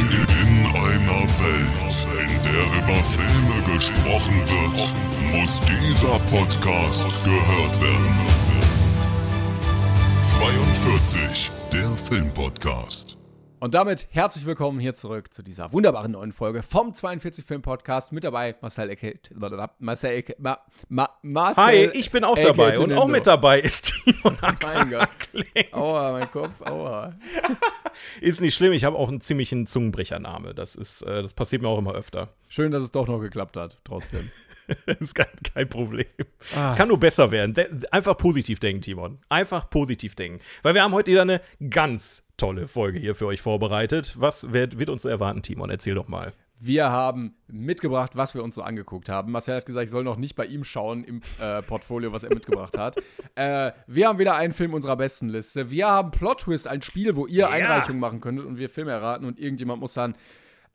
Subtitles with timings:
[0.00, 4.78] In einer Welt, in der über Filme gesprochen wird,
[5.34, 8.16] muss dieser Podcast gehört werden.
[10.22, 13.19] 42, der Filmpodcast.
[13.62, 18.10] Und damit herzlich willkommen hier zurück zu dieser wunderbaren neuen Folge vom 42 Film Podcast.
[18.10, 19.18] Mit dabei Marcel Ecke,
[19.78, 23.60] Marcel Ecke, Ma, Ma, Marcel Hi, ich bin auch Ecke dabei und auch mit dabei
[23.60, 25.10] ist Timon Mein Gott.
[25.72, 27.14] Aua, mein Kopf, aua.
[28.22, 30.54] Ist nicht schlimm, ich habe auch einen ziemlichen Zungenbrechername.
[30.54, 32.28] Das ist, äh, das passiert mir auch immer öfter.
[32.48, 34.30] Schön, dass es doch noch geklappt hat, trotzdem.
[34.86, 36.06] Das ist kein, kein Problem.
[36.54, 36.76] Ah.
[36.76, 37.54] Kann nur besser werden.
[37.54, 39.18] De einfach positiv denken, Timon.
[39.28, 40.38] Einfach positiv denken.
[40.62, 44.16] Weil wir haben heute wieder eine ganz tolle Folge hier für euch vorbereitet.
[44.18, 45.70] Was wird, wird uns so erwarten, Timon?
[45.70, 46.32] Erzähl doch mal.
[46.62, 49.32] Wir haben mitgebracht, was wir uns so angeguckt haben.
[49.32, 52.34] Marcel hat gesagt, ich soll noch nicht bei ihm schauen im äh, Portfolio, was er
[52.34, 52.96] mitgebracht hat.
[53.34, 55.70] Äh, wir haben wieder einen Film unserer besten Liste.
[55.70, 59.24] Wir haben Plot Twist, ein Spiel, wo ihr Einreichungen machen könntet und wir Filme erraten
[59.24, 60.14] und irgendjemand muss dann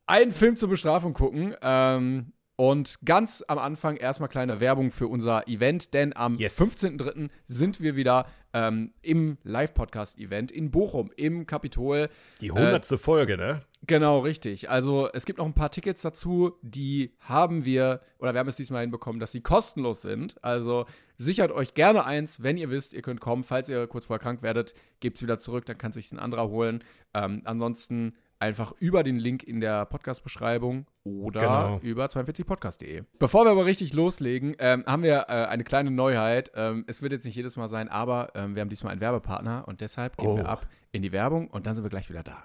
[0.07, 1.55] einen Film zur Bestrafung gucken.
[1.61, 6.59] Ähm, und ganz am Anfang erstmal kleine Werbung für unser Event, denn am Yes.
[6.59, 7.29] 15.03.
[7.45, 12.09] sind wir wieder ähm, im Live-Podcast-Event in Bochum, im Kapitol.
[12.39, 13.59] Die hundertste Folge, ne?
[13.87, 14.69] Genau, richtig.
[14.69, 18.55] Also es gibt noch ein paar Tickets dazu, die haben wir, oder wir haben es
[18.55, 20.41] diesmal hinbekommen, dass sie kostenlos sind.
[20.43, 20.85] Also
[21.17, 23.43] sichert euch gerne eins, wenn ihr wisst, ihr könnt kommen.
[23.43, 26.47] Falls ihr kurz vorher krank werdet, gebt es wieder zurück, dann kann sich ein anderer
[26.47, 26.83] holen.
[27.13, 31.79] Ähm, ansonsten einfach über den Link in der Podcast-Beschreibung oder Genau.
[31.81, 33.03] über 42podcast.de.
[33.19, 36.51] Bevor wir aber richtig loslegen, ähm, haben wir äh, eine kleine Neuheit.
[36.55, 39.63] Ähm, es wird jetzt nicht jedes Mal sein, aber ähm, wir haben diesmal einen Werbepartner
[39.67, 40.37] und deshalb gehen Oh.
[40.37, 42.43] wir ab in die Werbung und dann sind wir gleich wieder da.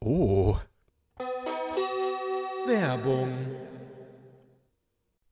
[0.00, 0.56] Oh.
[2.66, 3.32] Werbung.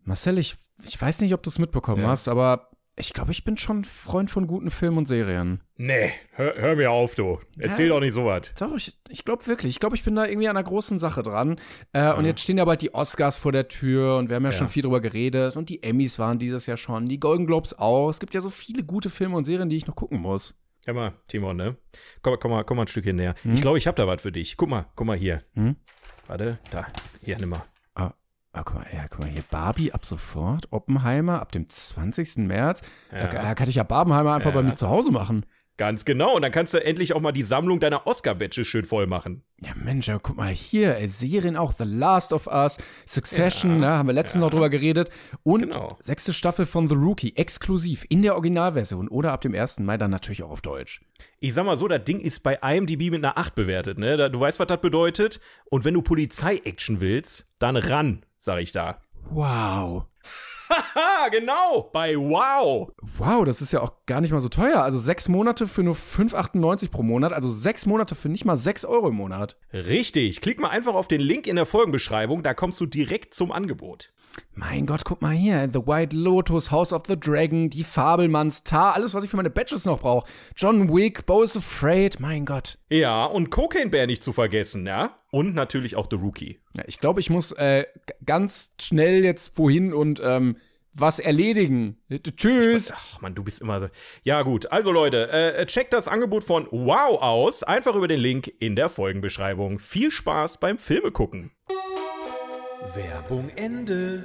[0.04, 2.08] Marcel, ich, ich weiß nicht, ob du es mitbekommen Ja.
[2.08, 5.60] hast, aber ich glaube, ich bin schon Freund von guten Filmen und Serien.
[5.76, 7.38] Nee, hör, hör mir auf, du.
[7.58, 7.94] Erzähl Ja.
[7.94, 8.52] doch nicht sowas.
[8.58, 9.70] Doch, ich, ich glaube wirklich.
[9.70, 11.56] Ich glaube, ich bin da irgendwie an einer großen Sache dran.
[11.92, 14.52] Äh, Und jetzt stehen ja bald die Oscars vor der Tür und wir haben ja,
[14.52, 15.56] schon viel drüber geredet.
[15.56, 18.10] Und die Emmys waren dieses Jahr schon, die Golden Globes auch.
[18.10, 20.54] Es gibt ja so viele gute Filme und Serien, die ich noch gucken muss.
[20.84, 21.76] Hör mal, Timon, ne?
[22.22, 23.34] Komm, komm, mal, komm mal ein Stückchen näher.
[23.44, 24.56] Ich glaube, ich habe da was für dich.
[24.56, 25.42] Guck mal, guck mal hier.
[25.54, 25.76] Hm?
[26.26, 26.86] Warte, da.
[27.22, 27.64] Hier, nimm mal.
[28.52, 29.42] Ah, guck mal, ja, guck mal hier.
[29.50, 32.38] Barbie ab sofort, Oppenheimer ab dem 20.
[32.38, 32.82] März.
[33.10, 35.44] Da, da kann ich ja Barbenheimer einfach bei mir zu Hause machen.
[35.76, 36.34] Ganz genau.
[36.34, 39.44] Und dann kannst du endlich auch mal die Sammlung deiner Oscar-Badges schön voll machen.
[39.64, 43.86] Ja, Mensch, ja, guck mal hier, ey, Serien auch, The Last of Us, Succession, ne,
[43.90, 45.08] haben wir letztens noch drüber geredet.
[45.44, 45.96] Und Genau.
[46.00, 49.78] sechste Staffel von The Rookie, exklusiv in der Originalversion oder ab dem 1.
[49.80, 51.00] Mai dann natürlich auch auf Deutsch.
[51.38, 54.28] Ich sag mal so, das Ding ist bei IMDb mit einer 8 bewertet, ne?
[54.30, 55.38] Du weißt, was das bedeutet.
[55.70, 59.00] Und wenn du Polizei-Action willst, dann ran, sag ich da.
[59.30, 60.06] Wow.
[60.70, 62.90] Haha, genau, bei Wow.
[63.16, 64.82] Wow, das ist ja auch gar nicht mal so teuer.
[64.82, 68.84] Also sechs Monate für nur 5,98 pro Monat, also sechs Monate für nicht mal 6
[68.84, 69.56] Euro im Monat.
[69.72, 70.40] Richtig.
[70.40, 74.12] Klick mal einfach auf den Link in der Folgenbeschreibung, da kommst du direkt zum Angebot.
[74.54, 75.68] Mein Gott, guck mal hier.
[75.72, 79.50] The White Lotus, House of the Dragon, die Fabelmanns, Tar, alles, was ich für meine
[79.50, 80.28] Badges noch brauche.
[80.56, 82.78] John Wick, Bo is Afraid, mein Gott.
[82.90, 85.18] Ja, und Cocaine Bear nicht zu vergessen, ja?
[85.30, 86.58] Und natürlich auch The Rookie.
[86.76, 87.84] Ja, ich glaube, ich muss äh,
[88.24, 90.56] ganz schnell jetzt wohin und ähm,
[90.94, 91.98] was erledigen.
[92.08, 92.92] Äh, Tschüss.
[92.94, 93.88] Ach man, du bist immer so.
[94.22, 94.70] Ja, gut.
[94.72, 97.62] Also, Leute, äh, checkt das Angebot von Wow aus.
[97.62, 99.78] Einfach über den Link in der Folgenbeschreibung.
[99.78, 101.52] Viel Spaß beim Filme gucken.
[102.94, 104.24] Werbung Ende.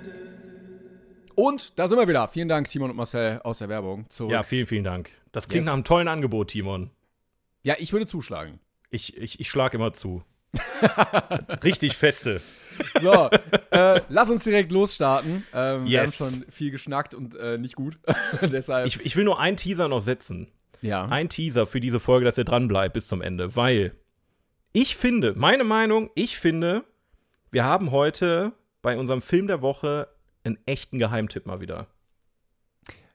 [1.36, 2.28] Und da sind wir wieder.
[2.28, 4.06] Vielen Dank, Timon und Marcel aus der Werbung.
[4.10, 4.32] Zurück.
[4.32, 5.10] Ja, vielen, vielen Dank.
[5.32, 5.66] Das klingt Yes.
[5.68, 6.92] nach einem tollen Angebot, Timon.
[7.64, 8.60] ja, ich würde zuschlagen.
[8.90, 10.24] Ich, ich, ich schlag immer zu.
[11.64, 12.42] Richtig feste.
[13.02, 13.30] So,
[13.72, 15.44] äh, lass uns direkt losstarten.
[15.54, 16.16] Ähm, Wir haben Yes.
[16.18, 17.98] schon viel geschnackt und äh, nicht gut.
[18.42, 18.86] Deshalb.
[18.88, 20.52] Ich, ich will nur einen Teaser noch setzen.
[20.82, 21.06] ja.
[21.06, 23.56] Ein Teaser für diese Folge, dass ihr dran bleibt bis zum Ende.
[23.56, 23.96] Weil
[24.74, 26.84] ich finde, meine Meinung, ich finde,
[27.54, 28.52] wir haben heute
[28.82, 30.10] bei unserem Film der Woche
[30.44, 31.88] einen echten Geheimtipp mal wieder.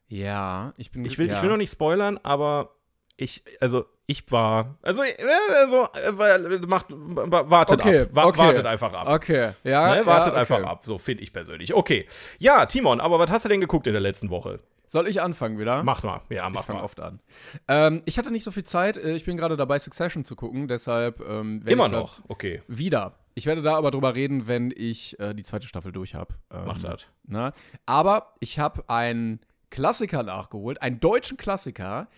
[0.06, 1.04] ja, ich bin.
[1.04, 1.34] Ich will, ja.
[1.36, 2.70] ich will noch nicht spoilern, aber
[3.16, 5.16] ich, also ich war, also, äh,
[5.60, 8.38] also äh, macht, wartet Okay, ab, okay.
[8.38, 9.08] wartet einfach ab.
[9.08, 9.90] Okay, ja.
[9.90, 9.96] Ne?
[9.98, 10.40] ja, Wartet okay.
[10.40, 11.74] einfach ab, so finde ich persönlich.
[11.74, 12.06] Okay,
[12.38, 14.60] ja, Timon, aber was hast du denn geguckt in der letzten Woche?
[14.86, 15.82] Soll ich anfangen wieder?
[15.82, 16.22] Mach mal.
[16.30, 16.84] Ja, ich mach fange mal.
[16.84, 17.20] oft an.
[17.68, 18.96] Ähm, ich hatte nicht so viel Zeit.
[18.96, 20.66] äh, Ich bin gerade dabei, Succession zu gucken.
[20.66, 22.20] Deshalb ähm, Immer ich noch.
[22.28, 22.62] Okay.
[22.68, 23.18] Wieder.
[23.38, 26.34] Ich werde da aber drüber reden, wenn ich äh, die zweite Staffel durch habe.
[26.52, 27.06] Ähm, Mach das.
[27.24, 27.52] Ne?
[27.86, 29.38] Aber ich habe einen
[29.70, 32.08] Klassiker nachgeholt, einen deutschen Klassiker,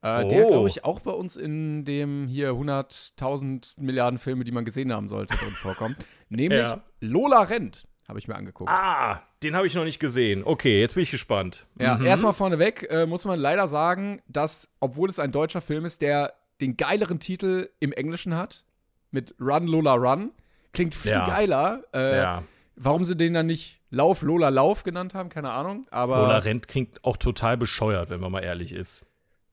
[0.00, 0.50] äh, der, Oh.
[0.50, 5.08] glaube ich, auch bei uns in dem hier 100.000 Milliarden Filme, die man gesehen haben
[5.10, 5.96] sollte, drin vorkommt.
[6.30, 6.82] Nämlich Ja.
[7.00, 8.70] Lola rennt, habe ich mir angeguckt.
[8.70, 10.42] Ah, den habe ich noch nicht gesehen.
[10.42, 11.66] Okay, jetzt bin ich gespannt.
[11.78, 12.06] Ja, Mhm.
[12.06, 16.32] erstmal vorneweg äh, muss man leider sagen, dass, obwohl es ein deutscher Film ist, der
[16.62, 18.64] den geileren Titel im Englischen hat,
[19.10, 20.30] mit Run Lola Run,
[20.72, 21.26] klingt viel Ja.
[21.26, 21.82] geiler.
[21.94, 22.42] Äh, Ja.
[22.76, 25.86] Warum sie den dann nicht Lauf Lola Lauf genannt haben, keine Ahnung.
[25.90, 29.04] Aber Lola Rent klingt auch total bescheuert, wenn man mal ehrlich ist.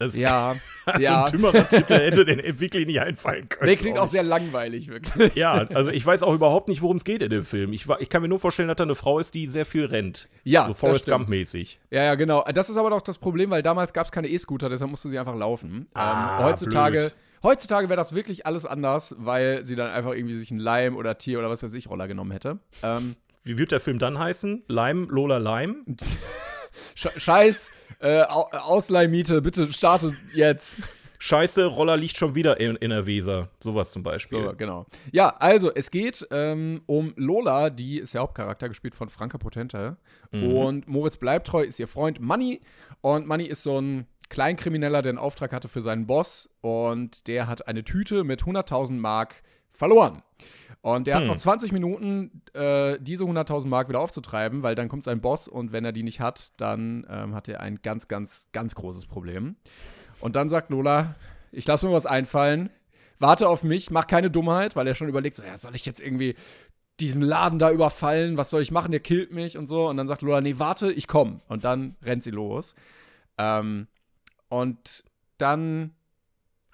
[0.01, 0.55] Das ja,
[0.95, 1.25] so ja.
[1.25, 3.69] ein dümmerer Titel hätte den wirklich nicht einfallen können.
[3.69, 5.35] Nee, klingt auch sehr langweilig, wirklich.
[5.35, 7.73] Ja, also ich weiß auch überhaupt nicht, worum es geht in dem Film.
[7.73, 10.29] Ich, ich kann mir nur vorstellen, dass da eine Frau ist, die sehr viel rennt.
[10.45, 11.05] Ja, So Forrest.
[11.09, 11.79] Gump-mäßig.
[11.91, 12.45] Ja, ja, genau.
[12.53, 15.19] Das ist aber doch das Problem, weil damals gab es keine E-Scooter, deshalb musste sie
[15.19, 15.87] einfach laufen.
[15.93, 17.15] Ah, ähm, heutzutage blöd.
[17.43, 21.17] Heutzutage wäre das wirklich alles anders, weil sie dann einfach irgendwie sich einen Leim oder
[21.17, 22.59] Tier oder was weiß ich Roller genommen hätte.
[22.83, 24.63] Ähm, Wie wird der Film dann heißen?
[24.67, 25.75] Lime, Lola Lime?
[26.95, 30.79] Sch- Scheiß äh, Au- Ausleihmiete, bitte starte jetzt.
[31.21, 33.49] Scheiße, Roller liegt schon wieder in, in der Weser.
[33.59, 34.41] Sowas zum Beispiel.
[34.41, 34.85] So, genau.
[35.11, 39.97] Ja, also es geht ähm, um Lola, die ist der Hauptcharakter, gespielt von Franka Potente.
[40.31, 42.61] Und Moritz Bleibtreu ist ihr Freund Manny.
[43.01, 46.49] Und Manny ist so ein Kleinkrimineller, der einen Auftrag hatte für seinen Boss.
[46.61, 49.41] Und der hat eine Tüte mit 100.000 Mark
[49.71, 50.21] verloren.
[50.81, 55.03] Und der hat noch 20 Minuten, äh, diese 100.000 Mark wieder aufzutreiben, weil dann kommt
[55.03, 58.47] sein Boss und wenn er die nicht hat, dann ähm, hat er ein ganz, ganz,
[58.53, 59.57] ganz großes Problem.
[60.21, 61.15] Und dann sagt Lola,
[61.51, 62.69] ich lasse mir was einfallen,
[63.19, 65.99] warte auf mich, mach keine Dummheit, weil er schon überlegt, so, ja, soll ich jetzt
[65.99, 66.35] irgendwie
[67.01, 69.89] diesen Laden da überfallen, was soll ich machen, der killt mich und so.
[69.89, 71.41] Und dann sagt Lola, nee, warte, ich komm.
[71.49, 72.75] Und dann rennt sie los.
[73.37, 73.87] Ähm,
[74.49, 75.03] und
[75.37, 75.95] dann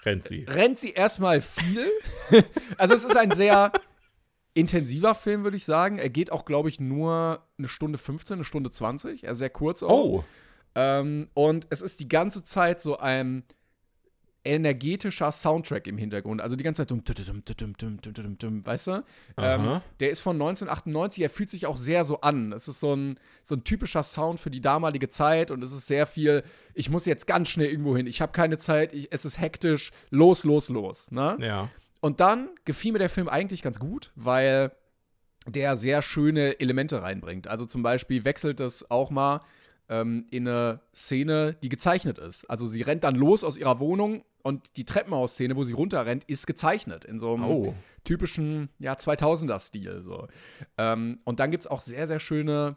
[0.04, 0.46] Rennt sie.
[0.48, 1.90] rennt sie erstmal viel.
[2.78, 3.72] also es ist ein sehr
[4.54, 5.98] intensiver Film, würde ich sagen.
[5.98, 9.28] Er geht auch, glaube ich, nur eine Stunde 15, eine Stunde 20.
[9.28, 9.90] Also sehr kurz auch.
[9.90, 10.24] Oh,
[10.76, 13.44] Ähm, und es ist die ganze Zeit so ein
[14.46, 16.42] energetischer Soundtrack im Hintergrund.
[16.42, 16.96] Also die ganze Zeit so,
[18.66, 19.04] weißt du?
[19.38, 22.54] Ähm, der ist von 1998, er fühlt sich auch sehr so an.
[22.54, 25.88] Es ist so ein, so ein typischer Sound für die damalige Zeit und es ist
[25.88, 26.44] sehr viel,
[26.74, 29.92] ich muss jetzt ganz schnell irgendwo hin, ich habe keine Zeit, ich, es ist hektisch,
[30.10, 31.12] los, los, los.
[31.12, 31.38] Ne?
[31.42, 31.70] ja.
[32.02, 34.72] Und dann gefiel mir der Film eigentlich ganz gut, weil
[35.48, 37.48] der sehr schöne Elemente reinbringt.
[37.48, 39.42] Also zum Beispiel wechselt es auch mal
[39.90, 42.50] ähm, in eine Szene, die gezeichnet ist.
[42.50, 46.46] Also sie rennt dann los aus ihrer Wohnung und die Treppenhausszene, wo sie runterrennt, ist
[46.46, 47.74] gezeichnet in so einem Oh.
[48.04, 50.04] typischen ja, 2000er-Stil.
[50.04, 50.28] So.
[50.78, 52.76] Ähm, und dann gibt es auch sehr, sehr schöne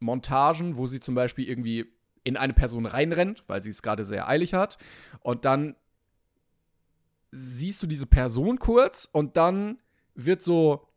[0.00, 1.86] Montagen, wo sie zum Beispiel irgendwie
[2.24, 4.76] in eine Person reinrennt, weil sie es gerade sehr eilig hat.
[5.20, 5.76] Und dann
[7.30, 9.78] siehst du diese Person kurz und dann
[10.14, 10.88] wird so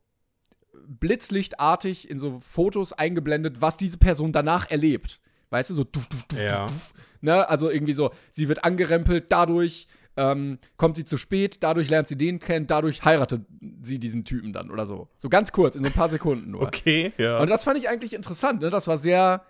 [0.87, 5.21] blitzlichtartig in so Fotos eingeblendet, was diese Person danach erlebt.
[5.51, 6.65] Weißt du, so duf, duf, duf, Ja.
[6.67, 6.93] duf.
[7.21, 7.47] Ne?
[7.49, 9.87] Also irgendwie so, sie wird angerempelt, dadurch
[10.21, 13.41] ähm, kommt sie zu spät, dadurch lernt sie den kennen, dadurch heiratet
[13.81, 15.07] sie diesen Typen dann oder so.
[15.17, 16.61] So ganz kurz, in so ein paar Sekunden nur.
[16.61, 17.39] Okay, ja.
[17.39, 18.69] Und das fand ich eigentlich interessant, ne?
[18.69, 19.45] Das war sehr,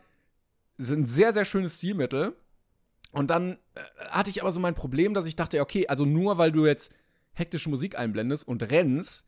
[0.79, 2.35] ein sehr, sehr schönes Stilmittel.
[3.11, 6.37] Und dann äh, hatte ich aber so mein Problem, dass ich dachte, okay, also nur
[6.37, 6.93] weil du jetzt
[7.33, 9.25] hektische Musik einblendest und rennst,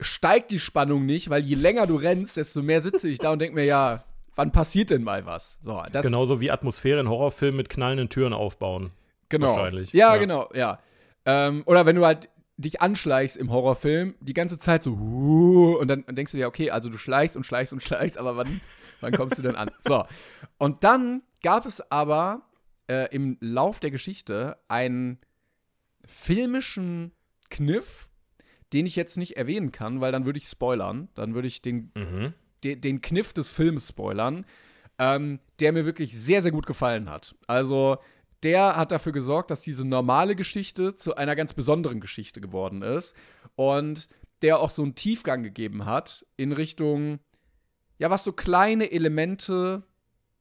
[0.00, 3.38] steigt die Spannung nicht, weil je länger du rennst, desto mehr sitze ich da und
[3.38, 4.04] denke mir, ja,
[4.34, 5.58] wann passiert denn mal was?
[5.62, 8.90] So, das, Genauso wie Atmosphäre in Horrorfilmen mit knallenden Türen aufbauen.
[9.28, 9.48] Genau.
[9.56, 9.92] Wahrscheinlich.
[9.92, 10.20] Ja, Ja.
[10.20, 10.78] genau, ja.
[11.24, 16.04] Ähm, oder wenn du halt dich anschleichst im Horrorfilm, die ganze Zeit so, und dann
[16.08, 18.60] denkst du dir, okay, also du schleichst und schleichst und schleichst, aber wann,
[19.00, 19.70] wann kommst du denn an?
[19.80, 20.04] So.
[20.58, 22.42] Und dann gab es aber
[22.90, 25.18] äh, im Lauf der Geschichte einen
[26.04, 27.12] filmischen
[27.50, 28.08] Kniff,
[28.72, 31.08] den ich jetzt nicht erwähnen kann, weil dann würde ich spoilern.
[31.14, 32.34] Dann würde ich den, Mhm.
[32.64, 34.44] de, den Kniff des Films spoilern,
[34.98, 37.34] ähm, der mir wirklich sehr, sehr gut gefallen hat.
[37.46, 37.98] Also,
[38.42, 43.14] der hat dafür gesorgt, dass diese normale Geschichte zu einer ganz besonderen Geschichte geworden ist
[43.56, 44.08] und
[44.42, 47.18] der auch so einen Tiefgang gegeben hat in Richtung,
[47.98, 49.82] ja, was so kleine Elemente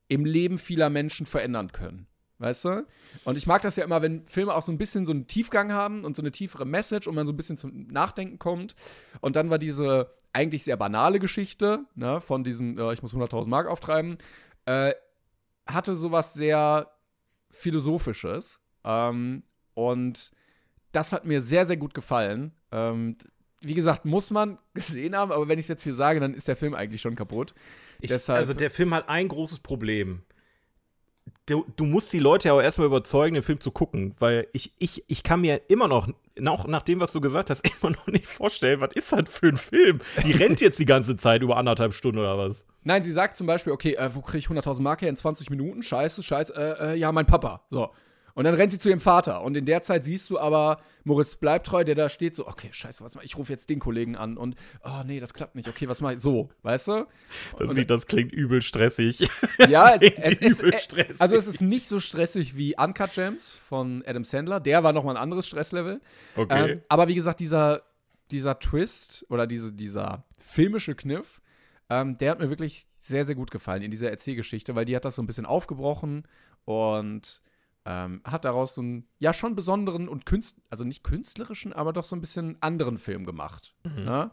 [0.08, 2.08] im Leben vieler Menschen verändern können.
[2.40, 2.86] Weißt du?
[3.24, 5.72] Und ich mag das ja immer, wenn Filme auch so ein bisschen so einen Tiefgang
[5.72, 8.76] haben und so eine tiefere Message und man so ein bisschen zum Nachdenken kommt.
[9.22, 13.48] Und dann war diese eigentlich sehr banale Geschichte, ne, von diesem, äh, ich muss 100.000
[13.48, 14.20] Mark auftreiben,
[14.66, 14.94] äh,
[15.66, 16.92] hatte sowas sehr
[17.52, 18.60] Philosophisches.
[18.84, 20.32] Ähm, und
[20.92, 22.54] das hat mir sehr, sehr gut gefallen.
[22.72, 23.18] Ähm,
[23.62, 26.48] wie gesagt, muss man gesehen haben, aber wenn ich es jetzt hier sage, dann ist
[26.48, 27.54] der Film eigentlich schon kaputt.
[28.02, 30.22] Ich, Deshalb- also der Film hat ein großes Problem.
[31.48, 34.74] du, du musst die Leute ja auch erstmal überzeugen, den Film zu gucken, weil ich,
[34.80, 36.08] ich, ich kann mir immer noch,
[36.46, 39.48] auch nach dem, was du gesagt hast, immer noch nicht vorstellen, was ist das für
[39.48, 40.00] ein Film?
[40.24, 42.64] Die rennt jetzt die ganze Zeit über anderthalb Stunden oder was?
[42.88, 45.50] Nein, sie sagt zum Beispiel, okay, äh, wo kriege ich 100.000 Mark her in 20
[45.50, 45.84] Minuten?
[45.84, 47.66] Scheiße, scheiße, äh, äh, ja, mein Papa.
[47.70, 47.92] So.
[48.34, 49.42] Und dann rennt sie zu ihrem Vater.
[49.42, 53.04] Und in der Zeit siehst du aber Moritz Bleibtreu, der da steht, so, okay, scheiße,
[53.04, 53.32] was mach ich?
[53.32, 55.68] Ich rufe jetzt den Kollegen an und, oh nee, das klappt nicht.
[55.68, 56.22] Okay, was mach ich?
[56.22, 57.08] So, weißt du?
[57.60, 59.28] Das, Und- sieht, das klingt übel stressig.
[59.68, 61.20] Ja, es, es ist, übel äh, stressig.
[61.20, 64.62] also es ist nicht so stressig wie Uncut Gems von Adam Sandler.
[64.62, 66.00] Der war noch mal ein anderes Stresslevel.
[66.38, 66.72] Okay.
[66.72, 67.82] Ähm, aber wie gesagt, dieser,
[68.32, 71.42] dieser Twist oder diese, dieser filmische Kniff,
[71.90, 75.06] ähm, der hat mir wirklich sehr, sehr gut gefallen in dieser Erzählgeschichte, weil die hat
[75.06, 76.28] das so ein bisschen aufgebrochen
[76.66, 77.42] und
[77.86, 82.04] ähm, hat daraus so einen, ja, schon besonderen und künst, also nicht künstlerischen, aber doch
[82.04, 83.76] so ein bisschen anderen Film gemacht.
[84.04, 84.32] Ne?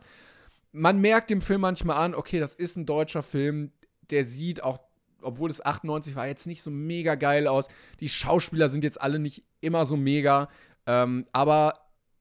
[0.72, 3.70] Man merkt dem Film manchmal an, okay, das ist ein deutscher Film,
[4.10, 4.80] der sieht auch,
[5.22, 7.68] obwohl es 98 war, jetzt nicht so mega geil aus.
[8.00, 10.48] Die Schauspieler sind jetzt alle nicht immer so mega,
[10.86, 11.74] ähm, aber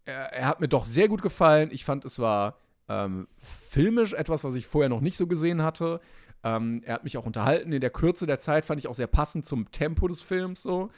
[0.06, 1.70] er, er hat mir doch sehr gut gefallen.
[1.72, 2.58] Ich fand, es war
[2.90, 6.02] ähm, filmisch etwas, was ich vorher noch nicht so gesehen hatte.
[6.44, 7.72] Ähm, er hat mich auch unterhalten.
[7.72, 10.90] In der Kürze der Zeit fand ich auch sehr passend zum Tempo des Films so.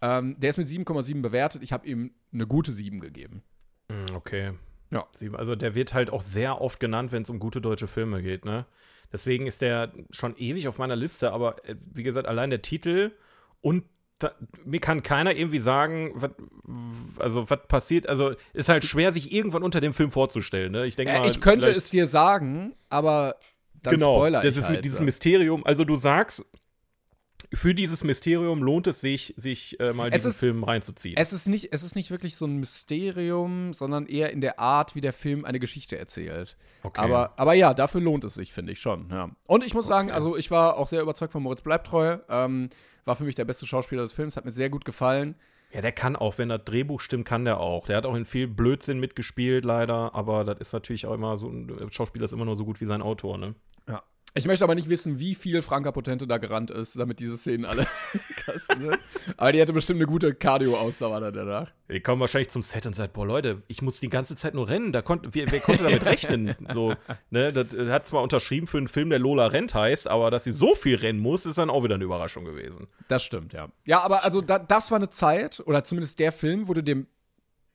[0.00, 1.62] Ähm, der ist mit 7,7 bewertet.
[1.62, 3.42] Ich habe ihm eine gute 7 gegeben.
[3.90, 4.52] Hm, Okay.
[4.90, 5.06] Ja.
[5.34, 8.46] Also der wird halt auch sehr oft genannt, wenn es um gute deutsche Filme geht,
[8.46, 8.64] ne?
[9.12, 13.12] Deswegen ist der schon ewig auf meiner Liste, aber äh, wie gesagt, allein der Titel
[13.60, 13.84] und
[14.18, 14.32] da,
[14.64, 16.30] mir kann keiner irgendwie sagen, was,
[17.18, 20.86] also was passiert, also ist halt schwer, sich irgendwann unter dem Film vorzustellen, ne?
[20.86, 23.36] Ich denke Äh, mal, ich könnte es dir sagen, aber
[23.82, 25.04] dann genau, spoiler das ist halt, mit diesem ja.
[25.04, 26.44] Mysterium, also du sagst,
[27.54, 31.16] für dieses Mysterium lohnt es sich, sich äh, mal Es diesen ist- Film reinzuziehen.
[31.16, 34.94] Es ist, nicht, es ist nicht wirklich so ein Mysterium, sondern eher in der Art,
[34.94, 36.56] wie der Film eine Geschichte erzählt.
[36.82, 37.00] Okay.
[37.00, 39.08] Aber, aber ja, dafür lohnt es sich, finde ich schon.
[39.10, 39.30] Ja.
[39.46, 42.18] Und ich muss sagen, also ich war auch sehr überzeugt von Moritz Bleibtreu.
[42.28, 42.68] Ähm,
[43.04, 45.34] war für mich der beste Schauspieler des Films, hat mir sehr gut gefallen.
[45.72, 47.86] Ja, der kann auch, wenn das Drehbuch stimmt, kann der auch.
[47.86, 51.48] Der hat auch in viel Blödsinn mitgespielt, leider, aber das ist natürlich auch immer so,
[51.48, 53.54] ein Schauspieler ist immer nur so gut wie sein Autor, ne?
[53.86, 54.02] Ja.
[54.34, 57.64] Ich möchte aber nicht wissen, wie viel Franka Potente da gerannt ist, damit diese Szenen
[57.64, 57.86] alle
[58.36, 58.98] kasten sind.
[59.36, 61.72] Aber die hätte bestimmt eine gute Cardio-Ausdauer dann danach.
[61.90, 64.68] Die kommen wahrscheinlich zum Set und sagen, boah, Leute, ich muss die ganze Zeit nur
[64.68, 64.92] rennen.
[64.92, 66.54] Da konnt, wer, wer konnte damit rechnen?
[66.74, 66.94] So,
[67.30, 70.52] ne, das hat zwar unterschrieben für einen Film, der Lola rennt heißt, aber dass sie
[70.52, 72.86] so viel rennen muss, ist dann auch wieder eine Überraschung gewesen.
[73.08, 73.70] Das stimmt, ja.
[73.86, 77.06] Ja, aber also da, das war eine Zeit, oder zumindest der Film, wo du dem,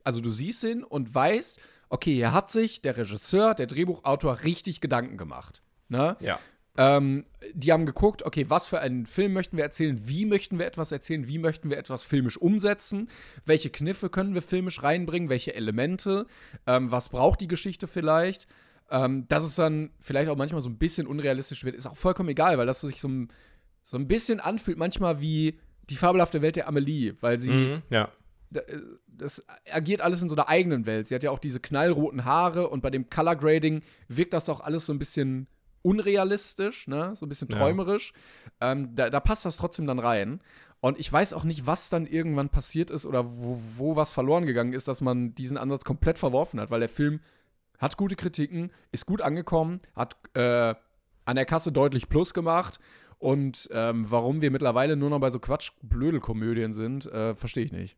[0.04, 4.80] also du siehst ihn und weißt, okay, hier hat sich der Regisseur, der Drehbuchautor richtig
[4.80, 5.63] Gedanken gemacht.
[5.94, 6.18] Ne?
[6.22, 6.40] Ja.
[6.76, 10.66] Ähm, die haben geguckt, okay, was für einen Film möchten wir erzählen, wie möchten wir
[10.66, 13.10] etwas erzählen, wie möchten wir etwas filmisch umsetzen,
[13.46, 16.26] welche Kniffe können wir filmisch reinbringen, welche Elemente,
[16.66, 18.48] ähm, was braucht die Geschichte vielleicht.
[18.90, 22.30] Ähm, dass es dann vielleicht auch manchmal so ein bisschen unrealistisch wird, ist auch vollkommen
[22.30, 23.32] egal, weil das sich so ein,
[23.84, 25.60] so ein bisschen anfühlt, manchmal wie
[25.92, 28.10] die fabelhafte Welt der Amelie, weil sie Mhm, ja.
[28.56, 28.62] äh,
[29.08, 31.08] das agiert alles in so einer eigenen Welt.
[31.08, 34.60] Sie hat ja auch diese knallroten Haare und bei dem Color Grading wirkt das auch
[34.60, 35.48] alles so ein bisschen
[35.84, 37.16] unrealistisch, ne?
[37.16, 37.58] So ein bisschen Ja.
[37.60, 38.14] träumerisch.
[38.60, 40.42] Ähm, da, da passt das trotzdem dann rein.
[40.80, 44.46] Und ich weiß auch nicht, was dann irgendwann passiert ist oder wo, wo was verloren
[44.46, 47.22] gegangen ist, dass man diesen Ansatz komplett verworfen hat, weil der Film
[47.80, 50.76] hat gute Kritiken, ist gut angekommen, hat äh,
[51.26, 52.80] an der Kasse deutlich Plus gemacht.
[53.18, 57.96] Und ähm, warum wir mittlerweile nur noch bei so Quatsch-Blödel-Komödien sind, äh, verstehe ich nicht.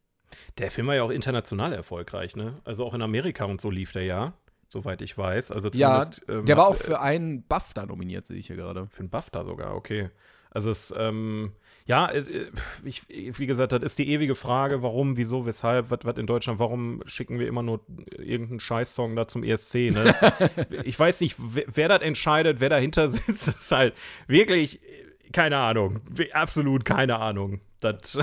[0.59, 2.59] Der Film war ja auch international erfolgreich, ne?
[2.65, 4.33] Also auch in Amerika und so lief der ja,
[4.67, 5.51] soweit ich weiß.
[5.51, 8.87] Also Ja, ähm, der war auch äh, für einen BAFTA nominiert, sehe ich hier gerade.
[8.87, 10.09] Für einen BAFTA sogar, okay.
[10.55, 11.51] Also es, ähm,
[11.85, 12.49] ja, äh,
[12.85, 17.01] ich, wie gesagt, das ist die ewige Frage, warum, wieso, weshalb, was in Deutschland, warum
[17.05, 17.81] schicken wir immer nur
[18.17, 20.05] irgendeinen Scheißsong da zum ESC, ne?
[20.05, 20.21] Das,
[20.83, 23.93] ich weiß nicht, wer, wer das entscheidet, wer dahinter sitzt, ist halt
[24.27, 25.99] wirklich, äh, keine Ahnung,
[26.31, 27.59] absolut keine Ahnung.
[27.81, 28.17] Das,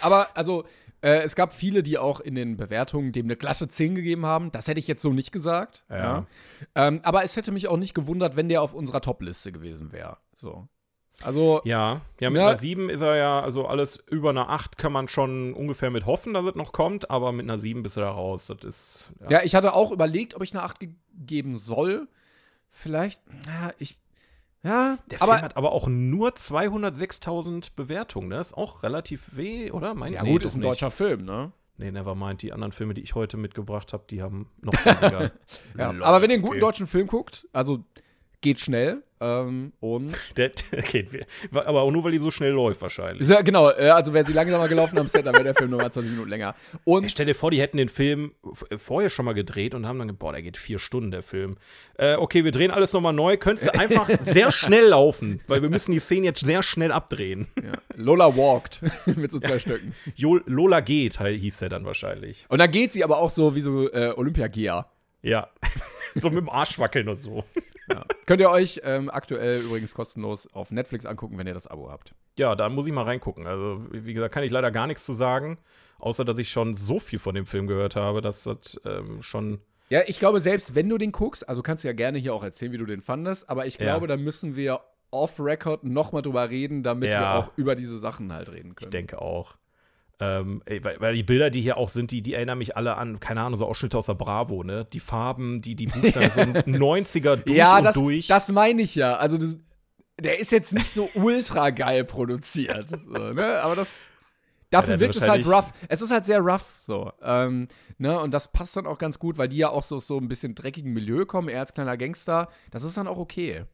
[0.00, 0.64] Aber also,
[1.06, 4.50] äh, es gab viele, die auch in den Bewertungen dem eine glatte 10 gegeben haben.
[4.50, 5.84] Das hätte ich jetzt so nicht gesagt.
[5.88, 6.26] Ja.
[6.74, 10.16] Ähm, aber es hätte mich auch nicht gewundert, wenn der auf unserer Top-Liste gewesen wäre.
[10.34, 10.66] So.
[11.22, 12.48] Also, ja, ja, mit Ja.
[12.48, 16.04] einer 7 ist er ja, also alles über einer 8 kann man schon ungefähr mit
[16.06, 18.48] hoffen, dass es noch kommt, aber mit einer 7 bist du da raus.
[18.48, 19.42] Das ist, ja.
[19.42, 22.08] ich hatte auch überlegt, ob ich eine 8 ge geben soll.
[22.70, 23.96] Vielleicht, ja, ich,
[24.62, 28.28] ja, Der aber Film hat aber auch nur 206.000 Bewertungen.
[28.28, 28.36] ne?
[28.36, 29.94] Das ist auch relativ weh, oder?
[29.94, 30.68] Mein, ja nee, gut, ist ein nicht.
[30.70, 31.52] deutscher Film, ne?
[31.78, 32.42] Nee, nevermind.
[32.42, 35.30] Die anderen Filme, die ich heute mitgebracht habe, die haben noch weniger.
[35.78, 37.84] Ja, aber wenn ihr einen guten deutschen Film guckt, also
[38.40, 41.06] geht schnell, Ähm, und Der, okay,
[41.52, 43.26] aber auch nur, weil die so schnell läuft wahrscheinlich.
[43.28, 45.90] ja, genau, äh, also wäre sie langsamer gelaufen am Set, dann wäre der Film nochmal
[45.90, 46.54] 20 Minuten länger.
[46.84, 49.98] Und Stell dir vor, die hätten den Film f- vorher schon mal gedreht und haben
[49.98, 51.56] dann, ge- boah, der geht vier Stunden, der Film.
[51.98, 53.36] Äh, okay, wir drehen alles nochmal neu.
[53.38, 57.46] Könntest du einfach sehr schnell laufen, weil wir müssen die Szene jetzt sehr schnell abdrehen.
[57.94, 58.80] Lola walked
[59.16, 59.94] mit so zwei Stücken.
[60.14, 62.44] Jo Lola geht, hieß der dann wahrscheinlich.
[62.50, 64.92] Und dann geht sie aber auch so wie so äh, Olympiagear.
[65.22, 65.48] Ja.
[66.14, 67.44] so mit dem Arsch wackeln und so.
[68.26, 72.14] Könnt ihr euch ähm, aktuell übrigens kostenlos auf Netflix angucken, wenn ihr das Abo habt.
[72.38, 73.46] Ja, da muss ich mal reingucken.
[73.46, 75.58] Also, wie gesagt, kann ich leider gar nichts zu sagen,
[75.98, 79.60] außer dass ich schon so viel von dem Film gehört habe, dass das ähm, schon.
[79.88, 82.42] Ja, ich glaube, selbst wenn du den guckst, also kannst du ja gerne hier auch
[82.42, 83.84] erzählen, wie du den fandest, aber ich Ja.
[83.92, 84.80] glaube, da müssen wir
[85.12, 87.38] off-Record nochmal drüber reden, damit wir Ja.
[87.38, 88.88] auch über diese Sachen halt reden können.
[88.88, 89.56] Ich denke auch.
[90.18, 93.20] Ähm, weil, weil die Bilder, die hier auch sind, die, die erinnern mich alle an,
[93.20, 94.86] keine Ahnung, so Ausschnitte aus der Bravo, ne?
[94.90, 98.26] Die Farben, die, die Buchstaben, so ein 90er durch ja, und das, durch.
[98.26, 99.16] das meine ich ja.
[99.16, 99.58] Also, das,
[100.18, 102.88] der ist jetzt nicht so ultra geil produziert.
[102.88, 103.60] So, ne?
[103.60, 104.08] Aber das.
[104.70, 105.72] Dafür Ja, wirkt es halt rough.
[105.88, 107.12] Es ist halt sehr rough, so.
[107.22, 107.68] Ähm,
[107.98, 108.18] ne?
[108.18, 110.56] Und das passt dann auch ganz gut, weil die ja auch so, so ein bisschen
[110.56, 112.48] dreckigen Milieu kommen, er als kleiner Gangster.
[112.72, 113.64] Das ist dann auch okay.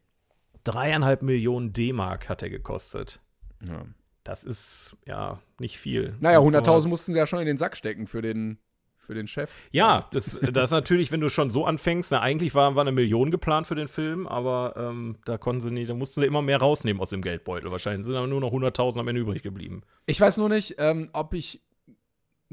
[0.65, 3.21] Dreieinhalb Millionen D-Mark hat er gekostet.
[3.67, 3.87] Ja.
[4.25, 6.15] Das ist ja nicht viel.
[6.21, 8.59] Naja, Sonst kann man- 100.000 mussten sie ja schon in den Sack stecken für den,
[8.97, 9.51] für den Chef.
[9.73, 12.93] Ja, das, das ist natürlich, wenn du schon so anfängst, na, eigentlich war, war eine
[12.93, 16.41] Million geplant für den Film, aber ähm, da konnten sie nicht, da mussten sie immer
[16.43, 17.71] mehr rausnehmen aus dem Geldbeutel.
[17.73, 19.83] Wahrscheinlich sind aber nur noch 100.000 am Ende übrig geblieben.
[20.07, 21.61] Ich weiß nur nicht, ähm, ob ich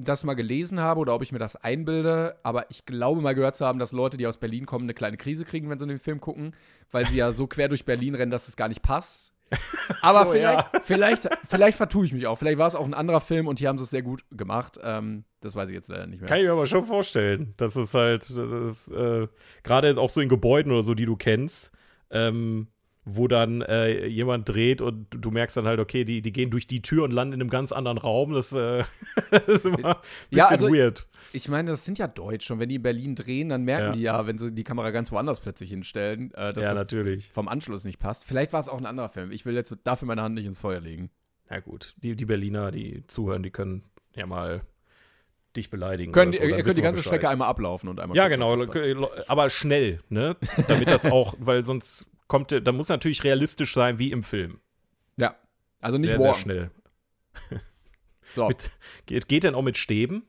[0.02, 3.58] das mal gelesen habe oder ob ich mir das einbilde, aber ich glaube mal gehört
[3.58, 6.00] zu haben, dass Leute, die aus Berlin kommen, eine kleine Krise kriegen, wenn sie den
[6.00, 6.56] Film gucken,
[6.90, 9.34] weil sie ja so quer durch Berlin rennen, dass es gar nicht passt.
[10.02, 10.82] Aber So, vielleicht, ja.
[10.84, 12.38] vielleicht, vielleicht vertue ich mich auch.
[12.38, 14.80] Vielleicht war es auch ein anderer Film und hier haben sie es sehr gut gemacht.
[14.84, 16.28] Ähm, das weiß ich jetzt leider nicht mehr.
[16.28, 17.54] Kann ich mir aber schon vorstellen.
[17.58, 19.28] Das ist halt, das ist äh,
[19.64, 21.72] gerade auch so in Gebäuden oder so, die du kennst,
[22.12, 22.68] ähm,
[23.16, 26.68] wo dann äh, jemand dreht und du, merkst dann halt, okay, die, die gehen durch
[26.68, 28.34] die Tür und landen in einem ganz anderen Raum.
[28.34, 28.84] Das, äh,
[29.32, 29.84] das ist immer ein
[30.30, 31.08] bisschen Ja, also- weird.
[31.32, 33.92] Ich meine, das sind ja Deutsche und wenn die in Berlin drehen, dann merken Ja.
[33.92, 37.28] die ja, wenn sie die Kamera ganz woanders plötzlich hinstellen, äh, dass Ja, das natürlich.
[37.30, 38.26] vom Anschluss nicht passt.
[38.26, 39.32] Vielleicht war es auch ein anderer Film.
[39.32, 41.12] Ich will jetzt dafür meine Hand nicht ins Feuer legen.
[41.50, 43.84] Na gut, die, die Berliner, die zuhören, die können
[44.16, 44.62] ja mal
[45.56, 46.12] dich beleidigen.
[46.12, 47.02] Könnt, oder so, ihr könnt die ganze.
[47.02, 50.36] Strecke einmal ablaufen und einmal Ja, gucken, genau, aber schnell, ne?
[50.68, 54.62] Damit das auch, weil sonst kommt, da muss natürlich realistisch sein wie im Film.
[55.18, 55.36] Ja.
[55.82, 56.72] Also nicht Sehr, sehr schnell.
[58.36, 58.48] So.
[58.48, 58.70] Mit,
[59.08, 60.22] geht, geht denn auch mit Stäben?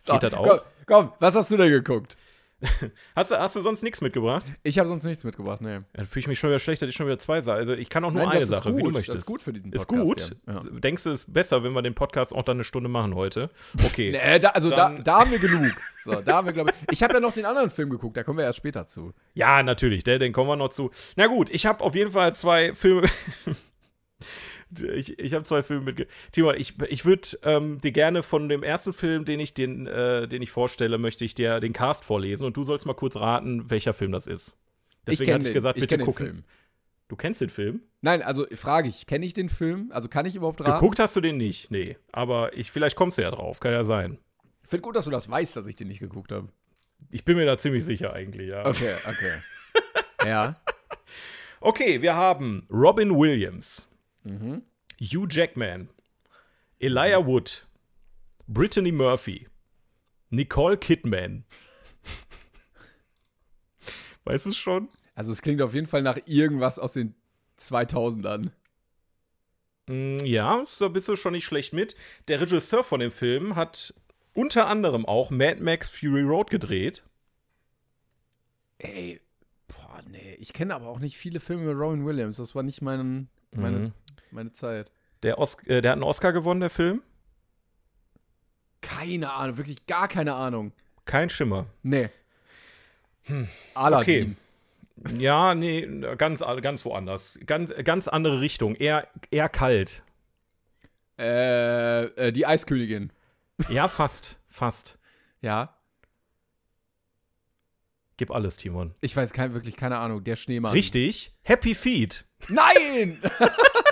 [0.00, 0.12] so.
[0.14, 0.46] geht das auch?
[0.46, 2.16] Komm, komm, was hast du denn geguckt?
[3.16, 4.44] Hast du, hast du sonst nichts mitgebracht?
[4.62, 5.74] Ich habe sonst nichts mitgebracht, nee.
[5.74, 7.58] Ja, Dann fühle ich mich schon wieder schlecht, dass ich schon wieder zwei Sachen.
[7.58, 8.82] Also ich kann auch nur Nein, eine das ist Sache, wie gut.
[8.82, 9.18] du Das möchtest.
[9.18, 10.36] ist gut für diesen Ist Podcast gut.
[10.46, 10.54] hier.
[10.54, 10.80] Ja.
[10.80, 13.50] Denkst du, es ist besser, wenn wir den Podcast auch dann eine Stunde machen heute?
[13.84, 14.10] Okay.
[14.24, 15.72] Nee, da, also da, da haben wir genug.
[16.04, 16.92] So, da haben wir, glaube ich.
[16.92, 19.12] Ich habe ja noch den anderen Film geguckt, da kommen wir erst später zu.
[19.34, 20.90] Ja, natürlich, der, den kommen wir noch zu.
[21.16, 23.08] Na gut, ich habe auf jeden Fall zwei Filme.
[24.80, 26.08] Ich ich habe zwei Filme mit.
[26.32, 30.28] Timon, ich, ich würde ähm, dir gerne von dem ersten Film, den ich, den, äh,
[30.28, 33.70] den ich vorstelle, möchte ich dir den Cast vorlesen und du sollst mal kurz raten,
[33.70, 34.54] welcher Film das ist.
[35.06, 36.26] Deswegen hatte ich gesagt, ich bitte den gucken.
[36.26, 36.44] Film.
[37.08, 37.82] Du kennst den Film?
[38.00, 39.90] Nein, also frage ich, kenne ich den Film?
[39.92, 40.72] Also kann ich überhaupt raten?
[40.72, 41.70] Geguckt hast du den nicht?
[41.70, 41.98] Nee.
[42.12, 44.18] Aber ich, vielleicht kommst du ja drauf, kann ja sein.
[44.62, 46.48] Ich finde gut, dass du das weißt, dass ich den nicht geguckt habe.
[47.10, 48.66] Ich bin mir da ziemlich sicher eigentlich, ja.
[48.66, 49.34] Okay, okay.
[50.26, 50.56] ja.
[51.60, 53.88] Okay, wir haben Robin Williams,
[54.24, 54.62] Mhm.
[55.00, 55.88] Hugh Jackman,
[56.80, 57.66] Elijah Wood,
[58.46, 59.48] Brittany Murphy,
[60.30, 61.44] Nicole Kidman.
[64.24, 64.88] Weißt du es schon?
[65.14, 67.14] Also es klingt auf jeden Fall nach irgendwas aus den
[67.60, 68.50] 2000ern.
[69.86, 71.94] Mm, Ja, da bist du schon nicht schlecht mit.
[72.28, 73.94] Der Regisseur von dem Film hat
[74.32, 77.04] unter anderem auch Mad Max Fury Road gedreht.
[78.78, 79.20] Ey,
[79.68, 80.34] boah, nee.
[80.40, 82.38] Ich kenne aber auch nicht viele Filme mit Robin Williams.
[82.38, 83.92] Das war nicht mein, meine, Mhm.
[84.34, 84.90] Meine Zeit.
[85.22, 87.02] Der, Os äh, der hat einen Oscar gewonnen, der Film.
[88.82, 90.72] Keine Ahnung, wirklich gar keine Ahnung.
[91.06, 91.66] Kein Schimmer.
[91.82, 92.10] Nee.
[93.74, 94.36] Aladdin.
[95.18, 97.38] Ja, nee, ganz, ganz woanders.
[97.46, 98.74] Ganz, ganz andere Richtung.
[98.74, 100.02] Eher, eher kalt.
[101.18, 103.12] Äh, äh, die Eiskönigin.
[103.68, 104.38] Ja, fast.
[104.48, 104.98] Fast.
[105.40, 105.76] Ja.
[108.16, 108.94] Gib alles, Timon.
[109.02, 110.24] Ich weiß kein, wirklich keine Ahnung.
[110.24, 110.72] Der Schneemann.
[110.72, 111.34] Richtig.
[111.42, 112.24] Happy Feet.
[112.48, 113.20] Nein!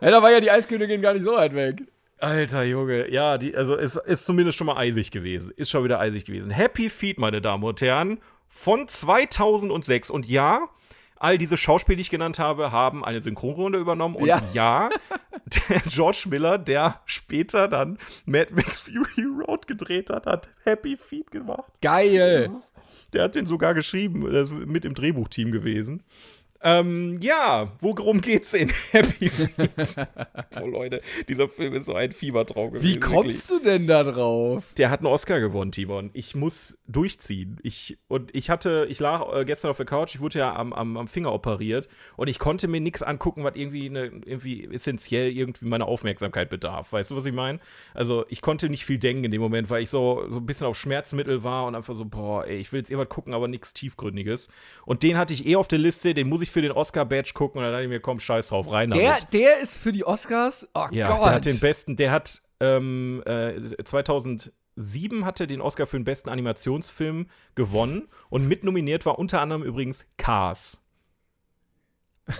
[0.00, 1.82] ja, da war ja die Eiskönigin gar nicht so weit weg.
[2.18, 5.52] Alter Junge, ja, die, also es ist zumindest schon mal eisig gewesen.
[5.56, 6.50] Ist schon wieder eisig gewesen.
[6.50, 10.10] Happy Feet, meine Damen und Herren, von 2006.
[10.10, 10.68] Und ja,
[11.16, 14.16] all diese Schauspieler, die ich genannt habe, haben eine Synchronrunde übernommen.
[14.16, 14.42] Und Ja.
[14.52, 14.90] ja,
[15.70, 21.30] der George Miller, der später dann Mad Max Fury Road gedreht hat, hat Happy Feet
[21.30, 21.72] gemacht.
[21.80, 22.50] Geil.
[23.14, 26.02] Der hat den sogar geschrieben, der ist mit im Drehbuchteam gewesen.
[26.62, 29.96] Ähm, ja, worum geht's in Happy Feet?
[30.60, 32.86] oh Leute, dieser Film ist so ein Fiebertraum gewesen.
[32.86, 34.74] Wie kommst du denn da drauf?
[34.76, 36.10] Der hat einen Oscar gewonnen, Timon.
[36.12, 37.58] Ich muss durchziehen.
[37.62, 40.74] Ich, und ich hatte, ich lag äh, gestern auf der Couch, ich wurde ja am,
[40.74, 45.30] am, am Finger operiert und ich konnte mir nichts angucken, was irgendwie, eine, irgendwie essentiell
[45.30, 46.92] irgendwie meine Aufmerksamkeit bedarf.
[46.92, 47.58] Weißt du, was ich meine?
[47.94, 50.66] Also ich konnte nicht viel denken in dem Moment, weil ich so, so ein bisschen
[50.66, 53.72] auf Schmerzmittel war und einfach so, boah, ey, ich will jetzt irgendwas gucken, aber nichts
[53.72, 54.48] Tiefgründiges.
[54.84, 57.58] Und den hatte ich eh auf der Liste, den muss ich für den Oscar-Badge gucken
[57.58, 59.32] und dann dachte ich mir, komm, scheiß drauf, rein Der, damit.
[59.32, 60.68] der ist für die Oscars?
[60.74, 61.24] Oh Ja, Gott.
[61.24, 66.04] der hat den besten, der hat ähm, äh, 2007 hat er den Oscar für den
[66.04, 70.82] besten Animationsfilm gewonnen und mit nominiert war unter anderem übrigens Cars.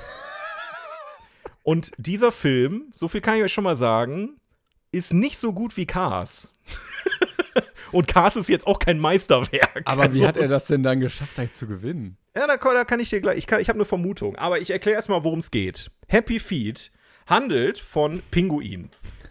[1.62, 4.36] und dieser Film, so viel kann ich euch schon mal sagen,
[4.92, 6.54] ist nicht so gut wie Cars.
[7.92, 9.82] und Cars ist jetzt auch kein Meisterwerk.
[9.84, 12.16] Aber wie Also- hat er das denn dann geschafft, gleich zu gewinnen?
[12.36, 14.70] Ja, da, kann- da kann ich dir gleich, ich, ich habe eine Vermutung, aber ich
[14.70, 15.90] erkläre erstmal, worum es geht.
[16.08, 16.90] Happy Feet
[17.26, 18.90] handelt von Pinguinen.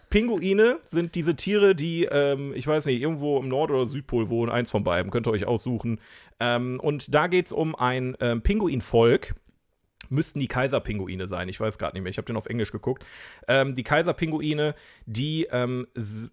[0.10, 4.52] Pinguine sind diese Tiere, die, ähm, ich weiß nicht, irgendwo im Nord- oder Südpol wohnen,
[4.52, 6.02] eins von beiden, könnt ihr euch aussuchen.
[6.40, 9.36] Ähm, und da geht es um ein ähm, Pinguinvolk,
[10.10, 11.48] müssten die Kaiserpinguine sein.
[11.50, 12.10] Ich weiß gerade nicht mehr.
[12.10, 13.06] Ich habe den auf Englisch geguckt.
[13.48, 14.74] Ähm, die Kaiserpinguine,
[15.06, 15.86] die ähm,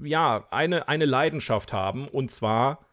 [0.03, 2.87] ja eine, eine Leidenschaft haben und zwar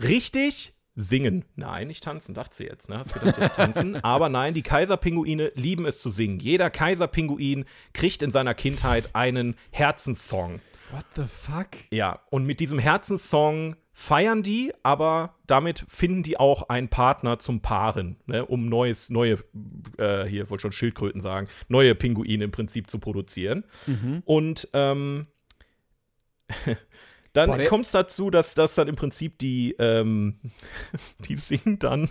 [0.00, 1.44] richtig singen.
[1.56, 2.88] Nein, nicht tanzen, dachte sie jetzt.
[2.88, 2.98] Ne?
[2.98, 3.96] Hast gedacht, jetzt tanzen.
[4.04, 6.38] Aber nein, die Kaiserpinguine lieben es zu singen.
[6.38, 10.60] Jeder Kaiserpinguin kriegt in seiner Kindheit einen Herzenssong.
[10.90, 11.68] What the fuck?
[11.90, 17.60] Ja, und mit diesem Herzenssong feiern die, aber damit finden die auch einen Partner zum
[17.60, 19.38] Paaren, ne, um neues, neue,
[19.98, 23.64] äh, hier wollte schon Schildkröten sagen, neue Pinguine im Prinzip zu produzieren.
[24.24, 25.26] Und ähm,
[27.32, 30.38] dann kommt es dazu, dass das dann im Prinzip die, ähm,
[31.28, 32.10] die singen dann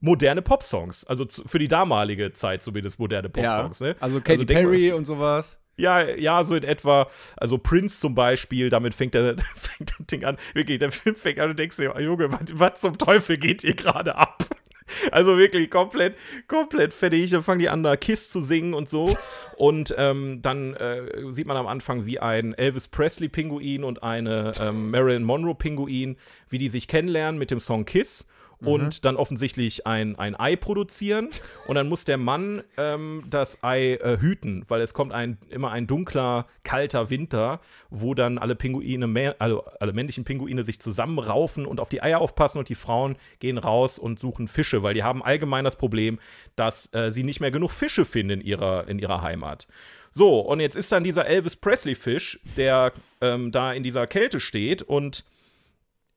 [0.00, 3.56] moderne Popsongs, also zu, für die damalige Zeit zumindest moderne Ja.
[3.58, 3.80] Popsongs.
[3.80, 3.96] Ne?
[4.00, 5.60] Also Katy denk mal- Perry und sowas.
[5.76, 7.08] ja, ja, so in etwa.
[7.36, 10.36] Also Prince zum Beispiel, damit fängt, der, fängt das Ding an.
[10.54, 13.74] Wirklich, der Film fängt an und denkst dir, Junge, was, was zum Teufel geht hier
[13.74, 14.44] gerade ab?
[15.10, 16.16] Also wirklich komplett,
[16.48, 17.30] komplett fertig.
[17.30, 19.08] Dann fangen die an, da Kiss zu singen und so.
[19.56, 24.90] Und ähm, dann äh, sieht man am Anfang, wie ein Elvis Presley-Pinguin und eine ähm,
[24.90, 26.16] Marilyn Monroe-Pinguin,
[26.48, 28.26] wie die sich kennenlernen mit dem Song Kiss
[28.60, 31.28] und dann offensichtlich ein, ein Ei produzieren.
[31.66, 35.70] Und dann muss der Mann ähm, das Ei äh, hüten, weil es kommt ein, immer
[35.70, 41.80] ein dunkler, kalter Winter, wo dann alle Pinguine, also alle männlichen Pinguine sich zusammenraufen und
[41.80, 45.22] auf die Eier aufpassen und die Frauen gehen raus und suchen Fische, weil die haben
[45.22, 46.18] allgemein das Problem,
[46.56, 49.66] dass äh, sie nicht mehr genug Fische finden in ihrer, in ihrer Heimat.
[50.12, 54.82] So, und jetzt ist dann dieser Elvis Presley-Fisch, der ähm, da in dieser Kälte steht
[54.82, 55.24] und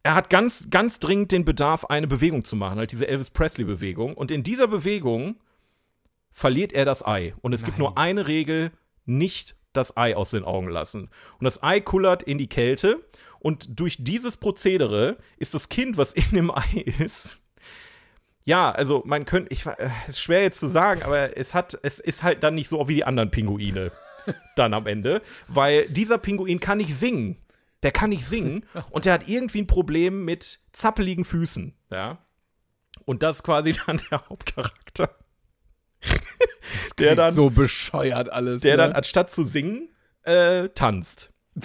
[0.03, 4.15] er hat ganz, ganz dringend den Bedarf, eine Bewegung zu machen, halt diese Elvis Presley-Bewegung.
[4.15, 5.35] Und in dieser Bewegung
[6.31, 7.33] verliert er das Ei.
[7.41, 8.71] Und es gibt nur eine Regel:
[9.05, 11.09] nicht das Ei aus den Augen lassen.
[11.39, 13.05] Und das Ei kullert in die Kälte.
[13.39, 17.39] Und durch dieses Prozedere ist das Kind, was in dem Ei ist,
[18.43, 21.99] ja, also man könnte, ich äh, ist schwer jetzt zu sagen, aber es hat, es
[21.99, 23.91] ist halt dann nicht so wie die anderen Pinguine
[24.55, 27.38] dann am Ende, weil dieser Pinguin kann nicht singen.
[27.83, 32.19] Der kann nicht singen und der hat irgendwie ein Problem mit zappeligen Füßen, ja.
[33.05, 35.15] Und das ist quasi dann der Hauptcharakter.
[36.99, 38.61] der dann, so bescheuert alles.
[38.61, 38.83] der ne?
[38.83, 39.89] dann anstatt zu singen,
[40.23, 41.33] äh, tanzt.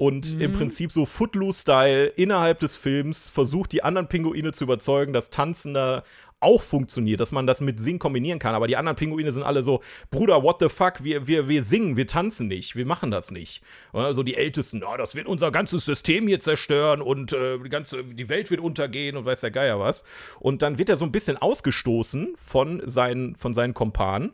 [0.00, 5.28] Und im Prinzip so Footloose-Style innerhalb des Films versucht, die anderen Pinguine zu überzeugen, dass
[5.28, 6.04] Tanzen da
[6.40, 8.54] auch funktioniert, dass man das mit Singen kombinieren kann.
[8.54, 11.96] Aber die anderen Pinguine sind alle so, Bruder, what the fuck, wir, wir, wir singen,
[11.96, 13.62] wir tanzen nicht, wir machen das nicht.
[13.92, 18.04] Also die Ältesten, na, das wird unser ganzes System hier zerstören und äh, die ganze,
[18.04, 20.04] die Welt wird untergehen und weiß der Geier was.
[20.38, 24.32] Und dann wird er so ein bisschen ausgestoßen von seinen, von seinen Kompanen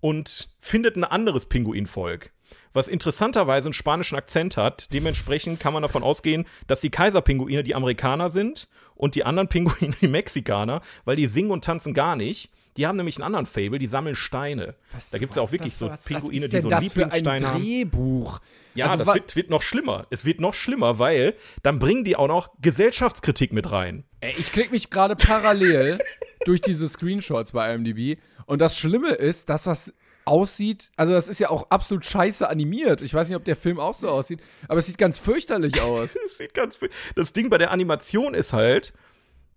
[0.00, 2.30] und findet ein anderes Pinguinvolk,
[2.72, 4.92] was interessanterweise einen spanischen Akzent hat.
[4.92, 9.94] Dementsprechend kann man davon ausgehen, dass die Kaiserpinguine die Amerikaner sind und die anderen Pinguine
[10.00, 12.50] die Mexikaner, weil die singen und tanzen gar nicht.
[12.76, 14.76] Die haben nämlich einen anderen Fable, die sammeln Steine.
[15.10, 16.74] da gibt es ja auch wirklich Was- so was- Pinguine, was die so denn einen
[16.74, 17.60] ein Lieblingsstein haben.
[17.62, 18.40] Drehbuch.
[18.74, 20.06] Ja, Also das wird, wird noch schlimmer.
[20.10, 24.04] Es wird noch schlimmer, weil dann bringen die auch noch Gesellschaftskritik mit rein.
[24.20, 25.98] Ey, ich klicke mich gerade parallel
[26.44, 28.20] durch diese Screenshots bei IMDb.
[28.46, 29.92] Und das Schlimme ist, dass das
[30.28, 33.02] aussieht, also das ist ja auch absolut scheiße animiert.
[33.02, 36.16] Ich weiß nicht, ob der Film auch so aussieht, aber es sieht ganz fürchterlich aus.
[36.28, 36.78] Das sieht ganz.
[37.16, 38.92] Das Ding bei der Animation ist halt,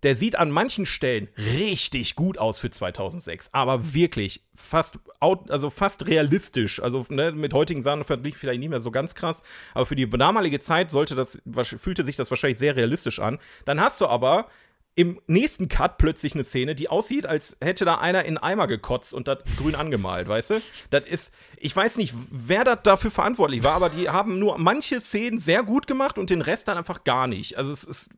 [0.04, 6.08] der sieht an manchen Stellen richtig gut aus für 2006, aber wirklich fast, also fast
[6.08, 6.82] realistisch.
[6.82, 10.60] Also ne, mit heutigen Sachen vielleicht nicht mehr so ganz krass, aber für die damalige
[10.60, 13.38] Zeit sollte das, fühlte sich das wahrscheinlich sehr realistisch an.
[13.66, 14.48] Dann hast du aber
[14.96, 19.14] im nächsten Cut plötzlich eine Szene, die aussieht, als hätte da einer in Eimer gekotzt
[19.14, 20.62] und das grün angemalt, weißt du?
[20.90, 25.00] Das ist, ich weiß nicht, wer das dafür verantwortlich war, aber die haben nur manche
[25.00, 27.58] Szenen sehr gut gemacht und den Rest dann einfach gar nicht.
[27.58, 28.10] Also es ist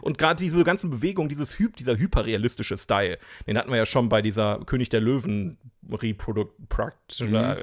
[0.00, 4.08] und gerade diese ganzen Bewegungen, dieses Hy dieser hyperrealistische Style, den hatten wir ja schon
[4.08, 5.58] bei dieser König der Löwen
[5.90, 7.30] Reproduction.
[7.30, 7.56] Mhm.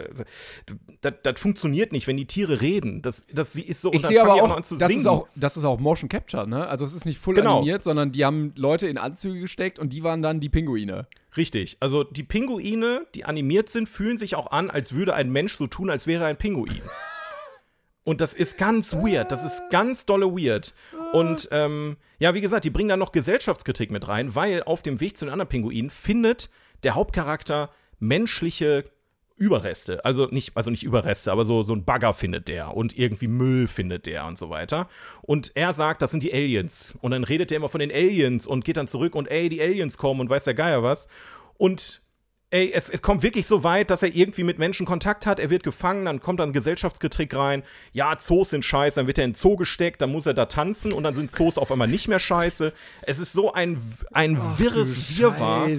[1.02, 3.02] Das, das, funktioniert nicht, wenn die Tiere reden.
[3.02, 3.94] Das, das ist so.
[3.94, 6.68] Ich sehe aber auch, das ist auch, das ist auch Motion Capture, ne?
[6.68, 7.58] Also es ist nicht voll genau.
[7.58, 11.08] animiert, sondern die haben Leute in Anzüge gesteckt und die waren dann die Pinguine.
[11.38, 11.78] Richtig.
[11.80, 15.68] Also die Pinguine, die animiert sind, fühlen sich auch an, als würde ein Mensch so
[15.68, 16.82] tun, als wäre er ein Pinguin.
[18.06, 19.32] Und das ist ganz weird.
[19.32, 20.74] Das ist ganz dolle weird.
[21.14, 25.00] Und ähm, ja, wie gesagt, die bringen da noch Gesellschaftskritik mit rein, weil auf dem
[25.00, 26.50] Weg zu den anderen Pinguinen findet
[26.82, 28.86] der Hauptcharakter menschliche
[29.40, 30.04] Überreste.
[30.04, 33.68] Also nicht, also nicht Überreste, aber so, so ein Bagger findet der und irgendwie Müll
[33.68, 34.90] findet der und so weiter.
[35.22, 36.94] Und er sagt, das sind die Aliens.
[37.02, 39.62] Und dann redet er immer von den Aliens und geht dann zurück und ey, die
[39.62, 41.08] Aliens kommen und weiß der Geier was.
[41.58, 42.02] Und
[42.52, 45.40] ey, es, es kommt wirklich so weit, dass er irgendwie mit Menschen Kontakt hat.
[45.40, 47.64] Er wird gefangen, dann kommt dann ein Gesellschaftsgetrick rein.
[47.94, 50.46] Ja, Zoos sind scheiße, dann wird er in den Zoo gesteckt, dann muss er da
[50.46, 52.74] tanzen und dann sind Zoos auf einmal nicht mehr scheiße.
[53.04, 53.82] Es ist so ein,
[54.12, 55.70] ein Ach, wirres Wirrwarr.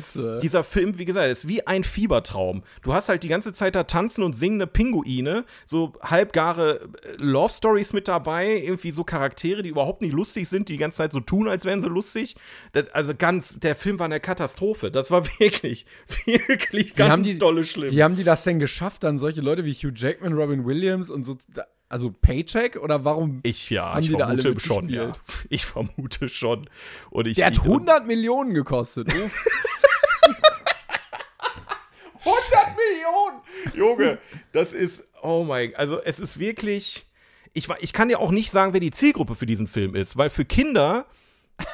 [0.40, 2.62] Dieser Film, wie gesagt, ist wie ein Fiebertraum.
[2.82, 7.52] Du hast halt die ganze Zeit da tanzen und singende Pinguine, so halbgare äh, Love
[7.52, 11.12] Stories mit dabei, irgendwie so Charaktere, die überhaupt nicht lustig sind, die die ganze Zeit
[11.12, 12.36] so tun, als wären sie lustig.
[12.72, 14.90] Das, also ganz, der Film war eine Katastrophe.
[14.92, 15.84] Das war wirklich,
[16.26, 17.90] wirklich wirklich ganz haben die, dolle schlimm.
[17.92, 21.24] Wie haben die das denn geschafft, dann solche Leute wie Hugh Jackman, Robin Williams und
[21.24, 21.36] so,
[21.88, 25.12] also Paycheck oder warum ich ja, haben ich die vermute da alle schon, ja.
[25.48, 26.68] Ich vermute schon.
[27.10, 29.08] Und ich, Der hat 100 Millionen gekostet.
[29.12, 29.30] 100
[32.76, 33.40] Millionen!
[33.74, 34.18] Junge,
[34.52, 37.06] das ist, oh mein, also es ist wirklich,
[37.52, 40.30] ich, ich kann ja auch nicht sagen, wer die Zielgruppe für diesen Film ist, weil
[40.30, 41.06] für Kinder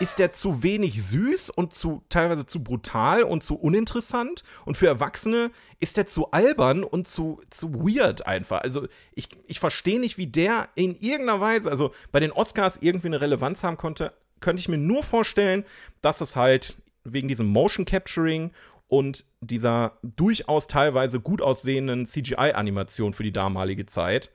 [0.01, 4.43] ist der zu wenig süß und zu teilweise zu brutal und zu uninteressant.
[4.65, 8.63] Und für Erwachsene ist der zu albern und zu, zu weird einfach.
[8.63, 13.09] Also ich, ich verstehe nicht, wie der in irgendeiner Weise, also bei den Oscars irgendwie
[13.09, 15.65] eine Relevanz haben konnte, könnte ich mir nur vorstellen,
[16.01, 18.53] dass es halt wegen diesem Motion Capturing
[18.89, 24.31] und dieser durchaus teilweise gut aussehenden CGI-Animation für die damalige Zeit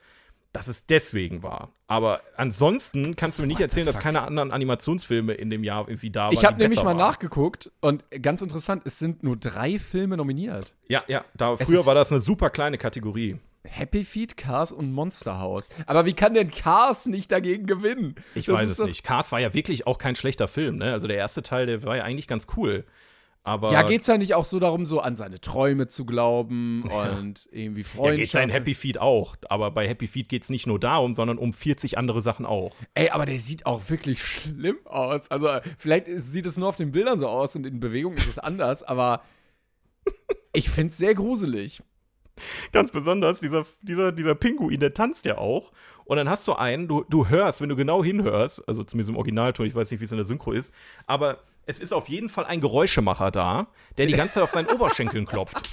[0.52, 1.72] dass es deswegen war.
[1.86, 6.10] Aber ansonsten kannst du mir nicht erzählen, dass keine anderen Animationsfilme in dem Jahr irgendwie
[6.10, 6.34] da waren.
[6.34, 6.98] Ich habe nämlich mal waren.
[6.98, 10.74] nachgeguckt und ganz interessant, es sind nur drei Filme nominiert.
[10.88, 13.38] Ja, ja, da, früher war das eine super kleine Kategorie.
[13.64, 15.68] Happy Feet, Cars und Monster House.
[15.86, 18.16] Aber wie kann denn Cars nicht dagegen gewinnen?
[18.34, 19.04] Ich das weiß es nicht.
[19.04, 20.92] Cars war ja wirklich auch kein schlechter Film, ne?
[20.92, 22.84] Also der erste Teil, der war ja eigentlich ganz cool.
[23.44, 27.48] Aber ja, geht's ja nicht auch so darum, so an seine Träume zu glauben und
[27.50, 28.10] irgendwie Freundschaft?
[28.10, 29.36] Ja, geht's ja in Happy Feet auch.
[29.48, 32.72] Aber bei Happy Feet geht's nicht nur darum, sondern um 40 andere Sachen auch.
[32.94, 35.30] Ey, aber der sieht auch wirklich schlimm aus.
[35.30, 38.38] Also, vielleicht sieht es nur auf den Bildern so aus und in Bewegung ist es
[38.38, 39.22] anders, aber
[40.52, 41.82] ich find's sehr gruselig.
[42.72, 45.72] Ganz besonders, dieser, dieser, dieser Pinguin, der tanzt ja auch.
[46.04, 49.16] Und dann hast du einen, du, du hörst, wenn du genau hinhörst, also zumindest im
[49.16, 50.72] Originalton, ich weiß nicht, wie es in der Synchro ist,
[51.06, 54.68] aber es ist auf jeden Fall ein Geräuschemacher da, der die ganze Zeit auf seinen
[54.68, 55.70] Oberschenkeln klopft.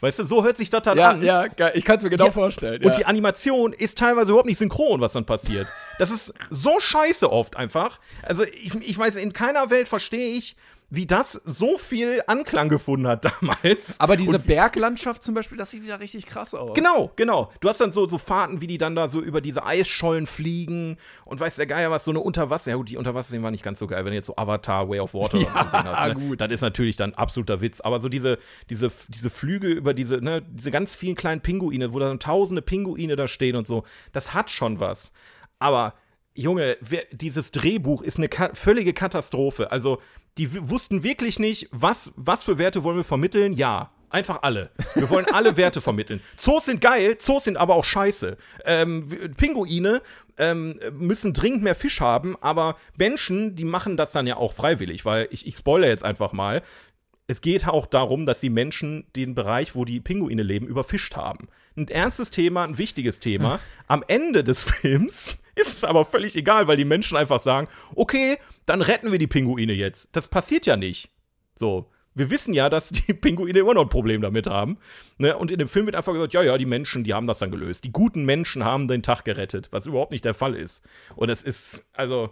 [0.00, 1.22] Weißt du, so hört sich das dann ja, an.
[1.22, 2.80] Ja, ich kann es mir genau ja, vorstellen.
[2.80, 2.88] Ja.
[2.88, 5.68] Und die Animation ist teilweise überhaupt nicht synchron, was dann passiert.
[5.98, 8.00] Das ist so scheiße oft einfach.
[8.22, 10.56] Also ich, ich weiß, in keiner Welt verstehe ich,
[10.90, 13.98] wie das so viel Anklang gefunden hat damals.
[14.00, 16.74] Aber diese und Berglandschaft zum Beispiel, das sieht wieder richtig krass aus.
[16.74, 17.52] Genau, genau.
[17.60, 20.96] Du hast dann so, so Fahrten, wie die dann da so über diese Eisschollen fliegen
[21.24, 22.72] und weiß der Geier was, so eine Unterwasser.
[22.72, 25.00] Ja gut, die Unterwasser war nicht ganz so geil, wenn du jetzt so Avatar, Way
[25.00, 26.06] of Water ja, gesehen hast.
[26.06, 26.14] Ne?
[26.14, 26.40] gut.
[26.40, 27.80] Das ist natürlich dann absoluter Witz.
[27.80, 32.00] Aber so diese, diese, diese Flüge über diese, ne, diese ganz vielen kleinen Pinguine, wo
[32.00, 35.12] dann tausende Pinguine da stehen und so, das hat schon was.
[35.60, 35.94] Aber
[36.34, 39.72] Junge, wer, dieses Drehbuch ist eine ka völlige Katastrophe.
[39.72, 40.00] Also,
[40.38, 43.52] die wussten wirklich nicht, was, was für Werte wollen wir vermitteln.
[43.52, 44.70] Ja, einfach alle.
[44.94, 46.20] Wir wollen alle Werte vermitteln.
[46.36, 48.36] Zoos sind geil, Zoos sind aber auch scheiße.
[48.64, 50.02] Ähm, Pinguine
[50.38, 55.04] ähm, müssen dringend mehr Fisch haben, aber Menschen, die machen das dann ja auch freiwillig,
[55.04, 56.62] weil ich, ich spoilere jetzt einfach mal.
[57.26, 61.46] Es geht auch darum, dass die Menschen den Bereich, wo die Pinguine leben, überfischt haben.
[61.76, 63.60] Ein ernstes Thema, ein wichtiges Thema.
[63.86, 68.38] Am Ende des Films ist es aber völlig egal, weil die Menschen einfach sagen, okay,
[68.66, 70.08] dann retten wir die Pinguine jetzt.
[70.12, 71.10] Das passiert ja nicht.
[71.56, 71.90] So.
[72.14, 74.78] Wir wissen ja, dass die Pinguine immer noch ein Problem damit haben.
[75.18, 75.36] Ne?
[75.36, 77.50] Und in dem Film wird einfach gesagt, ja, ja, die Menschen, die haben das dann
[77.50, 77.84] gelöst.
[77.84, 80.84] Die guten Menschen haben den Tag gerettet, was überhaupt nicht der Fall ist.
[81.14, 82.30] Und es ist, also,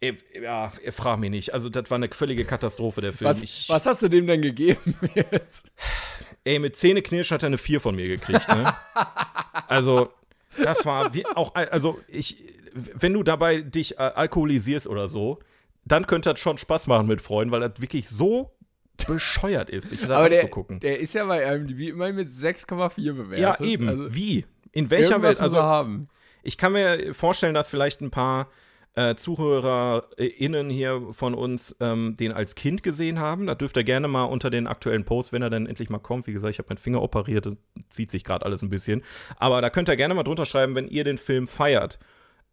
[0.00, 1.54] ja, ihr fragt mich nicht.
[1.54, 3.28] Also, das war eine völlige Katastrophe, der Film.
[3.28, 5.72] Was, ich, was hast du dem denn gegeben jetzt?
[6.44, 8.72] Ey, mit Zähneknirsch hat er eine 4 von mir gekriegt, ne?
[9.66, 10.12] also,
[10.62, 12.36] das war wie, auch, also ich,
[12.94, 15.38] wenn du dabei dich äh, alkoholisierst oder so,
[15.84, 18.52] dann könnte das schon Spaß machen mit Freunden, weil das wirklich so
[19.06, 20.80] bescheuert ist, sich das Aber der, anzugucken.
[20.80, 23.38] der ist ja bei IMDb immerhin mit 6,4 bewertet.
[23.38, 23.88] ja, eben.
[23.88, 24.44] Also, Wie?
[24.72, 25.40] In welcher Welt?
[25.40, 26.08] Also, haben.
[26.42, 28.48] ich kann mir vorstellen, dass vielleicht ein paar
[28.94, 33.46] äh, ZuhörerInnen hier von uns ähm, den als Kind gesehen haben.
[33.46, 36.26] Da dürft ihr gerne mal unter den aktuellen Post, wenn er dann endlich mal kommt.
[36.26, 37.56] Wie gesagt, ich habe meinen Finger operiert, das
[37.88, 39.02] zieht sich gerade alles ein bisschen.
[39.36, 41.98] Aber da könnt ihr gerne mal drunter schreiben, wenn ihr den Film feiert.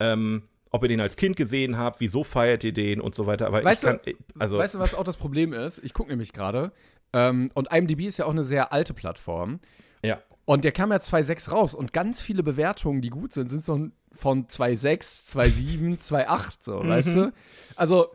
[0.03, 3.45] Ähm, ob ihr den als Kind gesehen habt, wieso feiert ihr den und so weiter.
[3.47, 5.77] Aber Weißt ich kann, du, also, weißt du, was auch das Problem ist?
[5.83, 6.71] Ich gucke nämlich gerade.
[7.13, 9.59] Ähm, und IMDb ist ja auch eine sehr alte Plattform.
[10.01, 10.19] ja.
[10.45, 11.73] Und der kam ja 2.6 raus.
[11.73, 16.89] Und ganz viele Bewertungen, die gut sind, sind so von 2.6, 2.7, 2.8, so, Mhm.
[16.89, 17.33] weißt du?
[17.77, 18.07] Also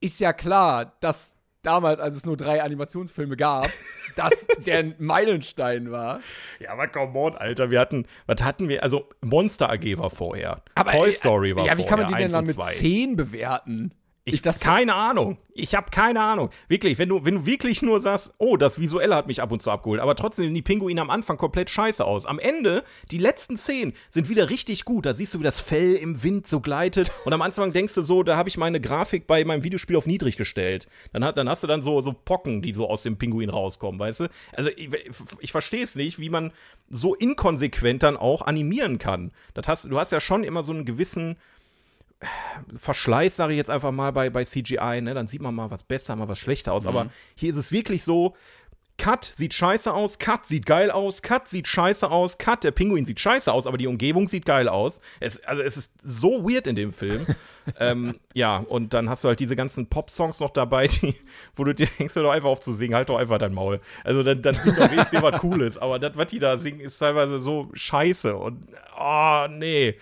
[0.00, 3.68] ist ja klar, dass damals, als es nur drei Animationsfilme gab,
[4.16, 6.20] dass der ein Meilenstein war.
[6.60, 8.82] Ja, aber come on, Alter, wir hatten, was hatten wir?
[8.82, 10.62] Also Monster AG war vorher.
[10.90, 11.88] Toy Story war Ja, wie vorher.
[11.88, 12.72] kann man die denn dann mit zwei.
[12.72, 13.92] 10 bewerten?
[14.26, 15.36] Ich, das- keine Ahnung.
[15.56, 16.48] Ich habe keine Ahnung.
[16.66, 19.60] Wirklich, wenn du, wenn du wirklich nur sagst, oh, das Visuelle hat mich ab und
[19.60, 22.24] zu abgeholt, aber trotzdem sehen die Pinguine am Anfang komplett scheiße aus.
[22.26, 25.04] Am Ende, die letzten Szenen sind wieder richtig gut.
[25.06, 27.12] Da siehst du, wie das Fell im Wind so gleitet.
[27.26, 30.06] Und am Anfang denkst du so, da habe ich meine Grafik bei meinem Videospiel auf
[30.06, 30.88] niedrig gestellt.
[31.12, 34.00] Dann, hat, dann hast du dann so, so Pocken, die so aus dem Pinguin rauskommen,
[34.00, 34.28] weißt du?
[34.54, 34.88] Also ich,
[35.40, 36.50] ich verstehe es nicht, wie man
[36.88, 39.32] so inkonsequent dann auch animieren kann.
[39.52, 41.36] Das hast, du hast ja schon immer so einen gewissen
[42.78, 45.14] Verschleiß, sage ich jetzt einfach mal, bei, bei CGI, ne?
[45.14, 46.86] Dann sieht man mal was besser, mal was schlechter aus.
[46.86, 48.34] Aber hier ist es wirklich so:
[48.96, 53.04] Cut sieht scheiße aus, Cut sieht geil aus, Cut sieht scheiße aus, Cut, der Pinguin
[53.04, 55.00] sieht scheiße aus, aber die Umgebung sieht geil aus.
[55.18, 57.26] Es, also es ist so weird in dem Film.
[57.80, 61.14] ähm, ja, und dann hast du halt diese ganzen Pop-Songs noch dabei, die,
[61.56, 63.80] wo du dir denkst, hör doch einfach auf zu singen, halt doch einfach dein Maul.
[64.04, 66.98] Also dann, dann singt doch wenigstens jemand Cooles, aber das, was die da singen, ist
[66.98, 68.66] teilweise so scheiße und
[68.98, 69.96] oh, nee.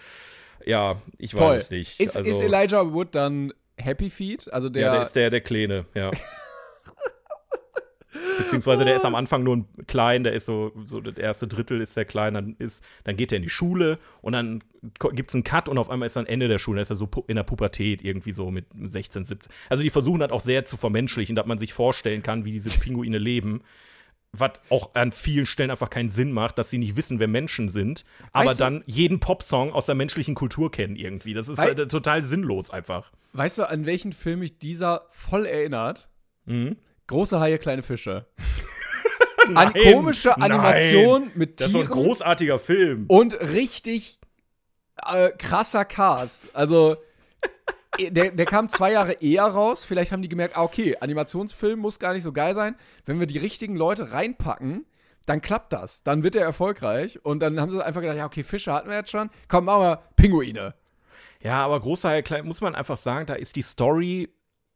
[0.67, 1.57] Ja, ich Toll.
[1.57, 2.01] weiß nicht.
[2.01, 4.53] Ist, also, ist Elijah Wood dann Happy Feet?
[4.53, 6.11] Also der, ja, der ist der, der Kleine, ja.
[8.39, 11.81] Beziehungsweise der ist am Anfang nur ein klein, der ist so, so das erste Drittel
[11.81, 14.63] ist der klein, dann ist, dann geht er in die Schule und dann
[15.13, 16.97] gibt es einen Cut und auf einmal ist dann Ende der Schule, dann ist er
[16.97, 19.53] so in der Pubertät, irgendwie so mit 16, 17.
[19.69, 22.79] Also die versuchen das auch sehr zu vermenschlichen, dass man sich vorstellen kann, wie diese
[22.79, 23.63] Pinguine leben.
[24.35, 27.69] Was auch an vielen Stellen einfach keinen Sinn macht, dass sie nicht wissen, wer Menschen
[27.69, 31.35] sind, aber Weißt du- dann jeden Popsong aus der menschlichen Kultur kennen irgendwie.
[31.35, 33.13] Das ist Wei- äh, total sinnlos einfach.
[33.35, 36.09] weißt du, an welchen Film mich dieser voll erinnert?
[36.47, 36.77] Mhm.
[37.09, 38.25] Große Haie, kleine Fische.
[39.49, 41.33] An Nein, komische Animation nein.
[41.35, 43.05] mit Das ist Tieren ein großartiger Film.
[43.09, 44.19] und richtig
[45.05, 46.57] äh, krasser Cast.
[46.57, 46.97] Also,
[47.99, 49.85] der, der kam zwei Jahre eher raus.
[49.85, 52.75] Vielleicht haben die gemerkt, ah, okay, Animationsfilm muss gar nicht so geil sein.
[53.05, 54.87] Wenn wir die richtigen Leute reinpacken,
[55.27, 56.03] dann klappt das.
[56.03, 57.25] Dann wird er erfolgreich.
[57.25, 59.31] Und dann haben sie einfach gedacht, ja, okay, Fische hatten wir jetzt schon.
[59.49, 60.75] Komm, machen wir Pinguine.
[61.43, 64.31] Ja, aber großer klein muss man einfach sagen, da ist die Story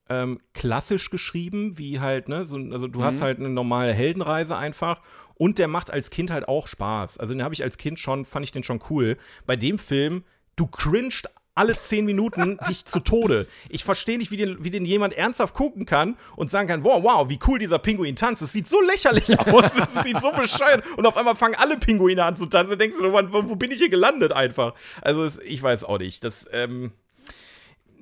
[0.09, 5.01] ähm, klassisch geschrieben, wie halt, ne, so, also du hast halt eine normale Heldenreise einfach.
[5.35, 7.19] Und der macht als Kind halt auch Spaß.
[7.19, 9.17] Also den habe ich als Kind schon, fand ich den schon cool.
[9.47, 10.25] Bei dem Film,
[10.57, 13.49] du cringed alle zehn Minuten dich zu Tode.
[13.69, 17.03] Ich verstehe nicht, wie den, wie den jemand ernsthaft gucken kann und sagen kann, wow,
[17.03, 18.43] wow, wie cool dieser Pinguin tanzt.
[18.43, 20.85] Es sieht so lächerlich aus, es sieht so bescheuert.
[20.97, 22.71] Und auf einmal fangen alle Pinguine an zu tanzen.
[22.71, 24.75] Da denkst du, wo, wo bin ich hier gelandet einfach?
[25.01, 26.23] Also es, ich weiß auch nicht.
[26.23, 26.93] Das, ähm,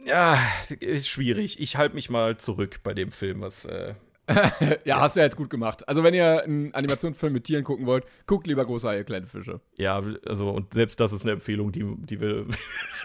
[0.05, 0.39] ja,
[0.81, 1.61] ist schwierig.
[1.61, 3.65] Ich halte mich mal zurück bei dem Film, was.
[3.65, 3.95] Äh,
[4.85, 5.87] Ja, hast du ja jetzt gut gemacht.
[5.89, 9.61] Also, wenn ihr einen Animationsfilm mit Tieren gucken wollt, guckt lieber große Haie, kleine Fische.
[9.77, 12.47] ja, also, und selbst das ist eine Empfehlung, die, die wir.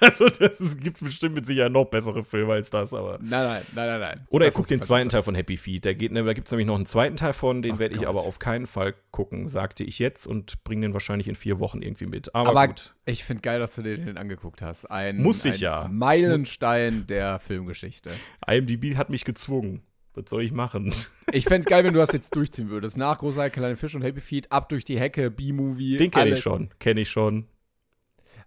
[0.02, 3.20] Also, das, es gibt bestimmt mit Sicherheit noch bessere Filme als das, aber.
[3.22, 4.28] Nein, nein, nein, nein, nein.
[4.30, 5.86] Oder ihr Das guckt ist den zweiten Teil von Happy Feet.
[5.86, 8.08] Da, geht, ne, da gibt es nämlich noch einen zweiten Teil von, den werde ich
[8.08, 11.82] aber auf keinen Fall gucken, sagte ich jetzt und bringe den wahrscheinlich in vier Wochen
[11.82, 12.34] irgendwie mit.
[12.34, 12.96] Aber, Aber gut.
[13.06, 14.86] ich finde geil, dass du dir den angeguckt hast.
[14.90, 15.88] Ein, Muss ich ein ja.
[15.92, 18.10] Meilenstein der Filmgeschichte.
[18.48, 19.82] IMDb hat mich gezwungen.
[20.14, 20.94] Was soll ich machen?
[21.32, 22.98] Ich fände geil, wenn du das jetzt durchziehen würdest.
[22.98, 25.98] Nach Großei, kleine Fisch und Happy Feet, ab durch die Hecke, B-Movie.
[25.98, 26.72] Den kenne ich schon.
[26.80, 27.46] Kenne ich schon.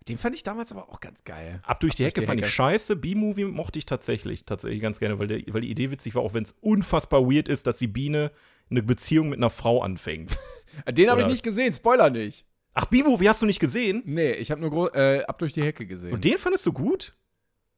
[0.09, 1.61] Den fand ich damals aber auch ganz geil.
[1.65, 2.97] Ab durch die durch Hecke die fand ich scheiße.
[2.97, 6.35] B-Movie mochte ich tatsächlich, tatsächlich ganz gerne, weil, der, weil die Idee witzig war, auch
[6.35, 8.33] wenn es unfassbar weird ist, dass die Biene
[8.69, 10.37] eine Beziehung mit einer Frau anfängt.
[10.91, 12.47] Den habe ich nicht gesehen, Spoiler nicht.
[12.75, 14.03] Ach, B-Movie hast du nicht gesehen?
[14.07, 16.13] Nee, ich habe nur äh, ab durch die Hecke gesehen.
[16.13, 17.15] Und den fandest du gut?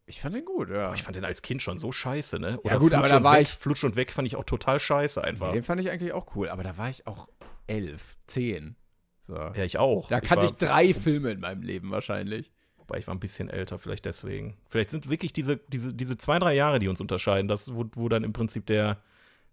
[0.07, 0.87] Ich fand den gut, ja.
[0.89, 2.59] Boah, ich fand den als Kind schon so scheiße, ne?
[2.65, 5.23] Ja, gut, aber da war weg, ich- Flutsch und weg fand ich auch total scheiße
[5.23, 5.53] einfach.
[5.53, 7.29] den fand ich eigentlich auch cool, aber da war ich auch
[7.67, 8.77] elf, zehn.
[9.23, 9.35] So.
[9.37, 10.09] Ja, ich auch.
[10.09, 12.53] da kannte war, ich drei Filme in meinem Leben wahrscheinlich.
[12.77, 14.59] Wobei ich war ein bisschen älter, vielleicht deswegen.
[14.69, 18.11] Vielleicht sind wirklich diese, diese, diese zwei, drei Jahre, die uns unterscheiden, das, wo, wo
[18.11, 18.99] dann im Prinzip der,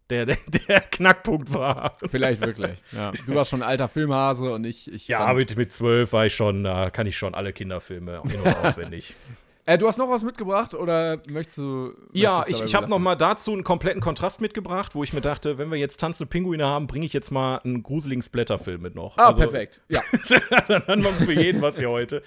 [0.10, 0.38] der, der,
[0.68, 1.96] der Knackpunkt war.
[2.10, 2.84] Vielleicht wirklich.
[2.92, 3.14] Ja.
[3.26, 4.92] Du warst schon ein alter Filmhase und ich.
[4.92, 8.42] ich Ja, mit, mit zwölf war ich schon, da kann ich schon alle Kinderfilme in-
[8.42, 9.16] und auswendig.
[9.66, 11.94] Äh, du hast noch was mitgebracht oder möchtest du.
[12.14, 12.90] Ja, möchtest du ich, ich habe belassen?
[12.90, 16.30] noch mal dazu einen kompletten Kontrast mitgebracht, wo ich mir dachte, wenn wir jetzt tanzende
[16.30, 19.18] Pinguine haben, bringe ich jetzt mal einen gruseligen Splatterfilm mit noch.
[19.18, 19.82] Ah, Also, perfekt.
[19.88, 20.02] Ja.
[20.68, 22.24] Dann haben wir für jeden was hier heute.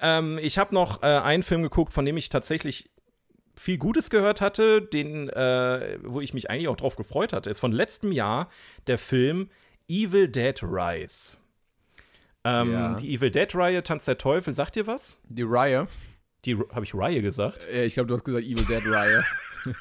[0.00, 2.88] Ähm, ich habe noch äh, einen Film geguckt, von dem ich tatsächlich
[3.58, 7.50] viel Gutes gehört hatte, den, äh, wo ich mich eigentlich auch drauf gefreut hatte.
[7.50, 8.48] Ist von letztem Jahr
[8.86, 9.48] der Film
[9.88, 11.36] Evil Dead Rise.
[12.44, 12.94] Ähm, Ja.
[12.94, 15.18] Die Evil Dead-Reihe, Tanz der Teufel, sagt ihr was?
[15.28, 15.86] Die Reihe.
[16.46, 17.64] Die habe ich Reihe gesagt?
[17.64, 19.24] Äh, ich glaube, du hast gesagt Evil Dead Reihe.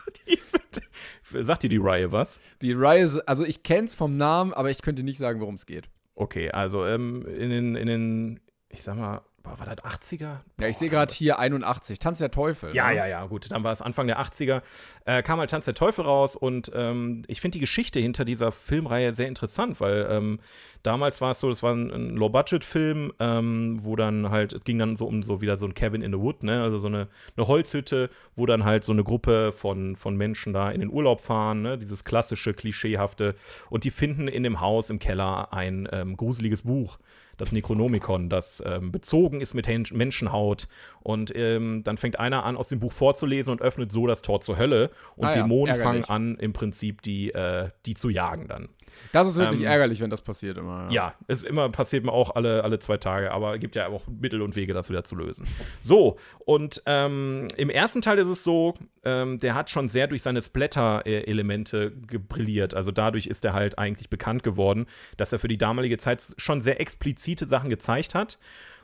[1.23, 2.39] Sagt dir die Reihe was?
[2.61, 5.65] Die Reihe, ist- also ich kenn's vom Namen, aber ich könnte nicht sagen, worum es
[5.65, 5.89] geht.
[6.15, 8.39] Okay, also ähm, in, den, in den,
[8.69, 10.21] ich sag mal, war das 80er?
[10.21, 11.99] Ja, Boah, ich sehe gerade hier 81.
[11.99, 12.73] Tanz der Teufel.
[12.75, 12.95] Ja, ne?
[12.95, 13.51] ja, ja, gut.
[13.51, 14.61] Dann war es Anfang der 80er.
[15.05, 18.51] Äh, kam halt Tanz der Teufel raus und ähm, ich finde die Geschichte hinter dieser
[18.51, 20.39] Filmreihe sehr interessant, weil ähm,
[20.85, 24.79] damals war es so, das war ein, ein Low-Budget-Film, ähm, wo dann halt, es ging
[24.79, 26.61] dann so um so wieder so ein Cabin in the Wood, ne?
[26.61, 30.71] Also so eine, eine Holzhütte, wo dann halt so eine Gruppe von, von Menschen da
[30.71, 31.77] in den Urlaub fahren, ne?
[31.77, 33.35] Dieses klassische, klischeehafte.
[33.69, 36.97] Und die finden in dem Haus im Keller ein ähm, gruseliges Buch
[37.37, 40.67] das Necronomicon, das ähm, bezogen ist mit Hen Menschenhaut.
[41.01, 44.41] Und ähm, dann fängt einer an, aus dem Buch vorzulesen und öffnet so das Tor
[44.41, 44.89] zur Hölle.
[45.15, 46.09] Und Ah ja, Dämonen fangen ärgerlich.
[46.09, 48.69] an, im Prinzip die, äh, die zu jagen dann.
[49.11, 50.74] Das ist wirklich Ähm, ärgerlich, wenn das passiert immer.
[50.89, 54.41] Ja, ist immer, passiert mir auch alle, alle zwei Tage, aber gibt ja auch Mittel
[54.41, 55.45] und Wege, das wieder zu lösen.
[55.81, 60.21] So, und ähm, im ersten Teil ist es so, ähm, der hat schon sehr durch
[60.21, 62.73] seine Splatter-Elemente gebrilliert.
[62.73, 64.85] Also dadurch ist er halt eigentlich bekannt geworden,
[65.17, 68.37] dass er für die damalige Zeit schon sehr explizite Sachen gezeigt hat.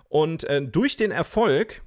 [0.09, 1.81] Und äh, durch den Erfolg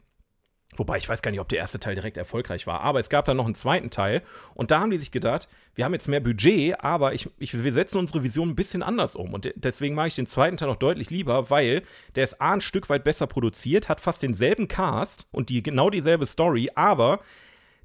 [0.77, 2.81] Wobei ich weiß gar nicht, ob der erste Teil direkt erfolgreich war.
[2.81, 4.23] Aber es gab dann noch einen zweiten Teil.
[4.55, 7.73] Und da haben die sich gedacht, wir haben jetzt mehr Budget, aber ich, ich, wir
[7.73, 9.35] setzen unsere Vision ein bisschen anders um.
[9.35, 11.83] Und de- deswegen mache ich den zweiten Teil noch deutlich lieber, weil
[12.15, 15.91] der ist A, ein Stück weit besser produziert, hat fast denselben Cast und die, genau
[15.91, 17.21] dieselbe Story, aber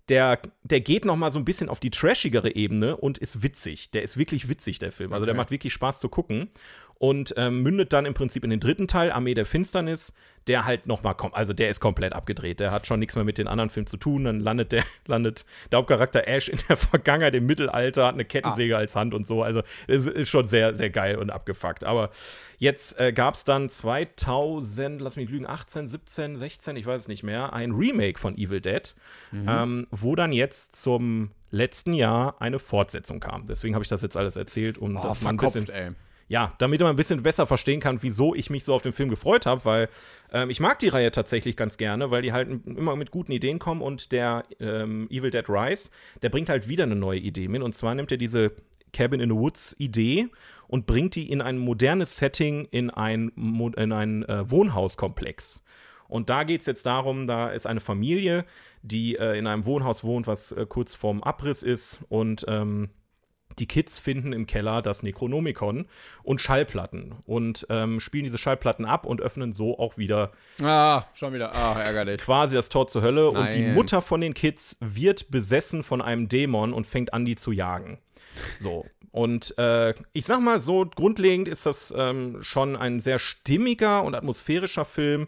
[0.09, 3.91] der, der geht noch mal so ein bisschen auf die trashigere Ebene und ist witzig.
[3.91, 5.13] Der ist wirklich witzig, der Film.
[5.13, 5.37] Also der Okay.
[5.37, 6.49] macht wirklich Spaß zu gucken.
[6.99, 10.11] Und ähm, mündet dann im Prinzip in den dritten Teil, Armee der Finsternis,
[10.47, 11.33] der halt noch mal kommt.
[11.33, 12.59] Also der ist komplett abgedreht.
[12.59, 14.25] Der hat schon nichts mehr mit den anderen Filmen zu tun.
[14.25, 18.75] Dann landet der, landet der Hauptcharakter Ash in der Vergangenheit, im Mittelalter, hat eine Kettensäge
[18.75, 19.43] als Hand und so.
[19.43, 21.85] Also es ist schon sehr, sehr geil und abgefuckt.
[21.85, 22.09] Aber
[22.57, 27.07] jetzt äh, gab es dann 2000, lass mich lügen, 18, 17, 16, ich weiß es
[27.07, 28.93] nicht mehr, ein Remake von Evil Dead,
[29.31, 33.45] ähm, wo dann jetzt zum letzten Jahr eine Fortsetzung kam.
[33.45, 35.91] Deswegen habe ich das jetzt alles erzählt, um Oh, das mal ein bisschen ey.
[36.29, 39.09] Ja, damit man ein bisschen besser verstehen kann, wieso ich mich so auf den Film
[39.09, 39.89] gefreut habe, weil
[40.31, 43.57] ähm, ich mag die Reihe tatsächlich ganz gerne, weil die halt immer mit guten Ideen
[43.57, 45.89] kommen und der ähm, Evil Dead Rise,
[46.21, 48.51] der bringt halt wieder eine neue Idee mit und zwar nimmt er diese
[48.93, 50.27] Cabin in the Woods Idee
[50.67, 53.29] und bringt die in ein modernes Setting, in ein,
[53.75, 55.63] in ein äh, Wohnhauskomplex.
[56.07, 58.45] Und da geht es jetzt darum, da ist eine Familie,
[58.81, 62.89] die äh, in einem Wohnhaus wohnt, was äh, kurz vorm Abriss ist und ähm,
[63.59, 65.85] die Kids finden im Keller das Necronomicon
[66.23, 70.31] und Schallplatten und ähm, spielen diese Schallplatten ab und öffnen so auch wieder
[70.61, 71.53] Ah, schon wieder.
[71.53, 72.21] Ah, ärgerlich.
[72.21, 73.29] quasi das Tor zur Hölle.
[73.29, 73.73] Und die Nein.
[73.73, 77.99] Mutter von den Kids wird besessen von einem Dämon und fängt an, die zu jagen.
[78.59, 78.85] So.
[79.11, 84.13] Und äh, ich sag mal so, grundlegend ist das ähm, schon ein sehr stimmiger und
[84.15, 85.27] atmosphärischer Film,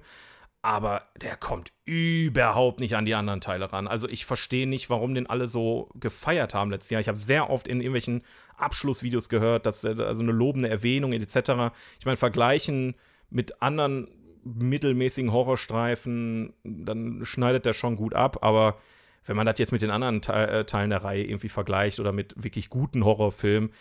[0.62, 3.88] aber der kommt überhaupt nicht an die anderen Teile ran.
[3.88, 7.02] Also ich verstehe nicht, warum den alle so gefeiert haben letztes Jahr.
[7.02, 8.22] Ich habe sehr oft in irgendwelchen
[8.58, 11.74] Abschlussvideos gehört, dass äh, also eine lobende Erwähnung etc.
[12.00, 12.96] Ich meine, vergleichen
[13.30, 14.08] mit anderen
[14.44, 18.78] mittelmäßigen Horrorstreifen, dann schneidet der schon gut ab, aber
[19.26, 22.12] wenn man das jetzt mit den anderen Te äh, Teilen der Reihe irgendwie vergleicht oder
[22.12, 23.72] mit wirklich guten Horrorfilmen,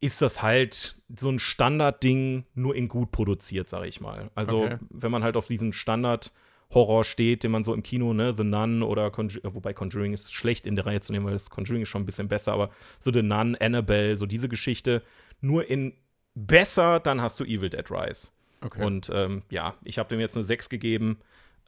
[0.00, 4.30] ist das halt so ein Standardding, nur in gut produziert, sag ich mal.
[4.34, 4.78] Also, Okay.
[4.90, 8.82] wenn man halt auf diesen Standard-Horror steht, den man so im Kino, ne, The Nun
[8.82, 11.88] oder Conju wobei Conjuring ist schlecht in der Reihe zu nehmen, weil das Conjuring ist
[11.88, 12.70] schon ein bisschen besser, aber
[13.00, 15.02] so The Nun, Annabelle, so diese Geschichte,
[15.40, 15.94] nur in
[16.34, 18.28] besser, dann hast du Evil Dead Rise.
[18.60, 18.84] Okay.
[18.84, 21.18] Und ähm, ja, ich habe dem jetzt eine 6 gegeben.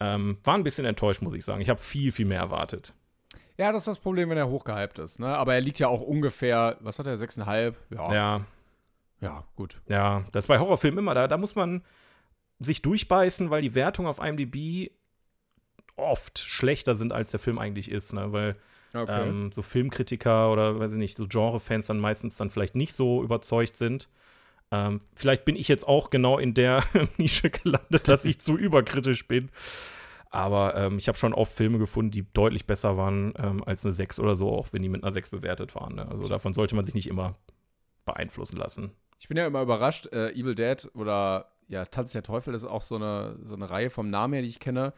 [0.01, 1.61] Ähm, war ein bisschen enttäuscht, muss ich sagen.
[1.61, 2.95] Ich habe viel, viel mehr erwartet.
[3.61, 5.19] Ja, das ist das Problem, wenn er hochgehypt ist.
[5.21, 5.29] Ne?
[5.29, 7.75] Aber er liegt ja auch ungefähr, was hat er, 6,5?
[7.91, 8.13] Ja.
[8.15, 8.47] Ja,
[9.21, 9.81] Ja, gut.
[9.87, 11.83] ja, das ist bei Horrorfilmen immer, da, da muss man
[12.59, 14.91] sich durchbeißen, weil die Wertungen auf IMDb
[15.97, 18.33] oft schlechter sind, als der Film eigentlich ist, ne?
[18.33, 18.57] Weil
[18.93, 19.29] Okay.
[19.29, 23.23] ähm, so Filmkritiker oder weiß ich nicht, so Genrefans dann meistens dann vielleicht nicht so
[23.23, 24.09] überzeugt sind.
[24.73, 26.83] Ähm, vielleicht bin ich jetzt auch genau in der
[27.19, 29.51] Nische gelandet, dass ich zu überkritisch bin.
[30.31, 33.93] Aber ähm, ich habe schon oft Filme gefunden, die deutlich besser waren ähm, als eine
[33.93, 35.97] 6 oder so, auch wenn die mit einer 6 bewertet waren.
[35.97, 36.07] Ne?
[36.09, 37.35] Also davon sollte man sich nicht immer
[38.05, 38.93] beeinflussen lassen.
[39.19, 42.83] Ich bin ja immer überrascht, äh, Evil Dead oder ja, Tanz der Teufel ist auch
[42.83, 44.93] so eine, so eine Reihe vom Namen her, die ich kenne.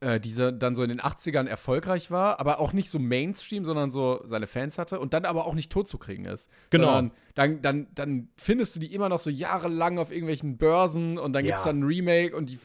[0.00, 3.90] äh, dieser dann so in den 80ern erfolgreich war, aber auch nicht so Mainstream, sondern
[3.90, 6.50] so seine Fans hatte und dann aber auch nicht tot zu kriegen ist.
[6.70, 7.00] Genau.
[7.34, 11.44] Dann, dann, dann findest du die immer noch so jahrelang auf irgendwelchen Börsen und dann
[11.44, 11.70] gibt es Ja.
[11.70, 12.58] dann ein Remake und die.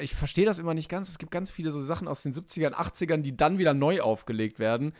[0.00, 1.08] Ich verstehe das immer nicht ganz.
[1.08, 4.58] Es gibt ganz viele so Sachen aus den 70ern, 80ern, die dann wieder neu aufgelegt
[4.58, 4.92] werden,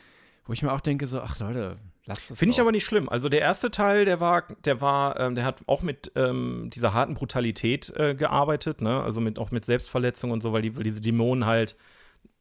[0.45, 2.39] wo ich mir auch denke, so, ach Leute, lasst es.
[2.39, 3.09] Finde ich aber nicht schlimm.
[3.09, 6.93] Also der erste Teil, der war, der war, ähm, der hat auch mit ähm, dieser
[6.93, 9.01] harten Brutalität äh, gearbeitet, ne?
[9.01, 11.77] Also mit auch mit Selbstverletzung und so, weil, die, weil diese Dämonen halt,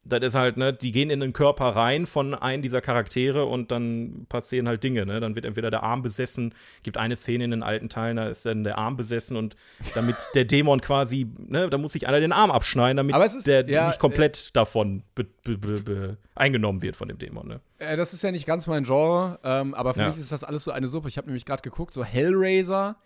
[0.05, 3.70] das ist halt, ne, die gehen in den Körper rein von einem dieser Charaktere und
[3.70, 5.20] dann passieren halt Dinge, ne?
[5.20, 8.46] Dann wird entweder der Arm besessen, gibt eine Szene in den alten Teilen, da ist
[8.46, 9.57] dann der Arm besessen und
[9.94, 13.34] damit der Dämon quasi, ne, da muss sich einer den Arm abschneiden, damit Aber es
[13.34, 17.46] ist- der ja, nicht komplett davon be, be, be, be, eingenommen wird von dem Dämon,
[17.46, 17.61] ne?
[17.78, 20.09] Äh, das ist ja nicht ganz mein Genre, ähm, aber für Ja.
[20.09, 21.09] mich ist das alles so eine Suppe.
[21.09, 22.96] Ich habe nämlich gerade geguckt, so Hellraiser,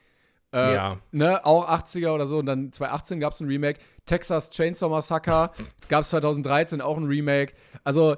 [0.54, 0.98] äh, Ja.
[1.12, 2.38] ne, auch 80er oder so.
[2.38, 3.80] Und dann 2018 gab es ein Remake.
[4.06, 5.50] Texas Chainsaw Massacre
[5.88, 7.52] gab es 2013 auch ein Remake.
[7.82, 8.16] Also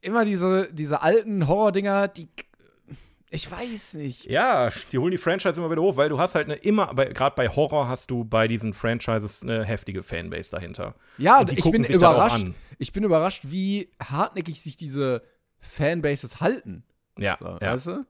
[0.00, 2.28] immer diese, diese alten Horror-Dinger, die.
[3.30, 4.26] Ich weiß nicht.
[4.26, 7.34] Ja, die holen die Franchise immer wieder hoch, weil du hast halt eine immer, gerade
[7.34, 10.94] bei Horror hast du bei diesen Franchises eine heftige Fanbase dahinter.
[11.18, 12.46] Ja, Und ich bin überrascht.
[12.78, 15.22] Ich bin überrascht, wie hartnäckig sich diese
[15.58, 16.84] Fanbases halten.
[17.18, 17.72] Ja, So, ja.
[17.72, 18.06] Weißt du?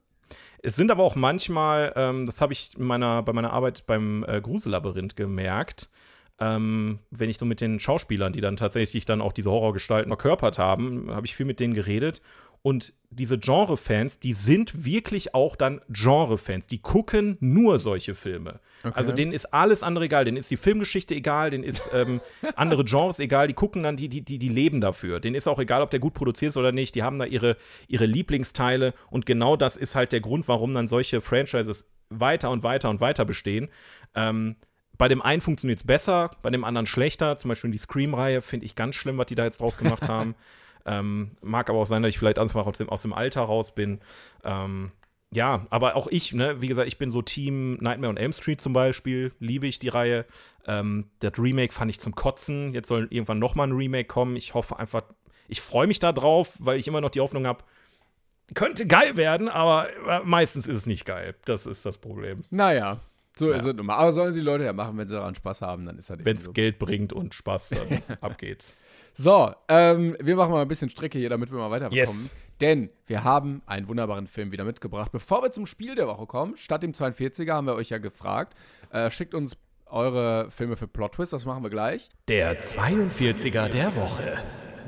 [0.62, 4.24] Es sind aber auch manchmal, ähm, das habe ich in meiner, bei meiner Arbeit beim
[4.27, 5.91] äh, Grusellabyrinth gemerkt,
[6.39, 10.59] ähm, wenn ich so mit den Schauspielern, die dann tatsächlich dann auch diese Horrorgestalten verkörpert
[10.59, 12.20] haben, habe ich viel mit denen geredet.
[12.62, 16.66] Und diese Genre-Fans, die sind wirklich auch dann Genre-Fans.
[16.66, 18.61] Die gucken nur solche Filme.
[18.82, 20.24] Also denen ist alles andere egal.
[20.24, 22.20] Denen ist die Filmgeschichte egal, denen ist ähm,
[22.57, 23.48] andere Genres egal.
[23.48, 25.20] Die gucken dann, die, die, die, die leben dafür.
[25.20, 26.94] Denen ist auch egal, ob der gut produziert ist oder nicht.
[26.94, 27.57] Die haben da ihre,
[27.88, 28.94] ihre Lieblingsteile.
[29.11, 33.00] Und genau das ist halt der Grund, warum dann solche Franchises weiter und weiter und
[33.00, 33.68] weiter bestehen.
[34.14, 34.57] Ähm,
[34.98, 37.36] bei dem einen funktioniert es besser, bei dem anderen schlechter.
[37.36, 40.34] Zum Beispiel die Scream-Reihe finde ich ganz schlimm, was die da jetzt draus gemacht haben.
[40.87, 43.74] Ähm, mag aber auch sein, dass ich vielleicht einfach aus dem, aus dem Alter raus
[43.74, 44.01] bin.
[44.45, 44.93] Ähm,
[45.32, 48.61] ja, aber auch ich, ne, wie gesagt, ich bin so Team Nightmare on Elm Street
[48.61, 50.24] zum Beispiel, liebe ich die Reihe.
[50.66, 52.72] Ähm, das Remake fand ich zum Kotzen.
[52.72, 54.37] Jetzt soll irgendwann noch mal ein Remake kommen.
[54.37, 55.03] Ich hoffe einfach,
[55.49, 57.64] ich freue mich da drauf, weil ich immer noch die Hoffnung habe,
[58.55, 61.34] könnte geil werden, aber äh, meistens ist es nicht geil.
[61.45, 62.43] Das ist das Problem.
[62.51, 63.01] Naja,
[63.37, 63.97] so ist es nun mal.
[63.97, 66.37] Aber sollen sie Leute ja machen, wenn sie daran Spaß haben, dann ist das Wenn
[66.37, 66.53] es so.
[66.53, 68.74] Geld bringt und Spaß, dann ab geht's.
[69.18, 71.96] So, ähm, wir machen mal ein bisschen Strecke hier, damit wir mal weiterkommen.
[71.96, 72.30] Yes.
[72.60, 75.10] Denn wir haben einen wunderbaren Film wieder mitgebracht.
[75.10, 78.54] Bevor wir zum Spiel der Woche kommen, statt dem 42er haben wir euch ja gefragt,
[78.90, 79.56] äh, schickt uns
[79.86, 82.10] eure Filme für Plot Twist, das machen wir gleich.
[82.28, 84.38] Der 42er der Woche.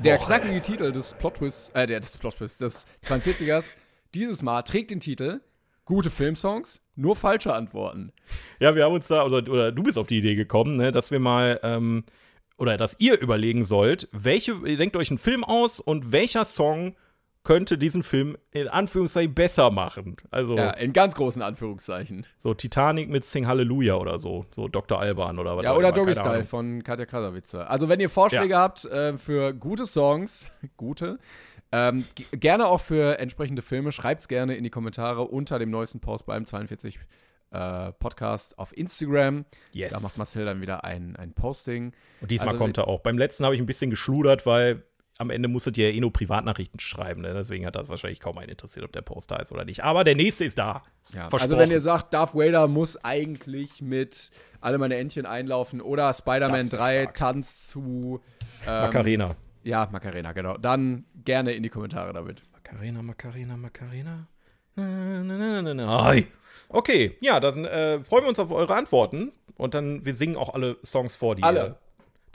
[0.03, 3.75] Der knackige Titel des Plot Twist, äh, der, des Plot Twist, des 42ers
[4.13, 5.41] dieses Mal trägt den Titel
[5.85, 8.13] Gute Filmsongs, nur falsche Antworten.
[8.59, 11.09] Ja, wir haben uns da, oder, oder du bist auf die Idee gekommen, ne, dass
[11.09, 12.03] wir mal, ähm,
[12.59, 16.95] oder dass ihr überlegen sollt, welche, ihr denkt euch einen Film aus und welcher Song
[17.43, 20.17] könnte diesen Film in Anführungszeichen besser machen.
[20.29, 22.25] Also Ja, in ganz großen Anführungszeichen.
[22.37, 24.99] so Titanic mit Sing Hallelujah oder so, so Dr.
[24.99, 26.43] Alban oder was Ja, auch oder immer, Doggy Style Ahnung.
[26.43, 27.55] von Katja Krasavice.
[27.55, 28.59] Also, wenn ihr Vorschläge Ja.
[28.59, 31.17] habt äh, für gute Songs, gute,
[31.71, 36.25] ähm, gerne auch für entsprechende Filme, schreibt's gerne in die Kommentare unter dem neuesten Post
[36.25, 36.99] beim 42
[37.51, 39.45] äh, Podcast auf Instagram.
[39.71, 39.93] Yes.
[39.93, 41.93] Da macht Marcel dann wieder ein, ein Posting.
[42.21, 43.01] Und diesmal Also, kommt er auch.
[43.01, 44.83] Beim letzten habe ich ein bisschen geschludert, weil
[45.17, 47.21] am Ende musstet ihr ja eh nur Privatnachrichten schreiben.
[47.21, 47.33] Ne?
[47.33, 49.83] Deswegen hat das wahrscheinlich kaum einen interessiert, ob der Post da ist oder nicht.
[49.83, 50.83] Aber der nächste ist da.
[51.13, 54.31] Ja, also wenn ihr sagt, Darth Vader muss eigentlich mit
[54.61, 57.15] alle meine Entchen einlaufen oder Spider-Man Das wär 3 stark.
[57.15, 58.21] Tanz zu
[58.65, 59.35] ähm, Macarena.
[59.63, 60.57] Ja, Macarena, genau.
[60.57, 62.41] Dann gerne in die Kommentare damit.
[62.53, 64.27] Macarena, Macarena, Macarena.
[66.69, 70.53] Okay, ja, dann äh, freuen wir uns auf eure Antworten und dann wir singen auch
[70.53, 71.59] alle Songs vor, die Alle.
[71.59, 71.75] ihr,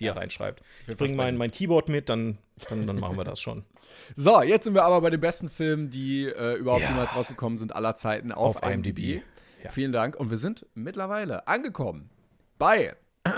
[0.00, 0.62] die ihr reinschreibt.
[0.88, 2.38] Ich bringe mein, mein Keyboard mit, dann,
[2.68, 3.64] dann, dann machen wir das schon.
[4.16, 6.88] So, jetzt sind wir aber bei den besten Filmen, die äh, überhaupt Ja.
[6.88, 8.98] jemals rausgekommen sind aller Zeiten auf, Auf IMDb.
[8.98, 9.22] IMDb.
[9.62, 9.70] Ja.
[9.70, 10.16] Vielen Dank.
[10.16, 12.10] Und wir sind mittlerweile angekommen
[12.58, 12.96] bei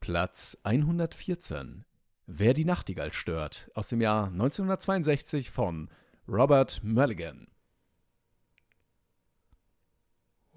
[0.00, 1.84] Platz 114.
[2.26, 3.70] Wer die Nachtigall stört.
[3.74, 5.88] Aus dem Jahr 1962 von
[6.26, 7.46] Robert Mulligan.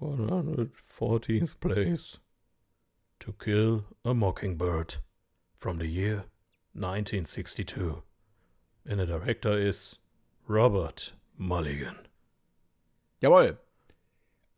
[0.00, 2.18] 114th place.
[3.20, 4.96] To kill a mockingbird.
[5.54, 6.24] From the year
[6.74, 8.02] 1962.
[8.88, 9.98] And the director is
[10.46, 11.96] Robert Mulligan.
[13.20, 13.58] Jawohl.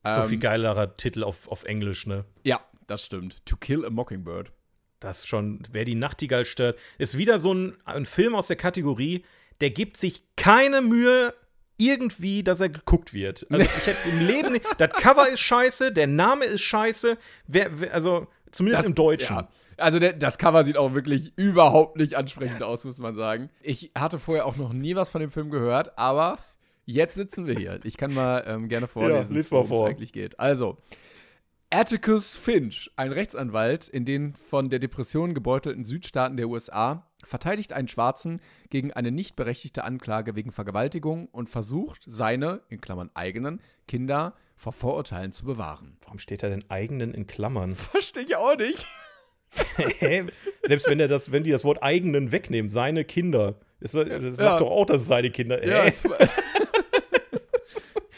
[0.05, 2.25] So Ähm, viel geilerer Titel auf, auf Englisch, ne?
[2.45, 3.45] Ja, das stimmt.
[3.47, 4.53] To Kill a Mockingbird.
[4.99, 9.25] Das schon, wer die Nachtigall stört, ist wieder so ein, ein Film aus der Kategorie,
[9.63, 11.35] der gibt sich keine Mühe
[11.81, 13.47] irgendwie, dass er geguckt wird.
[13.51, 17.17] Also ich hätte im Leben nicht, das Cover ist scheiße, der Name ist scheiße,
[17.47, 19.37] wer, wer, also zumindest Das- im Deutschen.
[19.37, 19.49] Ja.
[19.77, 23.49] Also der, das Cover sieht auch wirklich überhaupt nicht ansprechend aus, muss man sagen.
[23.63, 26.39] Ich hatte vorher auch noch nie was von dem Film gehört, aber
[26.85, 27.81] jetzt sitzen wir hier.
[27.85, 29.87] Ich kann mal ähm, gerne vorlesen, mal worum vor.
[29.87, 30.39] es eigentlich geht.
[30.39, 30.77] Also,
[31.73, 37.87] Atticus Finch, ein Rechtsanwalt in den von der Depression gebeutelten Südstaaten der USA, verteidigt einen
[37.87, 38.41] Schwarzen
[38.71, 44.73] gegen eine nicht berechtigte Anklage wegen Vergewaltigung und versucht, seine, in Klammern eigenen, Kinder vor
[44.73, 45.97] Vorurteilen zu bewahren.
[46.03, 47.77] Warum steht er denn eigenen in Klammern?
[47.93, 48.85] Verstehe ich auch nicht.
[50.01, 50.25] Hä?
[50.65, 53.61] Selbst wenn er das, wenn die das Wort eigenen wegnehmen, seine Kinder.
[53.81, 54.57] Das, das sagt Ja.
[54.59, 55.65] doch auch, dass es seine Kinder.
[55.65, 55.85] Ja,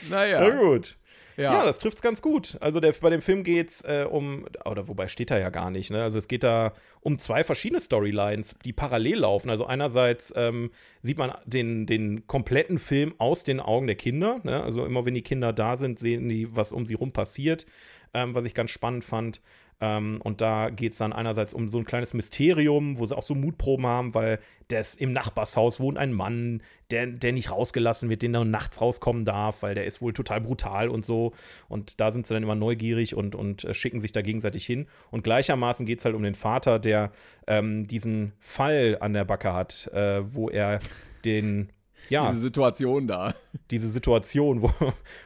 [0.09, 0.40] naja.
[0.40, 0.96] Na gut.
[1.37, 1.64] Ja, Ja.
[1.64, 2.57] das trifft's ganz gut.
[2.61, 5.91] Also der, bei dem Film geht's äh, um, oder wobei steht da ja gar nicht,
[5.91, 6.03] ne?
[6.03, 9.51] Also es geht da um zwei verschiedene Storylines, die parallel laufen.
[9.51, 10.70] Also einerseits ähm,
[11.01, 14.41] sieht man den, den kompletten Film aus den Augen der Kinder.
[14.45, 14.62] Ne?
[14.62, 17.66] Also immer wenn die Kinder da sind, sehen die, was um sie rum passiert,
[18.14, 19.41] ähm, was ich ganz spannend fand.
[19.83, 23.22] Ähm, und da geht es dann einerseits um so ein kleines Mysterium, wo sie auch
[23.24, 26.62] so Mutproben haben, weil das im Nachbarshaus wohnt ein Mann,
[26.93, 30.41] der, der nicht rausgelassen wird, den dann nachts rauskommen darf, weil der ist wohl total
[30.41, 31.33] brutal und so.
[31.68, 34.87] Und da sind sie dann immer neugierig und, und äh, schicken sich da gegenseitig hin.
[35.11, 37.11] Und gleichermaßen geht es halt um den Vater, der
[37.49, 40.78] ähm, diesen Fall an der Backe hat, äh, wo er
[41.24, 41.72] den,
[42.09, 43.35] ja, Diese Situation da.
[43.72, 44.70] diese Situation, wo,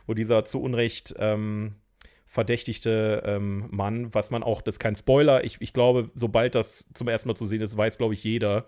[0.07, 1.75] wo dieser zu Unrecht ähm,
[2.27, 6.89] verdächtigte ähm, Mann, was man auch, das ist kein Spoiler, ich, ich glaube, sobald das
[6.93, 8.67] zum ersten Mal zu sehen ist, weiß, glaube ich, jeder,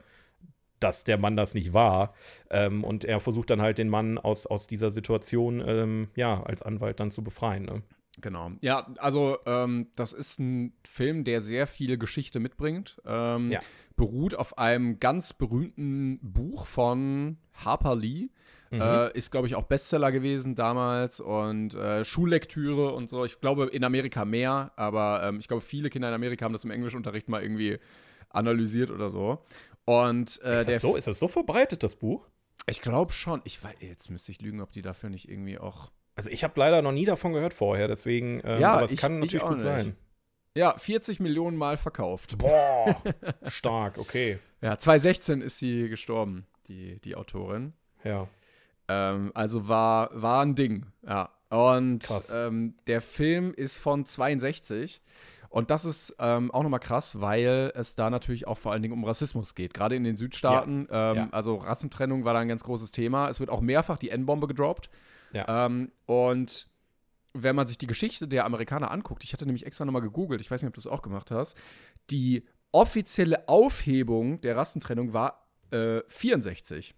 [0.80, 2.14] dass der Mann das nicht war.
[2.50, 6.62] Ähm, und er versucht dann halt den Mann aus, aus dieser Situation, ähm, ja, als
[6.62, 7.64] Anwalt dann zu befreien.
[7.64, 7.82] Ne?
[8.20, 8.52] Genau.
[8.60, 13.00] Ja, also ähm, das ist ein Film, der sehr viel Geschichte mitbringt.
[13.04, 13.60] Ähm, Ja.
[13.96, 18.28] Beruht auf einem ganz berühmten Buch von Harper Lee.
[18.70, 23.24] Äh, ist, glaube ich, auch Bestseller gewesen damals und äh, Schullektüre und so.
[23.24, 26.64] Ich glaube, in Amerika mehr, aber ähm, ich glaube, viele Kinder in Amerika haben das
[26.64, 27.78] im Englischunterricht mal irgendwie
[28.30, 29.38] analysiert oder so.
[29.84, 32.26] Und äh, Ist, das so, ist das so verbreitet, das Buch?
[32.66, 35.90] ich glaube schon, ich weiß, jetzt müsste ich lügen, ob die dafür nicht irgendwie auch
[36.16, 39.00] Also ich habe leider noch nie davon gehört vorher, deswegen, ähm, Ja, aber es ich-
[39.00, 39.62] kann ich natürlich gut nicht.
[39.62, 39.96] sein.
[40.54, 42.36] Ja, 40 Millionen Mal verkauft.
[42.36, 43.00] Boah,
[43.46, 44.38] stark, okay.
[44.60, 47.72] Ja, 2016 ist sie gestorben, die, die Autorin.
[48.04, 48.28] Ja.
[48.88, 51.30] Ähm, also war, war ein Ding, ja.
[51.50, 55.00] Und ähm, der Film ist von 62.
[55.50, 58.92] Und das ist ähm, auch nochmal krass, weil es da natürlich auch vor allen Dingen
[58.92, 59.72] um Rassismus geht.
[59.72, 60.86] Gerade in den Südstaaten.
[60.90, 61.28] Ähm, ja.
[61.30, 63.30] Also Rassentrennung war da ein ganz großes Thema.
[63.30, 64.90] Es wird auch mehrfach die N-Bombe gedroppt.
[65.32, 65.66] Ja.
[65.66, 66.68] Ähm, und
[67.32, 70.50] wenn man sich die Geschichte der Amerikaner anguckt, ich hatte nämlich extra nochmal gegoogelt, ich
[70.50, 71.56] weiß nicht, ob du es auch gemacht hast,
[72.10, 76.94] die offizielle Aufhebung der Rassentrennung war äh, 64.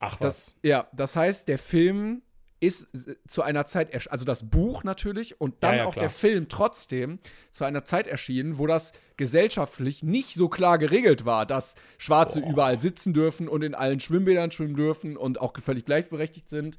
[0.00, 0.18] Ach was.
[0.18, 2.22] Das, ja, das heißt, der Film
[2.62, 2.88] ist
[3.26, 6.02] zu einer Zeit, ersch- also das Buch natürlich und dann Ja, ja, auch klar.
[6.02, 7.18] der Film trotzdem
[7.52, 12.78] zu einer Zeit erschienen, wo das gesellschaftlich nicht so klar geregelt war, dass Schwarze überall
[12.78, 16.76] sitzen dürfen und in allen Schwimmbädern schwimmen dürfen und auch völlig gleichberechtigt sind.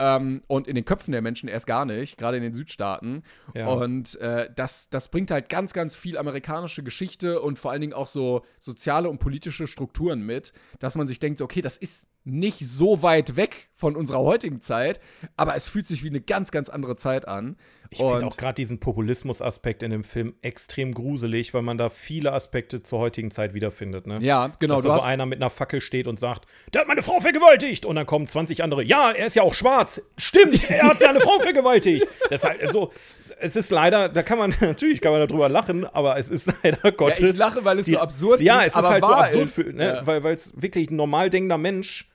[0.00, 3.22] Ähm, und in den Köpfen der Menschen erst gar nicht, gerade in den Südstaaten.
[3.54, 3.68] Ja.
[3.68, 7.92] Und äh, das, das bringt halt ganz, ganz viel amerikanische Geschichte und vor allen Dingen
[7.92, 12.66] auch so soziale und politische Strukturen mit, dass man sich denkt, okay, das ist nicht
[12.66, 15.00] so weit weg von unserer heutigen Zeit,
[15.36, 17.56] aber es fühlt sich wie eine ganz, ganz andere Zeit an.
[17.92, 22.32] Ich finde auch gerade diesen Populismus-Aspekt in dem Film extrem gruselig, weil man da viele
[22.32, 24.06] Aspekte zur heutigen Zeit wiederfindet.
[24.06, 24.18] Ne?
[24.20, 27.02] Ja, genau, Dass da so einer mit einer Fackel steht und sagt, der hat meine
[27.02, 27.84] Frau vergewaltigt.
[27.86, 30.00] Und dann kommen 20 andere, ja, er ist ja auch schwarz.
[30.16, 32.06] Stimmt, er hat ja eine Frau vergewaltigt.
[32.28, 32.92] Das ist halt so,
[33.40, 36.92] es ist leider, da kann man, natürlich kann man darüber lachen, aber es ist leider
[36.92, 37.30] Gottes.
[37.30, 39.54] ich lache, weil es so absurd Ja, klingt, es ist halt so absurd, ist.
[39.54, 39.84] für, ne?
[39.84, 40.06] Ja.
[40.06, 42.09] weil weil es wirklich ein normal denkender Mensch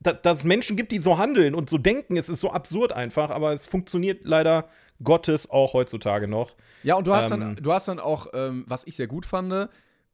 [0.00, 2.16] dass, dass es Menschen gibt, die so handeln und so denken.
[2.16, 4.68] Es ist so absurd einfach, aber es funktioniert leider
[5.02, 6.56] Gottes auch heutzutage noch.
[6.82, 9.26] Ja, und du hast, Ähm, dann, du hast dann auch, ähm, was ich sehr gut
[9.26, 9.68] fand,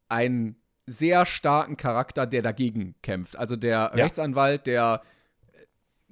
[0.09, 0.57] einen
[0.87, 3.39] sehr starken Charakter, der dagegen kämpft.
[3.39, 3.87] Also der Ja.
[4.05, 5.03] Rechtsanwalt, der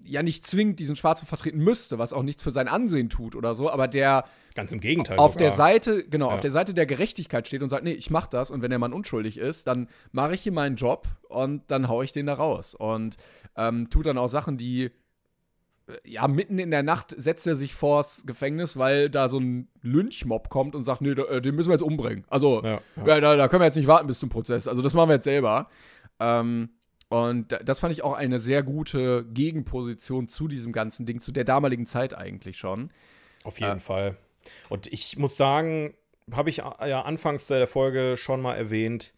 [0.05, 3.55] ja nicht zwingend diesen Schwarzen vertreten müsste, was auch nichts für sein Ansehen tut oder
[3.55, 4.25] so, aber der
[4.55, 5.19] Ganz im Gegenteil.
[5.19, 5.49] auf sogar.
[5.49, 6.35] der Seite, genau, Ja.
[6.35, 8.79] auf der Seite der Gerechtigkeit steht und sagt, nee, ich mach das und wenn der
[8.79, 12.35] Mann unschuldig ist, dann mache ich hier meinen Job und dann hau ich den da
[12.35, 13.17] raus und
[13.57, 14.91] ähm, tut dann auch Sachen, die äh,
[16.05, 20.49] ja, mitten in der Nacht setzt er sich vors Gefängnis, weil da so ein Lynchmob
[20.49, 22.25] kommt und sagt, nee, äh, den müssen wir jetzt umbringen.
[22.29, 24.69] Also, Ja, ja, da, da können wir jetzt nicht warten bis zum Prozess.
[24.69, 25.69] Also, das machen wir jetzt selber.
[26.21, 26.71] Ähm,
[27.13, 31.31] und da- das fand ich auch eine sehr gute Gegenposition zu diesem ganzen Ding, zu
[31.31, 32.91] der damaligen Zeit eigentlich schon.
[33.45, 34.17] Auf jeden Fall.
[34.71, 35.95] Und ich muss sagen,
[36.33, 39.13] habe ich ja anfangs der Folge schon mal erwähnt,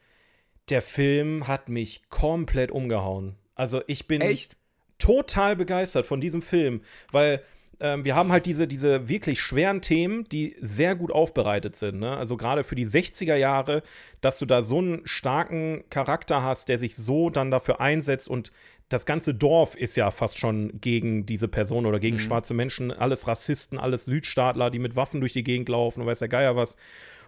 [0.71, 3.37] der Film hat mich komplett umgehauen.
[3.55, 4.57] Also ich bin Echt?
[4.99, 6.81] total begeistert von diesem Film,
[7.13, 7.43] weil
[7.85, 12.01] ähm, wir haben halt diese, diese wirklich schweren Themen, die sehr gut aufbereitet sind.
[12.01, 12.17] Ne?
[12.17, 13.83] Also gerade für die 60er Jahre,
[14.23, 18.53] dass du da so einen starken Charakter hast, der sich so dann dafür einsetzt und
[18.89, 22.91] das ganze Dorf ist ja fast schon gegen diese Person oder gegen schwarze Menschen.
[22.91, 26.55] Alles Rassisten, alles Südstaatler, die mit Waffen durch die Gegend laufen und weiß der Geier
[26.55, 26.77] was.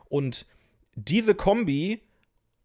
[0.09, 0.46] Und
[0.94, 2.02] diese Kombi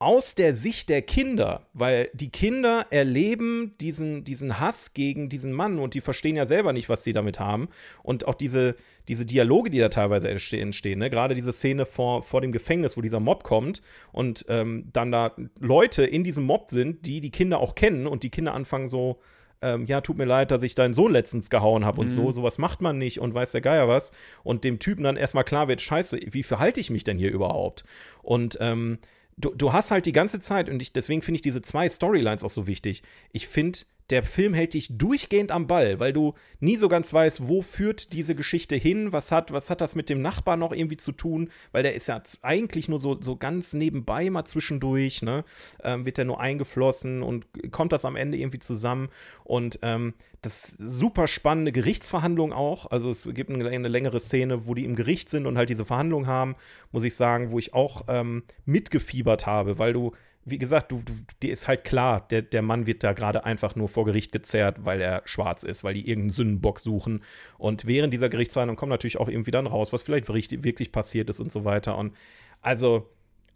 [0.01, 5.77] aus der Sicht der Kinder, weil die Kinder erleben diesen, diesen Hass gegen diesen Mann
[5.77, 7.69] und die verstehen ja selber nicht, was sie damit haben.
[8.01, 8.75] Und auch diese,
[9.07, 11.11] diese Dialoge, die da teilweise entstehen, ne?
[11.11, 15.35] gerade diese Szene vor, vor dem Gefängnis, wo dieser Mob kommt und ähm, dann da
[15.59, 19.19] Leute in diesem Mob sind, die die Kinder auch kennen und die Kinder anfangen so,
[19.61, 22.57] ähm, ja, tut mir leid, dass ich deinen Sohn letztens gehauen habe und so, sowas
[22.57, 24.11] macht man nicht und weiß der Geier was.
[24.43, 27.83] Und dem Typen dann erstmal klar wird, scheiße, wie verhalte ich mich denn hier überhaupt?
[28.23, 28.97] Und ähm,
[29.38, 32.43] du, du hast halt die ganze Zeit, und ich, deswegen finde ich diese zwei Storylines
[32.43, 33.03] auch so wichtig.
[33.32, 33.79] Ich finde,
[34.09, 38.13] der Film hält dich durchgehend am Ball, weil du nie so ganz weißt, wo führt
[38.13, 41.49] diese Geschichte hin, was hat, was hat das mit dem Nachbar noch irgendwie zu tun,
[41.71, 45.45] weil der ist ja eigentlich nur so, so ganz nebenbei mal zwischendurch, ne?
[45.83, 49.09] Ähm, wird der nur eingeflossen und kommt das am Ende irgendwie zusammen.
[49.43, 52.89] Und ähm, das super spannende Gerichtsverhandlung auch.
[52.89, 55.85] Also es gibt eine, eine, längere Szene, wo die im Gericht sind und halt diese
[55.85, 56.55] Verhandlung haben,
[56.91, 60.13] muss ich sagen, wo ich auch ähm, mitgefiebert habe, weil du
[60.43, 63.75] wie gesagt, du, du, dir ist halt klar, der, der Mann wird da gerade einfach
[63.75, 67.23] nur vor Gericht gezerrt, weil er schwarz ist, weil die irgendeinen Sündenbock suchen.
[67.57, 71.39] Und während dieser Gerichtsverhandlung kommt natürlich auch irgendwie dann raus, was vielleicht wirklich passiert ist
[71.39, 71.97] und so weiter.
[71.97, 72.15] Und
[72.61, 73.09] also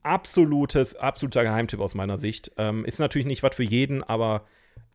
[0.04, 2.52] absolutes, absoluter Geheimtipp aus meiner Sicht.
[2.58, 4.46] Ähm, ist natürlich nicht was für jeden, aber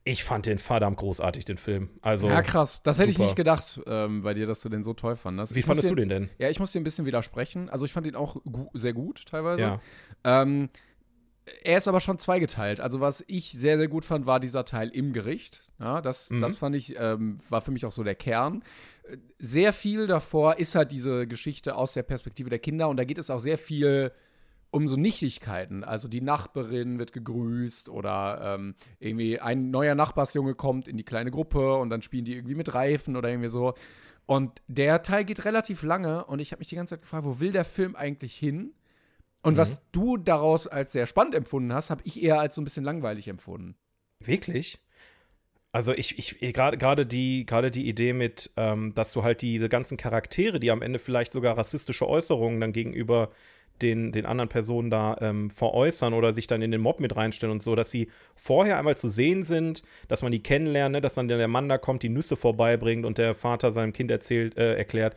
[0.04, 1.90] ich fand den verdammt großartig, den Film.
[2.00, 2.80] Also, Ja, krass.
[2.84, 3.26] Das hätte ich super.
[3.26, 5.54] nicht gedacht ähm, bei dir, dass du den so toll fandest.
[5.54, 6.30] Wie Ich fandest du den denn?
[6.38, 7.68] Ja, ich muss dir ein bisschen widersprechen.
[7.68, 9.60] Also ich fand ihn auch gu sehr gut teilweise.
[9.62, 9.80] Ja.
[10.24, 10.68] Ähm,
[11.62, 12.80] er ist aber schon zweigeteilt.
[12.80, 15.62] Also was ich sehr, sehr gut fand, war dieser Teil im Gericht.
[15.78, 16.40] Ja, das, Mhm.
[16.40, 18.62] das fand ich, ähm, war für mich auch so der Kern.
[19.38, 23.18] Sehr viel davor ist halt diese Geschichte aus der Perspektive der Kinder und da geht
[23.18, 24.12] es auch sehr viel
[24.72, 25.82] um so Nichtigkeiten.
[25.82, 31.32] Also die Nachbarin wird gegrüßt oder ähm, irgendwie ein neuer Nachbarsjunge kommt in die kleine
[31.32, 33.74] Gruppe und dann spielen die irgendwie mit Reifen oder irgendwie so.
[34.26, 37.40] Und der Teil geht relativ lange und ich habe mich die ganze Zeit gefragt, wo
[37.40, 38.72] will der Film eigentlich hin?
[39.42, 42.64] Und was du daraus als sehr spannend empfunden hast, habe ich eher als so ein
[42.64, 43.74] bisschen langweilig empfunden.
[44.20, 44.78] Wirklich?
[45.72, 49.68] Also ich, ich gerade gerade die gerade die Idee mit, ähm, dass du halt diese
[49.68, 53.30] ganzen Charaktere, die am Ende vielleicht sogar rassistische Äußerungen dann gegenüber
[53.80, 57.52] den, den anderen Personen da ähm, veräußern oder sich dann in den Mob mit reinstellen
[57.52, 61.14] und so, dass sie vorher einmal zu sehen sind, dass man die kennenlernt, ne, dass
[61.14, 64.74] dann der Mann da kommt, die Nüsse vorbeibringt und der Vater seinem Kind erzählt, äh,
[64.74, 65.16] erklärt,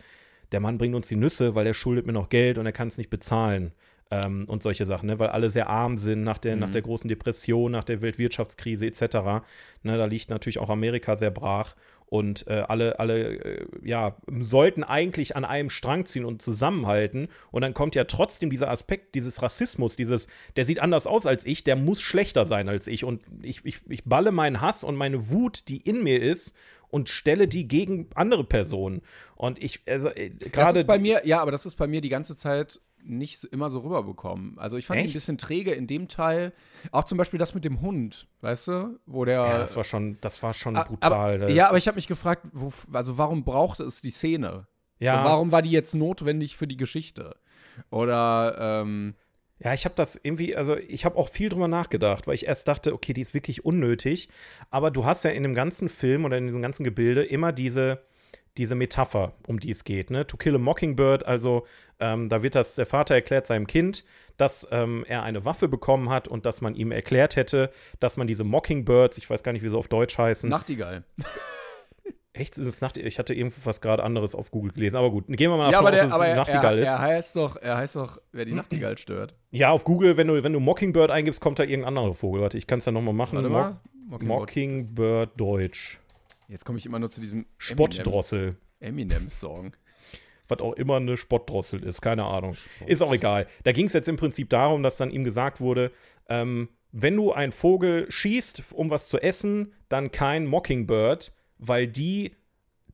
[0.52, 2.88] der Mann bringt uns die Nüsse, weil er schuldet mir noch Geld und er kann
[2.88, 3.74] es nicht bezahlen.
[4.12, 5.18] Ähm, und solche Sachen, ne?
[5.18, 9.02] weil alle sehr arm sind nach der, nach der großen Depression, nach der Weltwirtschaftskrise etc.
[9.82, 9.98] Ne?
[9.98, 11.76] Da liegt natürlich auch Amerika sehr brach
[12.14, 17.28] und äh, alle, alle äh, ja, sollten eigentlich an einem Strang ziehen und zusammenhalten.
[17.50, 21.44] Und dann kommt ja trotzdem dieser Aspekt dieses Rassismus, dieses, der sieht anders aus als
[21.44, 23.04] ich, der muss schlechter sein als ich.
[23.04, 26.56] Und ich, ich, ich balle meinen Hass und meine Wut, die in mir ist,
[26.90, 29.02] und stelle die gegen andere Personen.
[29.36, 30.80] Und ich, also äh, Das gerade.
[30.82, 33.80] ist bei mir, ja, aber das ist bei mir die ganze Zeit nicht immer so
[33.80, 34.58] rüberbekommen.
[34.60, 35.14] Also ich fand ihn ein Echt?
[35.14, 36.54] bisschen träge in dem Teil.
[36.92, 39.00] Auch zum Beispiel das mit dem Hund, weißt du?
[39.06, 39.36] Wo der.
[39.36, 41.12] ja, das war schon, das war schon Ah, brutal.
[41.36, 44.68] Aber, Das ja, aber ich habe mich gefragt, wo, also warum brauchte es die Szene?
[45.00, 45.24] Ja.
[45.24, 47.36] So, warum war die jetzt notwendig für die Geschichte?
[47.90, 49.16] Oder, ähm,
[49.60, 52.68] Ja, ich habe das irgendwie, also ich habe auch viel drüber nachgedacht, weil ich erst
[52.68, 54.30] dachte, okay, die ist wirklich unnötig.
[54.70, 58.02] Aber du hast ja in dem ganzen Film oder in diesem ganzen Gebilde immer diese,
[58.58, 60.12] diese Metapher, um die es geht.
[60.12, 60.28] Ne?
[60.28, 61.66] To Kill a Mockingbird, also
[62.00, 64.04] ähm, da wird das, der Vater erklärt seinem Kind,
[64.38, 68.28] dass ähm, er eine Waffe bekommen hat und dass man ihm erklärt hätte, dass man
[68.28, 70.50] diese Mockingbirds, ich weiß gar nicht, wie sie auf Deutsch heißen.
[70.50, 71.04] Nachtigall.
[72.36, 72.98] Echt, ist es Nacht?
[72.98, 75.94] Ich hatte irgendwas gerade anderes auf Google gelesen, aber gut, gehen wir mal ja, davon
[75.94, 76.90] aus, dass es er, Nachtigall er, ist.
[76.90, 79.36] er heißt doch, er heißt doch, wer die Nachtigall stört.
[79.52, 82.42] Ja, auf Google, wenn du, wenn du Mockingbird eingibst, kommt da irgendein anderer Vogel.
[82.42, 83.36] Warte, ich kann es ja nochmal machen.
[83.36, 83.80] Warte mal.
[84.08, 86.00] Mock- Mockingbird Deutsch.
[86.48, 88.58] Jetzt komme ich immer nur zu diesem Spottdrossel.
[88.80, 89.76] Eminem-Song.
[90.48, 92.56] Was auch immer eine Spottdrossel ist, keine Ahnung.
[92.86, 93.48] Ist auch egal.
[93.64, 95.92] Da ging es jetzt im Prinzip darum, dass dann ihm gesagt wurde,
[96.28, 102.36] ähm, wenn du einen Vogel schießt, um was zu essen, dann kein Mockingbird, weil die,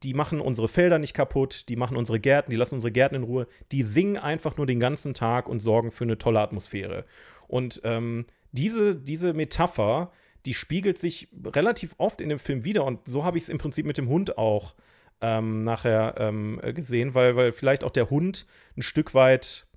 [0.04, 3.24] die machen unsere Felder nicht kaputt, die machen unsere Gärten, die lassen unsere Gärten in
[3.24, 7.06] Ruhe, die singen einfach nur den ganzen Tag und sorgen für eine tolle Atmosphäre.
[7.48, 10.12] Und ähm, diese, diese Metapher,
[10.50, 13.60] die spiegelt sich relativ oft in dem Film wieder und so habe ich es im
[13.60, 14.74] Prinzip mit dem Hund auch
[15.22, 19.68] ähm, nachher ähm, äh, gesehen, weil, weil vielleicht auch der Hund ein Stück weit,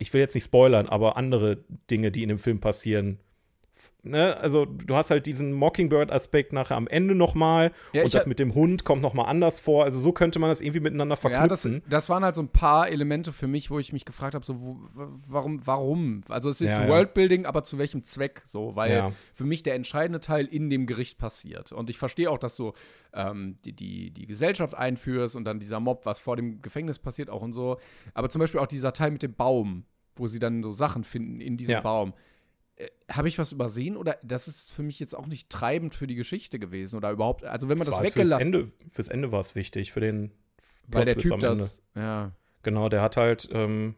[0.00, 3.20] ich will jetzt nicht spoilern, aber andere Dinge, die in dem Film passieren,
[4.10, 8.28] ne, also du hast halt diesen Mockingbird-Aspekt nachher am Ende nochmal Ja, und das hab-
[8.28, 9.84] mit dem Hund kommt nochmal anders vor.
[9.84, 11.82] Also so könnte man das irgendwie miteinander Ja, das, verknüpfen.
[11.90, 14.60] das waren halt so ein paar Elemente für mich, wo ich mich gefragt habe, so,
[14.60, 14.78] wo,
[15.28, 16.20] warum, warum?
[16.28, 16.88] Also es ist Ja.
[16.88, 18.76] Worldbuilding, aber zu welchem Zweck so?
[18.76, 21.72] Weil für mich der entscheidende Teil in dem Gericht passiert.
[21.72, 22.72] Und ich verstehe auch, dass du
[23.12, 27.30] ähm, die, die, die Gesellschaft einführst und dann dieser Mob, was vor dem Gefängnis passiert
[27.30, 27.78] auch und so.
[28.14, 29.84] Aber zum Beispiel auch dieser Teil mit dem Baum,
[30.16, 31.82] wo sie dann so Sachen finden in diesem.
[31.82, 32.12] Baum.
[32.76, 36.06] Äh, Habe ich was übersehen oder das ist für mich jetzt auch nicht treibend für
[36.06, 39.08] die Geschichte gewesen oder überhaupt, also wenn man das War es fürs weggelassen Ende, fürs
[39.08, 40.32] Ende war es wichtig, für den
[40.88, 42.32] weil der Typ das, ja.
[42.62, 43.94] Genau, der hat halt, ähm,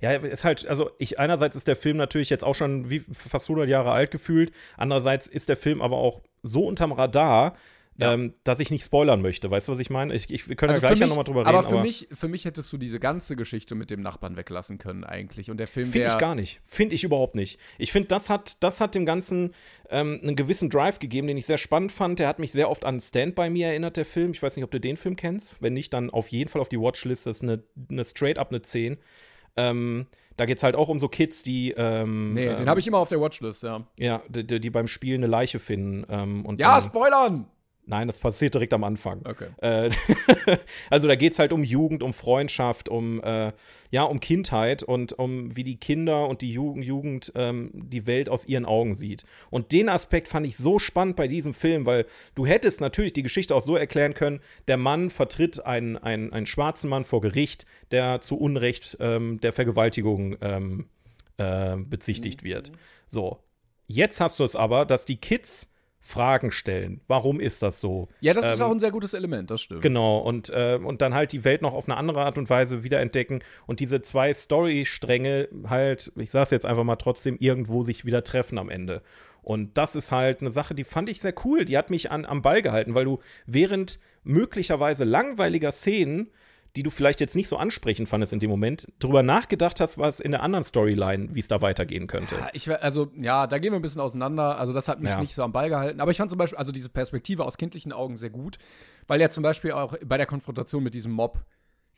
[0.00, 3.46] ja, ist halt, also ich, einerseits ist der Film natürlich jetzt auch schon wie fast
[3.48, 7.56] 100 Jahre alt gefühlt, andererseits ist der Film aber auch so unterm Radar,
[8.00, 8.14] Ja.
[8.14, 9.50] ähm, dass ich nicht spoilern möchte.
[9.50, 10.14] Weißt du, was ich meine?
[10.14, 11.56] Ich, ich, wir können Also ja gleich für ja mich, nochmal drüber reden.
[11.56, 15.04] aber für mich, für mich hättest du diese ganze Geschichte mit dem Nachbarn weglassen können
[15.04, 15.50] eigentlich.
[15.50, 16.60] Und der Film Finde ich gar nicht.
[16.64, 17.58] Finde ich überhaupt nicht.
[17.78, 19.52] Ich finde, das hat, das hat dem Ganzen
[19.90, 22.18] ähm, einen gewissen Drive gegeben, den ich sehr spannend fand.
[22.18, 24.30] Der hat mich sehr oft an Stand By Me erinnert, der Film.
[24.32, 25.56] Ich weiß nicht, ob du den Film kennst.
[25.60, 27.26] Wenn nicht, dann auf jeden Fall auf die Watchlist.
[27.26, 28.96] Das ist eine, eine straight up eine 10.
[29.56, 31.72] Ähm, da geht es halt auch um so Kids, die.
[31.76, 33.86] Ähm, Nee, ähm, den habe ich immer auf der Watchlist, ja.
[33.98, 36.06] Ja, die, die, beim Spiel eine Leiche finden.
[36.08, 37.46] Ähm, und Ja, dann, spoilern!
[37.86, 39.22] Nein, das passiert direkt am Anfang.
[39.24, 39.48] Okay.
[39.60, 39.90] Äh,
[40.90, 43.52] also da geht es halt um Jugend, um Freundschaft, um äh,
[43.90, 48.28] ja, um Kindheit und um wie die Kinder und die Jugend, Jugend ähm, die Welt
[48.28, 49.24] aus ihren Augen sieht.
[49.50, 53.22] Und den Aspekt fand ich so spannend bei diesem Film, weil du hättest natürlich die
[53.22, 57.66] Geschichte auch so erklären können, der Mann vertritt einen, einen, einen schwarzen Mann vor Gericht,
[57.90, 60.86] der zu Unrecht ähm, der Vergewaltigung ähm,
[61.38, 62.70] äh, bezichtigt wird.
[63.06, 63.38] So.
[63.88, 65.72] Jetzt hast du es aber, dass die Kids
[66.02, 67.00] Fragen stellen.
[67.06, 68.08] Warum ist das so?
[68.20, 69.82] Ja, das ist Ähm, auch ein sehr gutes Element, das stimmt.
[69.82, 72.82] Genau, und, äh, und dann halt die Welt noch auf eine andere Art und Weise
[72.82, 78.24] wiederentdecken und diese zwei Storystränge halt, ich sag's jetzt einfach mal trotzdem, irgendwo sich wieder
[78.24, 79.02] treffen am Ende.
[79.42, 81.64] Und das ist halt eine Sache, die fand ich sehr cool.
[81.64, 86.28] Die hat mich an, am Ball gehalten, weil du während möglicherweise langweiliger Szenen,
[86.76, 90.20] die du vielleicht jetzt nicht so ansprechend fandest in dem Moment, drüber nachgedacht hast, was
[90.20, 92.36] in der anderen Storyline, wie es da weitergehen könnte.
[92.36, 94.56] Ja, Ich, also, ja, da gehen wir ein bisschen auseinander.
[94.58, 95.20] Also, das hat mich Ja.
[95.20, 96.00] nicht so am Ball gehalten.
[96.00, 98.58] Aber ich fand zum Beispiel, also diese Perspektive aus kindlichen Augen sehr gut,
[99.08, 101.40] weil ja zum Beispiel auch bei der Konfrontation mit diesem Mob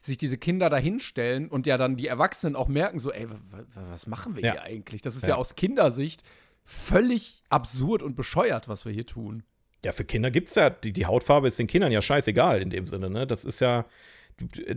[0.01, 3.35] sich diese Kinder da hinstellen und ja dann die Erwachsenen auch merken, so, ey, wa-
[3.51, 4.53] wa- was machen wir Ja.
[4.53, 5.01] hier eigentlich?
[5.03, 5.31] Das ist ja.
[5.31, 5.35] Ja.
[5.37, 6.23] aus Kindersicht
[6.65, 9.43] völlig absurd und bescheuert, was wir hier tun.
[9.85, 12.87] Ja, für Kinder gibt's ja, die, die Hautfarbe ist den Kindern ja scheißegal in dem
[12.87, 13.27] Sinne, ne?
[13.27, 13.85] Das ist ja,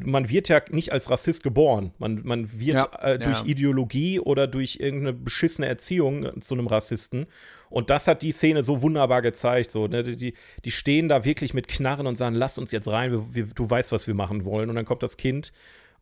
[0.03, 1.91] man wird ja nicht als Rassist geboren.
[1.99, 3.45] Man, man wird Ja, äh, durch ja.
[3.45, 7.27] Ideologie oder durch irgendeine beschissene Erziehung äh, zu einem Rassisten.
[7.69, 9.71] Und das hat die Szene so wunderbar gezeigt.
[9.71, 10.03] So, ne?
[10.03, 10.33] die,
[10.63, 13.69] die stehen da wirklich mit Knarren und sagen, lass uns jetzt rein, wir, wir, du
[13.69, 14.69] weißt, was wir machen wollen.
[14.69, 15.51] Und dann kommt das Kind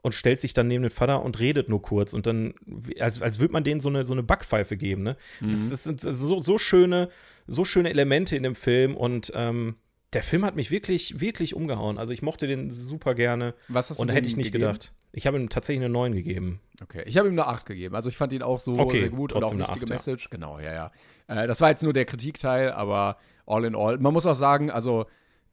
[0.01, 2.13] und stellt sich dann neben den Vater und redet nur kurz.
[2.13, 2.53] Und dann,
[2.99, 5.03] als, als würde man denen so eine, so eine Backpfeife geben.
[5.03, 5.15] Ne?
[5.41, 7.09] Das, das sind so, so, schöne,
[7.47, 8.97] so schöne Elemente in dem Film.
[8.97, 9.75] Und ähm,
[10.13, 11.97] der Film hat mich wirklich, wirklich umgehauen.
[11.97, 13.53] Also ich mochte den super gerne.
[13.67, 14.71] Was hast du und hätte ich nicht gegeben?
[14.73, 14.93] gedacht.
[15.11, 16.59] Ich habe ihm tatsächlich eine 9 gegeben.
[16.81, 17.95] Okay, ich habe ihm eine 8 gegeben.
[17.95, 19.95] Also ich fand ihn auch so Okay, sehr gut und auch eine wichtige 8, ja.
[19.95, 20.29] Message.
[20.29, 20.91] Genau, ja, ja.
[21.27, 23.97] Äh, das war jetzt nur der Kritikteil, aber all in all.
[23.99, 25.05] Man muss auch sagen, also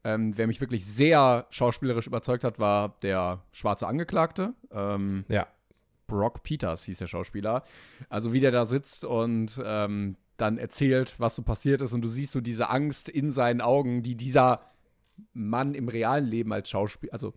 [0.03, 4.53] ähm, wer mich wirklich sehr schauspielerisch überzeugt hat, war der schwarze Angeklagte.
[4.71, 5.47] Ähm, Ja.
[6.07, 7.63] Brock Peters hieß der Schauspieler.
[8.09, 12.07] Also wie der da sitzt und ähm, dann erzählt, was so passiert ist und du
[12.07, 14.61] siehst so diese Angst in seinen Augen, die dieser
[15.33, 17.33] Mann im realen Leben als Schauspieler, also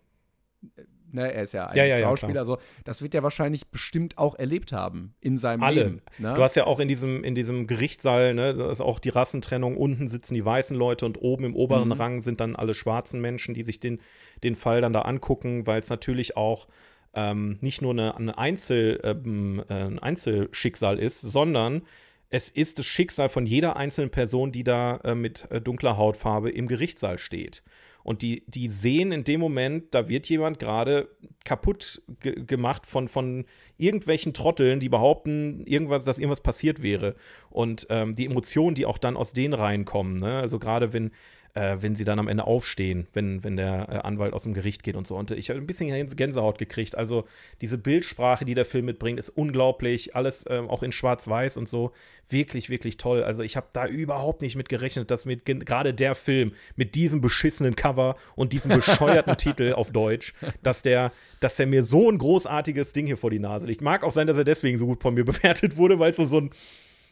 [1.12, 4.18] ne, er ist ja ein Ja, ja, ja, Schauspieler, so, das wird er wahrscheinlich bestimmt
[4.18, 5.84] auch erlebt haben in seinem Alle.
[5.84, 6.02] Leben.
[6.18, 6.34] Ne?
[6.34, 9.76] Du hast ja auch in diesem, in diesem Gerichtssaal, ne, da ist auch die Rassentrennung.
[9.76, 11.92] Unten sitzen die weißen Leute und oben im oberen Mhm.
[11.92, 14.00] Rang sind dann alle schwarzen Menschen, die sich den,
[14.42, 16.68] den Fall dann da angucken, weil es natürlich auch
[17.14, 21.82] ähm, nicht nur eine, eine Einzel, ähm, äh, ein Einzelschicksal ist, sondern
[22.31, 26.51] es ist das Schicksal von jeder einzelnen Person, die da äh, mit äh, dunkler Hautfarbe
[26.51, 27.62] im Gerichtssaal steht.
[28.03, 31.09] Und die, die sehen in dem Moment, da wird jemand gerade
[31.45, 33.47] kaputt ge gemacht von, von
[33.79, 37.16] irgendwelchen Trotteln, die behaupten, irgendwas, dass irgendwas passiert wäre.
[37.49, 40.39] Und ähm, die Emotionen, die auch dann aus denen reinkommen, ne?
[40.39, 41.12] also gerade wenn,
[41.55, 44.82] äh, wenn sie dann am Ende aufstehen, wenn, wenn der äh, Anwalt aus dem Gericht
[44.82, 45.16] geht und so.
[45.16, 46.98] Und ich habe ein bisschen Gänsehaut gekriegt.
[46.98, 47.24] Also
[47.61, 50.16] diese Bildsprache, die der Film mitbringt, ist unglaublich.
[50.16, 51.92] Alles ähm, auch in Schwarz-Weiß und so.
[52.28, 53.22] Wirklich, wirklich toll.
[53.22, 57.20] Also ich habe da überhaupt nicht mit gerechnet, dass mit gerade der Film mit diesem
[57.20, 60.34] beschissenen Cover und diesem bescheuerten Titel auf Deutsch,
[60.64, 63.80] dass der, dass der mir so ein großartiges Ding hier vor die Nase legt.
[63.80, 66.24] Mag auch sein, dass er deswegen so gut von mir bewertet wurde, weil es so,
[66.24, 66.50] so ein,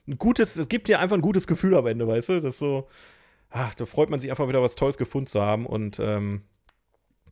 [0.09, 2.40] ein gutes, es gibt dir einfach ein gutes Gefühl am Ende, weißt du?
[2.40, 2.88] Das so,
[3.53, 6.43] ach, da freut man sich einfach wieder was Tolles gefunden zu haben und ähm,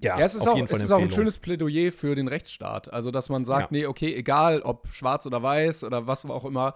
[0.03, 2.91] ja, Ja, es ist, auch, es ist auch ein schönes Plädoyer für den Rechtsstaat.
[2.93, 3.79] Also, dass man sagt, Ja.
[3.79, 6.75] nee, okay, egal ob schwarz oder weiß oder was auch immer,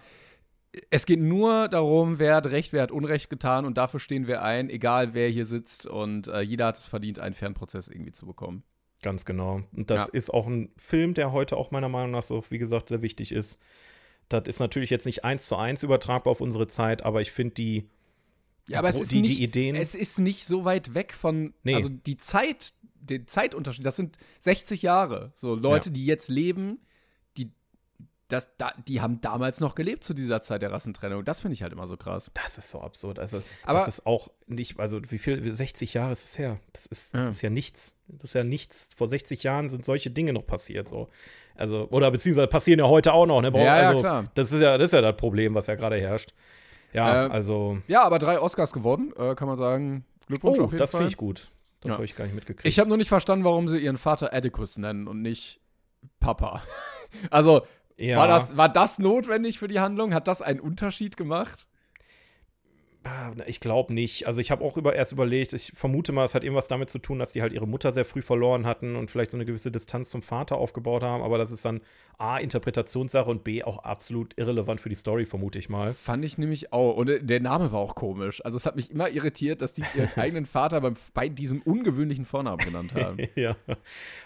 [0.90, 4.42] es geht nur darum, wer hat Recht, wer hat Unrecht getan und dafür stehen wir
[4.42, 8.26] ein, egal wer hier sitzt und äh, jeder hat es verdient, einen Fernprozess irgendwie zu
[8.26, 8.64] bekommen.
[9.00, 9.60] Ganz genau.
[9.74, 10.12] Und das Ja.
[10.12, 13.32] ist auch ein Film, der heute auch meiner Meinung nach so, wie gesagt, sehr wichtig
[13.32, 13.60] ist.
[14.28, 17.54] Das ist natürlich jetzt nicht eins zu eins übertragbar auf unsere Zeit, aber ich finde
[17.54, 17.88] die,
[18.68, 21.52] Ja, aber es ist die- die nicht, Ideen- es ist nicht so weit weg von,
[21.64, 21.74] Nee.
[21.74, 25.32] also die Zeit, den Zeitunterschied, das sind 60 Jahre.
[25.36, 25.94] So Leute, Ja.
[25.94, 26.78] die jetzt leben,
[27.36, 27.50] die,
[28.28, 31.22] das, da, die haben damals noch gelebt zu dieser Zeit der Rassentrennung.
[31.26, 32.30] Das finde ich halt immer so krass.
[32.32, 33.18] das ist so absurd.
[33.18, 36.58] Also, Aber- das ist auch nicht, also wie viel, 60 Jahre ist es her?
[36.72, 37.30] Das ist, das Ja.
[37.30, 37.94] ist ja nichts.
[38.08, 38.88] Das ist ja nichts.
[38.96, 41.10] Vor 60 Jahren sind solche Dinge noch passiert, so.
[41.54, 43.50] Also, oder beziehungsweise passieren ja heute auch noch, ne?
[43.54, 44.30] Ja, ja, also, klar.
[44.34, 46.32] Das ist ja, das ist ja das Problem, was ja gerade herrscht.
[46.94, 47.78] Ja, Äh, also.
[47.88, 50.04] Ja, aber drei Oscars gewonnen, äh, kann man sagen.
[50.26, 51.50] Glückwunsch Oh, auf jeden das finde ich gut.
[51.80, 51.94] Das Ja.
[51.96, 52.66] habe ich gar nicht mitgekriegt.
[52.66, 55.60] Ich habe nur nicht verstanden, warum sie ihren Vater Atticus nennen und nicht
[56.20, 56.62] Papa.
[57.30, 57.62] also,
[57.96, 58.16] ja.
[58.16, 60.14] war, das, war das notwendig für die Handlung?
[60.14, 61.66] Hat das einen Unterschied gemacht?
[63.04, 64.26] Ah, Ich glaube nicht.
[64.26, 66.98] Also ich habe auch über, erst überlegt, ich vermute mal, es hat irgendwas damit zu
[66.98, 69.70] tun, dass die halt ihre Mutter sehr früh verloren hatten und vielleicht so eine gewisse
[69.70, 71.22] Distanz zum Vater aufgebaut haben.
[71.22, 71.82] Aber das ist dann
[72.16, 75.92] A, Interpretationssache und B, auch absolut irrelevant für die Story, vermute ich mal.
[75.92, 76.96] Fand ich nämlich auch.
[76.96, 78.44] Und der Name war auch komisch.
[78.44, 82.24] Also, es hat mich immer irritiert, dass die ihren eigenen Vater beim, bei diesem ungewöhnlichen
[82.24, 83.18] Vornamen genannt haben.
[83.34, 83.56] ja.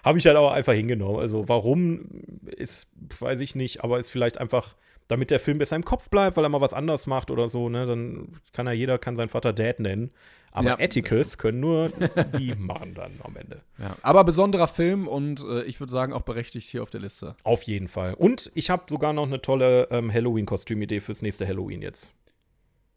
[0.05, 1.21] Habe ich halt aber einfach hingenommen.
[1.21, 2.09] Also warum
[2.47, 2.87] ist,
[3.19, 4.77] weiß ich nicht, aber ist vielleicht einfach,
[5.09, 7.69] damit der Film besser im Kopf bleibt, weil er mal was anderes macht oder so,
[7.69, 7.87] ne?
[7.87, 10.11] Dann kann ja jeder, kann seinen Vater Dad nennen.
[10.53, 10.79] Aber Ja.
[10.79, 11.91] Atticus können nur
[12.39, 13.63] die machen dann am Ende.
[13.79, 13.97] Ja.
[14.03, 17.37] Aber besonderer Film und äh, ich würde sagen auch berechtigt hier auf der Liste.
[17.45, 18.15] Auf jeden Fall.
[18.15, 22.13] Und ich habe sogar noch eine tolle ähm, Halloween-Kostümidee fürs nächste Halloween jetzt.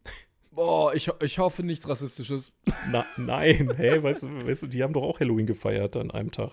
[0.51, 2.51] Boah, ich, ich hoffe nichts Rassistisches.
[2.89, 6.31] Na, nein, hey, weißt du, weißt du, die haben doch auch Halloween gefeiert an einem
[6.31, 6.51] Tag.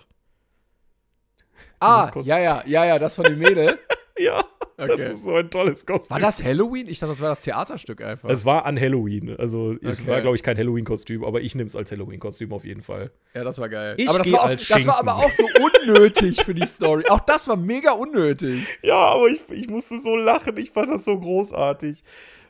[1.79, 3.77] Ah, ja, ja, ja, ja, das von dem Mädel.
[4.21, 4.43] Ja,
[4.79, 4.97] Okay.
[4.97, 6.09] das ist so ein tolles Kostüm.
[6.11, 6.87] War das Halloween?
[6.87, 8.29] Ich dachte, das war das Theaterstück einfach.
[8.29, 9.35] Es war an Halloween.
[9.37, 10.07] Also, es Okay.
[10.07, 13.11] war, glaube ich, kein Halloween-Kostüm, aber ich nehme es als Halloween-Kostüm auf jeden Fall.
[13.33, 13.95] ja, das war geil.
[13.97, 15.09] Ich aber das war, auch, als das war Schinken.
[15.09, 15.45] aber auch so
[15.87, 17.03] unnötig für die Story.
[17.09, 18.65] Auch das war mega unnötig.
[18.83, 20.55] Ja, aber ich, ich musste so lachen.
[20.57, 22.03] Ich fand das so großartig.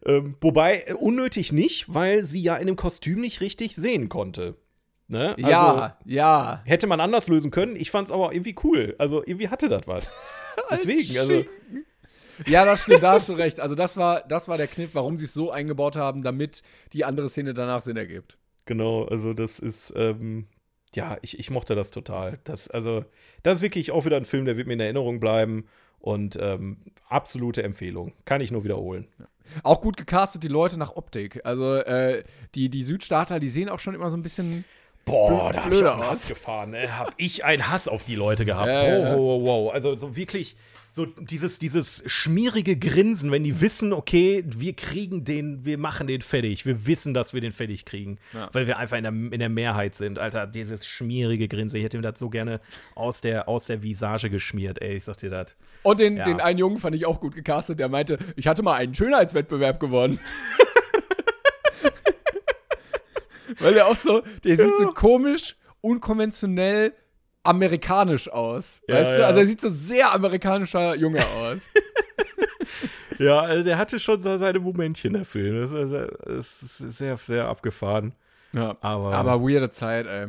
[0.05, 4.55] Ähm, wobei, äh, unnötig nicht, weil sie ja in dem Kostüm nicht richtig sehen konnte.
[5.11, 5.29] Ne?
[5.37, 6.61] Also, ja, ja.
[6.65, 7.75] Hätte man anders lösen können.
[7.75, 8.95] Ich fand es aber irgendwie cool.
[8.99, 10.11] Also, irgendwie hatte das was.
[10.71, 11.43] Deswegen, also.
[12.45, 13.59] Ja, das stimmt, da hast du recht.
[13.59, 16.61] Also das war, das war der Kniff, warum sie es so eingebaut haben, damit
[16.93, 18.37] die andere Szene danach Sinn ergibt.
[18.65, 20.47] Genau, also das ist, ähm,
[20.93, 22.39] ja, ich, ich mochte das total.
[22.43, 23.05] Das, also,
[23.43, 25.65] das ist wirklich auch wieder ein Film, der wird mir in Erinnerung bleiben.
[25.99, 26.77] Und ähm,
[27.09, 28.13] absolute Empfehlung.
[28.23, 29.07] Kann ich nur wiederholen.
[29.63, 31.41] Auch gut gecastet, die Leute nach Optik.
[31.43, 32.23] Also äh,
[32.55, 34.63] die, die Südstaatler, die sehen auch schon immer so ein bisschen.
[35.05, 36.71] Boah, da habe ich einen Hass gefahren.
[36.71, 36.97] Ne?
[36.97, 38.67] Hab ich einen Hass auf die Leute gehabt.
[38.69, 39.17] Ja, ja, ja.
[39.17, 39.73] Wow, wow, wow.
[39.73, 40.55] Also so wirklich
[40.91, 46.21] so dieses, dieses schmierige Grinsen, wenn die wissen, okay, wir kriegen den, wir machen den
[46.21, 46.65] fertig.
[46.65, 48.17] Wir wissen, dass wir den fertig kriegen,
[48.53, 50.17] weil wir einfach in der, in der Mehrheit sind.
[50.19, 51.77] Alter, dieses schmierige Grinsen.
[51.77, 52.59] Ich hätte mir das so gerne
[52.95, 54.95] aus der, aus der Visage geschmiert, ey.
[54.97, 55.55] Ich sag dir das.
[55.83, 56.25] Und den, Ja.
[56.25, 59.79] den einen Jungen fand ich auch gut gecastet, der meinte, ich hatte mal einen Schönheitswettbewerb
[59.79, 60.19] gewonnen.
[63.59, 66.93] Weil der auch so, der sieht so komisch, unkonventionell
[67.43, 68.81] amerikanisch aus.
[68.87, 69.19] Ja, weißt du?
[69.21, 69.27] ja.
[69.27, 71.69] Also er sieht so sehr amerikanischer Junge aus.
[73.17, 75.59] Ja, also der hatte schon so seine Momentchen, der Film.
[75.59, 78.13] Das ist, sehr, sehr abgefahren.
[78.53, 78.77] ja.
[78.79, 80.27] Aber, Aber weirde Zeit, ey.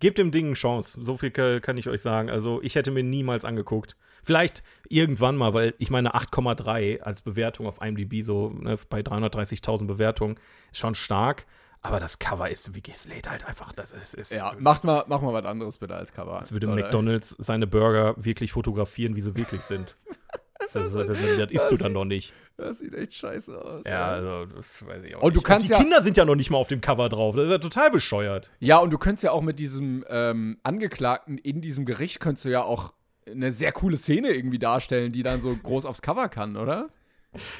[0.00, 0.98] gebt dem Ding eine Chance.
[1.02, 2.30] So viel ka- kann ich euch sagen.
[2.30, 3.94] Also, ich hätte mir niemals angeguckt.
[4.22, 9.86] Vielleicht irgendwann mal, weil ich meine 8,3 als Bewertung auf IMDb so ne, bei 330.000
[9.86, 10.38] Bewertungen
[10.72, 11.44] ist schon stark.
[11.80, 15.04] Aber das Cover ist wirklich, es lädt halt einfach, das ist, ist Ja, macht mal,
[15.06, 16.38] mach mal was anderes bitte als Cover.
[16.40, 16.76] als würde Oder?
[16.82, 19.96] McDonalds seine Burger wirklich fotografieren, wie sie wirklich sind.
[20.58, 22.32] das, das, das, das isst du dann doch nicht.
[22.56, 23.82] Das sieht echt scheiße aus.
[23.86, 25.46] Ja, also, das weiß ich auch Und du nicht.
[25.46, 27.36] kannst die ja- Kinder sind ja noch nicht mal auf dem Cover drauf.
[27.36, 28.50] Das ist ja total bescheuert.
[28.58, 32.48] Ja, und du könntest ja auch mit diesem ähm, Angeklagten in diesem Gericht, könntest du
[32.50, 32.92] ja auch
[33.30, 36.88] eine sehr coole Szene irgendwie darstellen, die dann so groß aufs Cover kann, oder?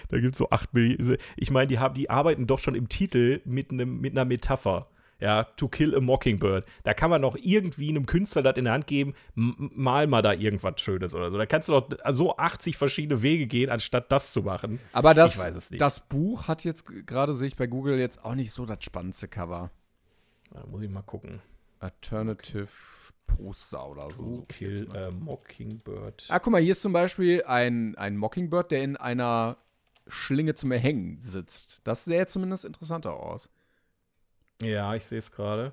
[0.09, 1.19] Da gibt es so acht Millionen.
[1.37, 4.89] Ich meine, die, haben, die arbeiten doch schon im Titel mit, einem, mit einer Metapher.
[5.21, 6.65] Ja, to kill a mockingbird.
[6.85, 10.33] Da kann man doch irgendwie einem Künstler das in der Hand geben, mal mal da
[10.33, 11.39] irgendwas Schönes oder so.
[11.39, 14.79] Da kannst du doch so 80 verschiedene Wege gehen, anstatt das zu machen.
[14.93, 15.81] Aber das, Ich weiß es nicht.
[15.81, 19.27] das Buch hat jetzt gerade, sehe ich bei Google, jetzt auch nicht so das spannendste
[19.27, 19.73] Cover.
[20.53, 21.41] Da muss ich mal gucken.
[21.81, 22.69] Alternative
[23.29, 24.45] Prosa oder so.
[24.49, 26.27] Jetzt kill a mockingbird.
[26.29, 29.57] Ah, guck mal, hier ist zum Beispiel ein, ein Mockingbird, der in einer
[30.09, 31.81] Schlinge zum Erhängen sitzt.
[31.85, 33.49] Das sähe zumindest interessanter aus.
[34.61, 35.73] Ja, ich sehe es gerade.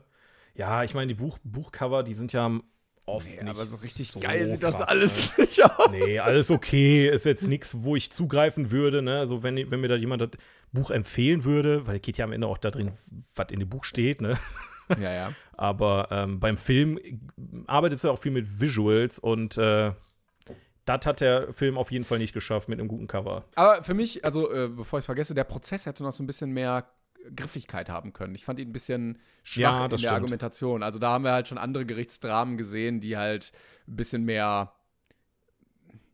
[0.53, 2.59] Ja, ich meine, die Buch, Buchcover, die sind ja
[3.07, 3.47] oft Nee, nicht.
[3.47, 5.43] aber so richtig so geil sieht das krass, alles ne?
[5.45, 5.89] nicht aus.
[5.91, 7.09] Nee, alles okay.
[7.09, 9.01] Ist jetzt nichts, wo ich zugreifen würde.
[9.01, 9.17] Ne?
[9.19, 10.29] Also, wenn, wenn mir da jemand das
[10.71, 12.91] Buch empfehlen würde, weil es geht ja am Ende auch da drin,
[13.35, 14.21] was in dem Buch steht.
[14.21, 14.37] Ne?
[14.99, 15.31] Ja, ja.
[15.53, 16.99] Aber ähm, beim Film
[17.67, 19.93] arbeitet es ja auch viel mit Visuals und äh,
[20.85, 23.45] das hat der Film auf jeden Fall nicht geschafft mit einem guten Cover.
[23.55, 26.27] Aber für mich, also äh, bevor ich es vergesse, der Prozess hätte noch so ein
[26.27, 26.87] bisschen mehr
[27.35, 28.35] Griffigkeit haben können.
[28.35, 30.13] Ich fand ihn ein bisschen schwach Ja, in der stimmt.
[30.13, 30.83] Argumentation.
[30.83, 33.51] Also da haben wir halt schon andere Gerichtsdramen gesehen, die halt
[33.87, 34.73] ein bisschen mehr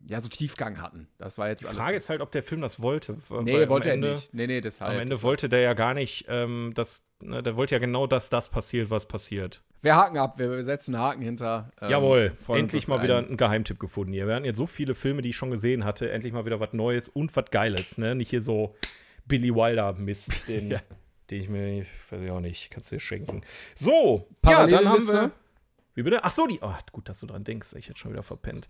[0.06, 1.08] ja, so Tiefgang hatten.
[1.18, 3.16] Das war jetzt Die Frage ist halt, ob der Film das wollte.
[3.42, 4.34] Nee, wollte er Ende- nicht.
[4.34, 4.90] Nee, nee, deshalb.
[4.90, 5.22] Am Ende deshalb.
[5.24, 8.90] wollte der ja gar nicht, ähm, dass, ne, der wollte ja genau, dass das passiert,
[8.90, 9.62] was passiert.
[9.80, 11.70] Wir haken ab, wir setzen einen Haken hinter.
[11.80, 14.26] ähm, Jawohl, endlich mal wir wieder einen- Geheimtipp gefunden hier.
[14.28, 16.72] Wir hatten jetzt so viele Filme, die ich schon gesehen hatte, endlich mal wieder was
[16.72, 18.14] Neues und was Geiles, ne?
[18.14, 18.74] Nicht hier so
[19.26, 20.80] Billy Wilder Mist, den, Ja.
[21.30, 23.42] den ich mir, weiß ich auch nicht, kannst du dir schenken.
[23.74, 25.30] So, ja, dann haben wir.
[25.94, 26.24] Wie bitte?
[26.24, 26.58] Ach so, die.
[26.62, 27.74] Oh, gut, dass du dran denkst.
[27.74, 28.68] Ich hätte schon wieder verpennt.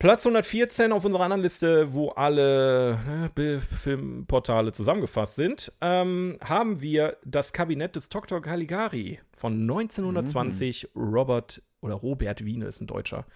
[0.00, 7.18] Platz 114 auf unserer anderen Liste, wo alle Bi- Filmportale zusammengefasst sind, ähm, haben wir
[7.22, 8.40] das Kabinett des Dr.
[8.40, 10.88] Caligari von 1920.
[10.96, 13.26] Robert oder Robert Wiene ist ein Deutscher.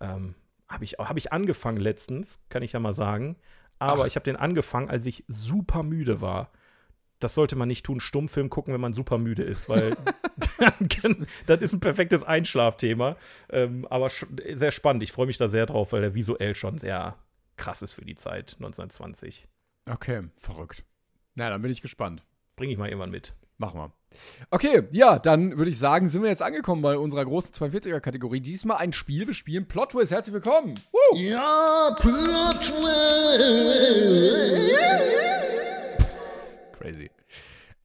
[0.00, 0.34] Ähm,
[0.66, 3.36] habe ich, hab ich angefangen letztens, kann ich ja mal sagen.
[3.78, 6.50] Aber ich habe den angefangen, als ich super müde war.
[7.18, 9.96] Das sollte man nicht tun, Stummfilm gucken, wenn man super müde ist, weil
[10.58, 13.16] dann das ist ein perfektes Einschlafthema.
[13.50, 15.02] Ähm, aber sehr spannend.
[15.02, 17.16] Ich freue mich da sehr drauf, weil der visuell schon sehr
[17.56, 19.48] krass ist für die Zeit 1920.
[19.90, 20.84] Okay, verrückt.
[21.34, 22.22] Na, dann bin ich gespannt.
[22.56, 23.34] Bringe ich mal irgendwann mit.
[23.58, 23.92] Machen wir.
[24.50, 28.40] Okay, ja, dann würde ich sagen, sind wir jetzt angekommen bei unserer großen 42er-Kategorie.
[28.40, 29.26] Diesmal ein Spiel.
[29.26, 30.12] Wir spielen Plot Twist.
[30.12, 30.74] Herzlich willkommen.
[30.92, 31.16] Woo!
[31.16, 34.35] Ja, Plot Crazy.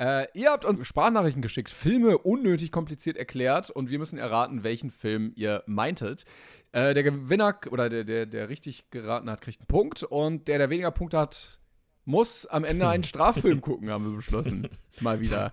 [0.02, 4.90] Äh, ihr habt uns Sprachnachrichten geschickt, Filme unnötig kompliziert erklärt und wir müssen erraten, welchen
[4.90, 6.26] Film ihr meintet.
[6.72, 10.58] Äh, der Gewinner oder der, der, der richtig geraten hat, kriegt einen Punkt und der,
[10.58, 11.60] der weniger Punkte hat,
[12.04, 14.70] muss am Ende einen Straffilm gucken, haben wir beschlossen.
[15.02, 15.52] Mal wieder.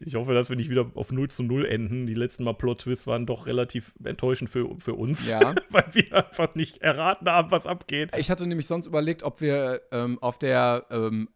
[0.00, 2.08] Ich hoffe, dass wir nicht wieder auf 0 zu 0 enden.
[2.08, 5.54] Die letzten Mal Plot-Twists waren doch relativ enttäuschend für, für uns, Ja.
[5.70, 8.10] weil wir einfach nicht erraten haben, was abgeht.
[8.18, 11.28] Ich hatte nämlich sonst überlegt, ob wir ähm, auf der ähm,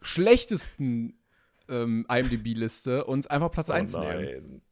[0.00, 1.16] schlechtesten
[1.70, 4.04] ähm, IMDb-Liste uns einfach Platz 1 nehmen.
[4.04, 4.62] Oh nein.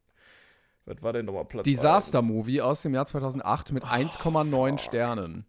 [0.86, 2.28] Was war denn nochmal Platz Disaster eins?
[2.28, 5.44] Movie aus dem Jahr 2008 mit 1,9 Sternen.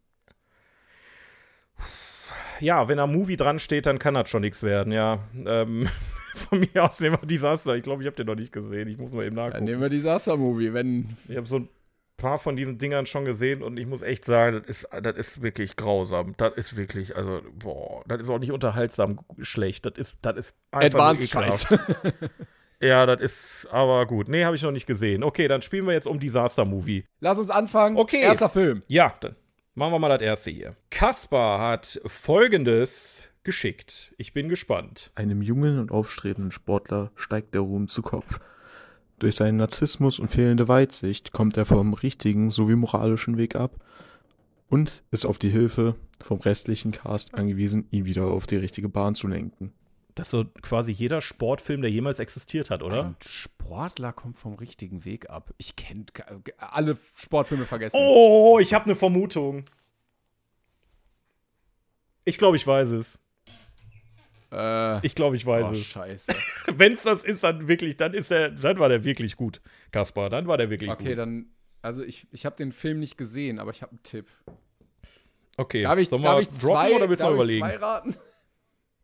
[2.59, 5.19] Ja, wenn da Movie dran steht, dann kann das schon nichts werden, ja.
[5.45, 5.87] Ähm,
[6.35, 7.75] von mir aus nehmen wir Disaster.
[7.75, 8.89] Ich glaube, ich habe den noch nicht gesehen.
[8.89, 9.63] Ich muss mal eben Dann nachgucken.
[9.65, 11.15] nehmen wir Disaster Movie, wenn.
[11.29, 11.69] Ich habe so ein
[12.20, 15.41] paar von diesen Dingern schon gesehen und ich muss echt sagen, das ist, das ist
[15.41, 16.36] wirklich grausam.
[16.38, 19.86] Das ist wirklich, also, boah, das ist auch nicht unterhaltsam schlecht.
[19.88, 21.67] Das ist, das ist einfach Advanced nur ekelhaft.
[21.67, 22.30] Scheiß.
[22.82, 24.30] Ja, das ist aber gut.
[24.30, 25.24] Nee, habe ich noch nicht gesehen.
[25.24, 27.05] Okay, dann spielen wir jetzt um Disaster Movie.
[27.20, 27.97] Lass uns anfangen.
[27.97, 28.22] Okay.
[28.22, 28.84] Erster Film.
[28.88, 29.36] Ja, dann
[29.76, 30.76] machen wir mal das erste hier.
[30.89, 34.13] Kaspar hat folgendes geschickt.
[34.17, 35.11] Ich bin gespannt.
[35.15, 38.39] Einem jungen und aufstrebenden Sportler steigt der Ruhm zu Kopf.
[39.20, 43.76] Durch seinen Narzissmus und fehlende Weitsicht kommt er vom richtigen sowie moralischen Weg ab
[44.70, 49.15] und ist auf die Hilfe vom restlichen Cast angewiesen, ihn wieder auf die richtige Bahn
[49.15, 49.74] zu lenken.
[50.15, 53.05] Das ist so quasi jeder Sportfilm, der jemals existiert hat, oder?
[53.05, 55.53] Ein Sportler kommt vom richtigen Weg ab.
[55.57, 56.05] Ich kenne
[56.57, 57.97] alle Sportfilme vergessen.
[57.99, 59.65] Oh, ich habe eine Vermutung.
[62.26, 63.20] Ich glaube, ich weiß es.
[64.51, 65.85] Äh, Ich glaube, ich weiß oh, es.
[65.85, 66.33] scheiße.
[66.75, 70.29] Wenn es das ist, dann wirklich, dann ist der, dann war der wirklich gut, Kaspar.
[70.29, 71.17] Dann war der wirklich Okay, gut.
[71.17, 71.45] dann.
[71.81, 74.27] Also ich, ich habe den Film nicht gesehen, aber ich habe einen Tipp.
[75.55, 77.65] Okay, Darf ich, sollen darf ich droppen zwei, oder willst du überlegen?
[77.65, 78.15] zwei raten?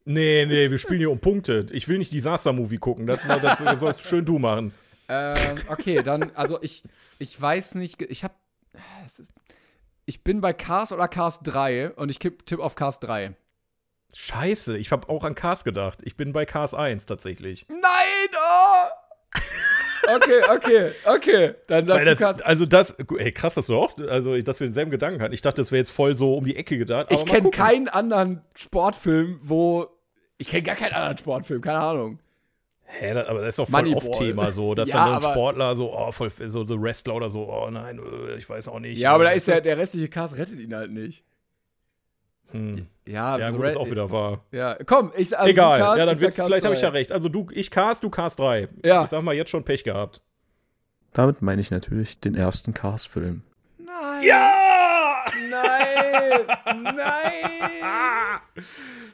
[0.08, 1.66] Nee, nee, wir spielen hier um Punkte.
[1.72, 3.08] Ich will nicht Disaster-Movie gucken.
[3.08, 4.72] Das, das, das sollst schön du machen.
[5.10, 6.84] Ähm, okay, dann, also ich,
[7.18, 8.36] ich weiß nicht, ich habe,
[10.06, 13.34] ich bin bei Cars oder Cars 3 und ich kipp- tipp auf Cars 3.
[14.18, 16.00] Scheiße, ich habe auch an Cars gedacht.
[16.06, 17.66] Ich bin bei Cars 1 tatsächlich.
[17.70, 17.82] Nein,
[18.34, 18.90] oh!
[20.08, 21.56] Okay, okay, okay.
[21.66, 22.40] Dann du das, Cars.
[22.44, 25.34] also das, ey, krass, dass du auch, also dass wir denselben Gedanken hatten.
[25.34, 27.08] Ich dachte, das wäre jetzt voll so um die Ecke gedacht.
[27.12, 29.88] aber Ich kenne keinen anderen Sportfilm, wo.
[30.38, 32.20] Ich kenne gar keinen anderen Sportfilm, keine Ahnung.
[32.84, 34.10] Hä, das, aber das ist doch voll Moneyball.
[34.10, 37.16] oft Thema so, dass Ja, dann so ein Sportler so, oh, voll, so The Wrestler
[37.16, 39.00] oder so, oh nein, äh, ich weiß auch nicht.
[39.00, 41.24] Ja, aber da Äh, ist ja der restliche Cast rettet ihn halt nicht.
[42.52, 42.88] Hm.
[43.08, 44.44] Ja, Ja, gut, ist auch wieder wahr.
[44.52, 46.88] Ja, komm, ich also Egal, Cars- ja, dann wird's, vielleicht habe ich 3.
[46.88, 47.12] ja recht.
[47.12, 48.68] Also du, ich Cars, du Cars 3.
[48.84, 49.04] Ja.
[49.04, 50.22] Ich sag mal, jetzt schon Pech gehabt.
[51.14, 53.44] Damit meine ich natürlich den ersten Cast-Film.
[53.78, 54.24] Nein!
[54.24, 55.24] Ja!
[55.50, 56.84] Nein!
[56.96, 58.64] Nein!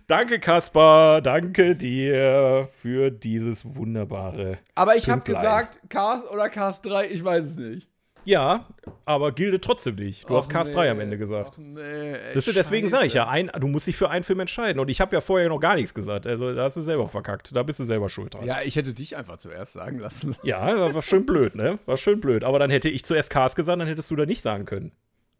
[0.08, 1.22] Danke, Kaspar.
[1.22, 4.58] Danke dir für dieses wunderbare.
[4.76, 7.88] Aber ich habe gesagt, Cars oder Cars 3, ich weiß es nicht.
[8.24, 8.68] Ja,
[9.06, 10.30] aber gilt trotzdem nicht.
[10.30, 10.78] Du hast Och, Cast nee.
[10.78, 11.58] 3 am Ende gesagt.
[11.58, 14.40] Och, nee, ey, Das deswegen sage ich ja, ein, du musst dich für einen Film
[14.40, 14.80] entscheiden.
[14.80, 16.28] Und ich habe ja vorher noch gar nichts gesagt.
[16.28, 17.56] Also da hast du selber verkackt.
[17.56, 18.46] Da bist du selber schuld dran.
[18.46, 20.36] Ja, ich hätte dich einfach zuerst sagen lassen.
[20.44, 21.80] Ja, war schön blöd, ne?
[21.86, 22.44] War schön blöd.
[22.44, 24.92] Aber dann hätte ich zuerst Cast gesagt, dann hättest du da nicht sagen können.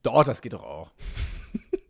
[0.04, 0.92] Doch, das geht doch auch.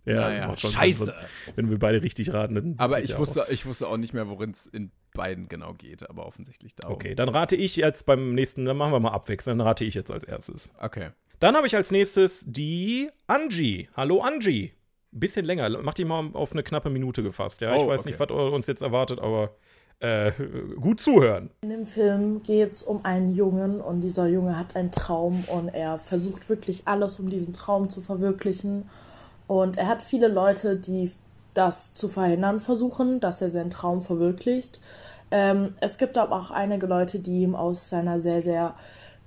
[0.05, 1.05] Naja, das macht schon scheiße.
[1.05, 1.13] Sinn,
[1.55, 2.55] wenn wir beide richtig raten.
[2.55, 5.73] Dann Aber ich ja wusste, ich wusste auch nicht mehr, worin es in beiden genau
[5.73, 6.81] geht, aber offensichtlich Auch.
[6.81, 6.95] darum.
[6.95, 9.93] Okay, dann rate ich jetzt beim nächsten, dann machen wir mal abwechselnd, dann rate ich
[9.93, 10.69] jetzt als erstes.
[10.79, 11.09] Okay.
[11.39, 13.89] Dann habe ich als nächstes die Angie.
[13.95, 14.73] Hallo Angie.
[15.11, 17.61] Bisschen länger, mach die mal auf eine knappe Minute gefasst.
[17.61, 18.09] Ja, ich Oh, weiß okay.
[18.09, 19.55] nicht, was uns jetzt erwartet, aber
[19.99, 20.31] äh,
[20.79, 21.51] gut zuhören.
[21.61, 25.67] In dem Film geht es um einen Jungen und dieser Junge hat einen Traum und
[25.69, 28.87] er versucht wirklich alles, um diesen Traum zu verwirklichen.
[29.47, 31.11] Und er hat viele Leute, die
[31.53, 34.79] das zu verhindern versuchen, dass er seinen Traum verwirklicht.
[35.31, 38.75] Ähm, es gibt aber auch einige Leute, die ihm aus seiner sehr, sehr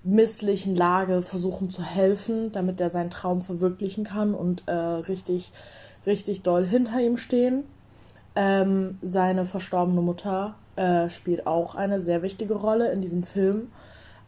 [0.03, 5.53] misslichen Lage versuchen zu helfen, damit er seinen Traum verwirklichen kann und äh, richtig,
[6.07, 7.65] richtig doll hinter ihm stehen.
[8.37, 13.69] Ähm, seine verstorbene Mutter äh, spielt auch eine sehr wichtige Rolle in diesem Film,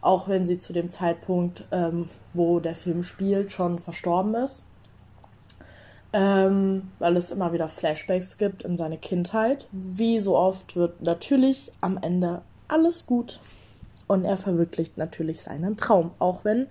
[0.01, 4.67] auch wenn sie zu dem Zeitpunkt, ähm, wo der Film spielt, schon verstorben ist.
[6.18, 9.68] Ähm, weil es immer wieder Flashbacks gibt in seine Kindheit.
[9.70, 13.38] Wie so oft wird natürlich am Ende alles gut
[14.06, 16.68] und er verwirklicht natürlich seinen Traum, auch wenn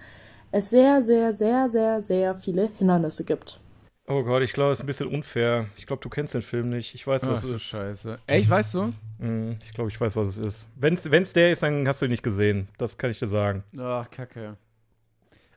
[0.52, 3.60] es sehr, sehr, sehr, sehr, sehr viele Hindernisse gibt.
[4.08, 5.68] Oh Gott, ich glaube, es ist ein bisschen unfair.
[5.78, 6.96] Ich glaube, du kennst den Film nicht.
[6.96, 7.62] Ich weiß, Ach, was du es ist.
[7.64, 8.18] Scheiße.
[8.26, 8.94] Echt, weißt du?
[9.20, 10.68] Mm, Ich glaube, ich weiß, was es ist.
[10.76, 12.68] Wenn es der ist, dann hast du ihn nicht gesehen.
[12.78, 13.64] Das kann ich dir sagen.
[13.80, 14.58] Ach, kacke.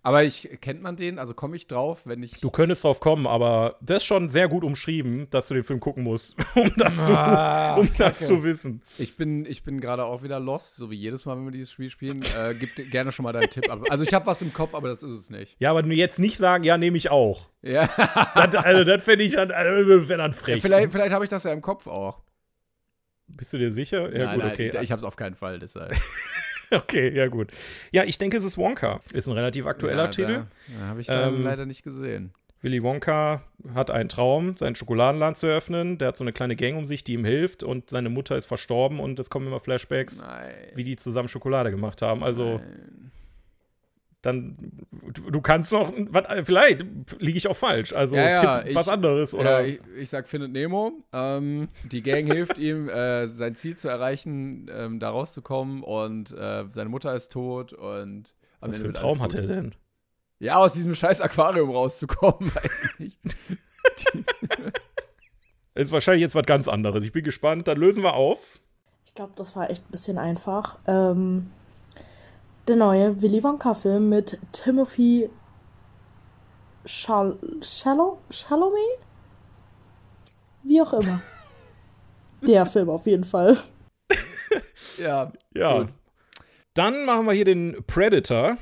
[0.03, 1.19] Aber ich, kennt man den?
[1.19, 2.41] Also komme ich drauf, wenn ich.
[2.41, 5.81] Du könntest drauf kommen, aber das ist schon sehr gut umschrieben, dass du den Film
[5.81, 8.83] gucken musst, um das, Ah, zu, um das zu wissen.
[8.99, 11.73] Ich bin, ich bin gerade auch wieder lost, so wie jedes Mal, wenn wir dieses
[11.73, 12.23] Spiel spielen.
[12.23, 13.81] Äh, gib dir gerne schon mal deinen Tipp ab.
[13.89, 15.57] Also ich habe was im Kopf, aber das ist es nicht.
[15.59, 17.49] Ja, aber jetzt nicht sagen, ja, nehme ich auch.
[17.62, 17.89] Ja.
[18.35, 20.62] Das, also, das fände ich dann, also, wäre dann frech.
[20.62, 22.23] vielleicht vielleicht habe ich das ja im Kopf auch.
[23.27, 24.12] Bist du dir sicher?
[24.12, 24.83] Ja, nein, gut, nein, okay.
[24.83, 25.95] ich habe es auf keinen Fall, deshalb.
[26.73, 27.51] Okay, ja, gut.
[27.93, 29.01] Ja, ich denke, es ist Wonka.
[29.12, 30.32] Ist ein relativ aktueller ja, Titel.
[30.35, 30.47] Da,
[30.78, 32.32] da habe ich dann Ähm, leider nicht gesehen.
[32.61, 33.43] Willy Wonka
[33.74, 35.97] hat einen Traum, sein Schokoladenland zu öffnen.
[35.99, 37.62] Der hat so eine kleine Gang um sich, die ihm hilft.
[37.62, 40.53] Und seine Mutter ist verstorben und es kommen immer Flashbacks, Nein.
[40.74, 42.24] wie die zusammen Schokolade gemacht haben.
[42.24, 43.08] Also, Nein.
[44.23, 44.57] Dann,
[45.12, 46.85] du, du kannst noch, was, vielleicht
[47.20, 47.93] liege ich auch falsch.
[47.93, 49.35] Also, Ja, ja, tipp was ich- anderes.
[49.35, 49.61] Oder?
[49.61, 50.93] Ja, ich, ich sag Findet Nemo.
[51.12, 55.82] Ähm, die Gang hilft ihm, äh, sein Ziel zu erreichen, ähm, da rauszukommen.
[55.85, 57.73] Und äh, seine Mutter ist tot.
[57.73, 59.74] Und am was Ende für einen Traum hat er denn?
[60.40, 63.19] Ja, aus diesem scheiß Aquarium rauszukommen, weiß ich nicht.
[65.74, 67.05] Das ist wahrscheinlich jetzt was ganz anderes.
[67.05, 67.69] Ich bin gespannt.
[67.69, 68.59] Dann lösen wir auf.
[69.05, 70.78] Ich glaube, das war echt ein bisschen einfach.
[70.86, 71.51] Ähm,
[72.69, 75.31] der neue Willy Wonka-Film mit Timothy
[76.85, 78.99] Chal Chalo Chalamet?
[80.62, 81.23] Wie auch immer.
[82.43, 83.57] Der Film auf jeden Fall.
[84.99, 85.78] Ja, Ja.
[85.78, 85.89] Gut.
[86.74, 88.59] Dann machen wir hier den Predator.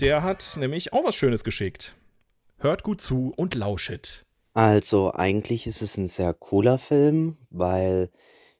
[0.00, 1.94] Der hat nämlich auch was Schönes geschickt.
[2.58, 4.24] Hört gut zu und lauschet.
[4.54, 8.10] Also eigentlich ist es ein sehr cooler Film, weil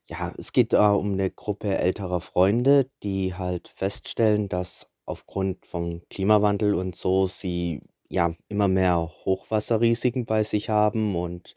[0.09, 6.03] ja, es geht da um eine Gruppe älterer Freunde, die halt feststellen, dass aufgrund vom
[6.11, 11.55] Klimawandel und so sie ja immer mehr Hochwasserrisiken bei sich haben und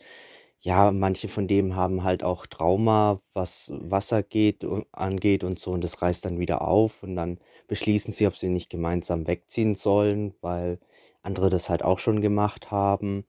[0.59, 5.83] ja, manche von dem haben halt auch Trauma, was Wasser geht, angeht und so und
[5.83, 10.35] das reißt dann wieder auf und dann beschließen sie, ob sie nicht gemeinsam wegziehen sollen,
[10.41, 10.79] weil
[11.23, 13.25] andere das halt auch schon gemacht haben.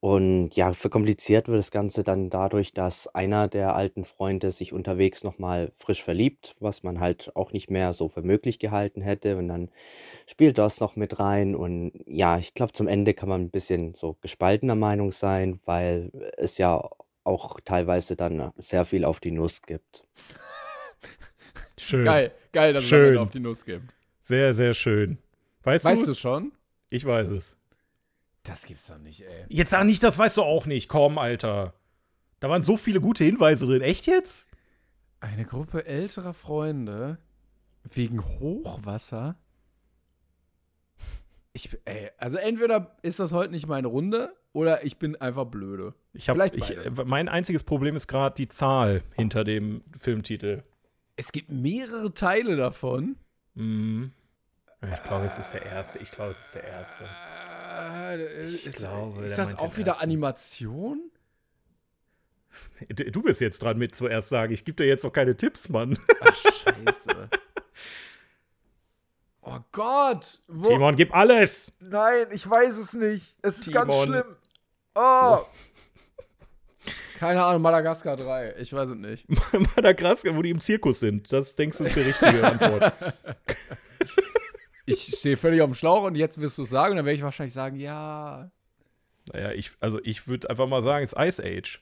[0.00, 5.24] Und ja, verkompliziert wird das Ganze dann dadurch, dass einer der alten Freunde sich unterwegs
[5.24, 9.36] nochmal frisch verliebt, was man halt auch nicht mehr so für möglich gehalten hätte.
[9.36, 9.70] Und dann
[10.26, 11.56] spielt das noch mit rein.
[11.56, 16.12] Und ja, ich glaube, zum Ende kann man ein bisschen so gespaltener Meinung sein, weil
[16.36, 16.88] es ja
[17.24, 20.04] auch teilweise dann sehr viel auf die Nuss gibt.
[21.76, 22.04] Schön.
[22.04, 23.08] geil, geil, dass es Schön.
[23.08, 23.92] Ende auf die Nuss gibt.
[24.22, 25.18] Sehr, sehr schön.
[25.62, 26.52] Weißt, Weißt du es schon?
[26.88, 27.57] Ich weiß es.
[28.48, 29.44] Das gibt's doch nicht, ey.
[29.48, 30.88] Jetzt sag nicht, das weißt du auch nicht.
[30.88, 31.74] Komm, Alter.
[32.40, 33.82] Da waren so viele gute Hinweise drin.
[33.82, 34.46] Echt jetzt?
[35.20, 37.18] Eine Gruppe älterer Freunde
[37.82, 39.36] wegen Hochwasser.
[41.52, 45.94] Ich, ey, also entweder ist das heute nicht meine Runde oder ich bin einfach blöde.
[46.12, 47.04] Ich hab, Vielleicht ich, beides.
[47.04, 50.62] mein einziges Problem ist gerade die Zahl hinter dem Filmtitel.
[51.16, 53.16] Es gibt mehrere Teile davon.
[53.54, 54.12] Mhm.
[54.80, 55.98] Ich glaube, es ist der erste.
[55.98, 57.04] Ich glaube, es ist der erste.
[58.14, 60.04] Äh, Ich ist, glaube, ist das auch wieder ersten.
[60.04, 61.00] Animation?
[62.88, 64.52] Du bist jetzt dran mit zuerst sagen.
[64.52, 65.98] Ich gebe dir jetzt noch keine Tipps, Mann.
[66.20, 67.28] Ach, scheiße.
[69.40, 70.40] Oh Oh Gott.
[70.46, 70.68] Wo?
[70.68, 71.72] Timon, gib alles!
[71.80, 73.36] Nein, ich weiß es nicht.
[73.42, 74.06] Es ist ganz Timon.
[74.08, 74.36] schlimm.
[74.94, 75.38] Oh.
[77.18, 78.54] Keine Ahnung, Madagaskar 3.
[78.58, 79.26] Ich weiß es nicht.
[79.76, 81.32] Madagaskar, wo die im Zirkus sind.
[81.32, 82.92] Das denkst du ist die richtige Antwort.
[84.88, 87.16] Ich stehe völlig auf dem Schlauch und jetzt wirst du es sagen und dann werde
[87.16, 88.50] ich wahrscheinlich sagen, ja.
[89.32, 91.80] Naja, ich, also ich würde einfach mal sagen, es ist Ice Age.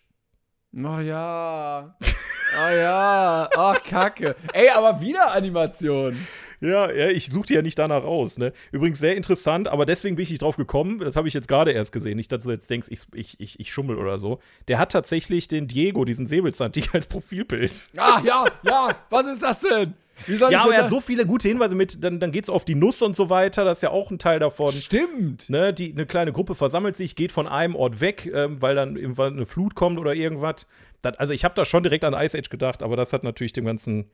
[0.74, 1.96] Oh ja.
[2.00, 3.48] Oh ja.
[3.56, 4.34] Ach, Kacke.
[4.52, 6.26] Ey, aber wieder Animation.
[6.66, 8.38] Ja, ja, ich suche die ja nicht danach aus.
[8.38, 8.52] Ne?
[8.72, 10.98] Übrigens sehr interessant, aber deswegen bin ich nicht drauf gekommen.
[10.98, 12.16] Das habe ich jetzt gerade erst gesehen.
[12.16, 14.40] Nicht, dass du jetzt denkst, ich, ich, ich, ich schummel oder so.
[14.68, 17.88] Der hat tatsächlich den Diego, diesen Säbelzahntiger, als Profilbild.
[17.96, 18.88] Ah, ja, ja.
[19.10, 19.94] Was ist das denn?
[20.26, 23.02] Ja, aber er hat so viele gute Hinweise mit, dann, dann geht's auf die Nuss
[23.02, 24.72] und so weiter, das ist ja auch ein Teil davon.
[24.72, 25.50] Stimmt.
[25.50, 28.96] Ne, die, eine kleine Gruppe versammelt sich, geht von einem Ort weg, ähm, weil dann
[28.96, 30.66] irgendwann eine Flut kommt oder irgendwas.
[31.02, 33.52] Das, also ich habe da schon direkt an Ice Age gedacht, aber das hat natürlich
[33.52, 34.06] dem ganzen.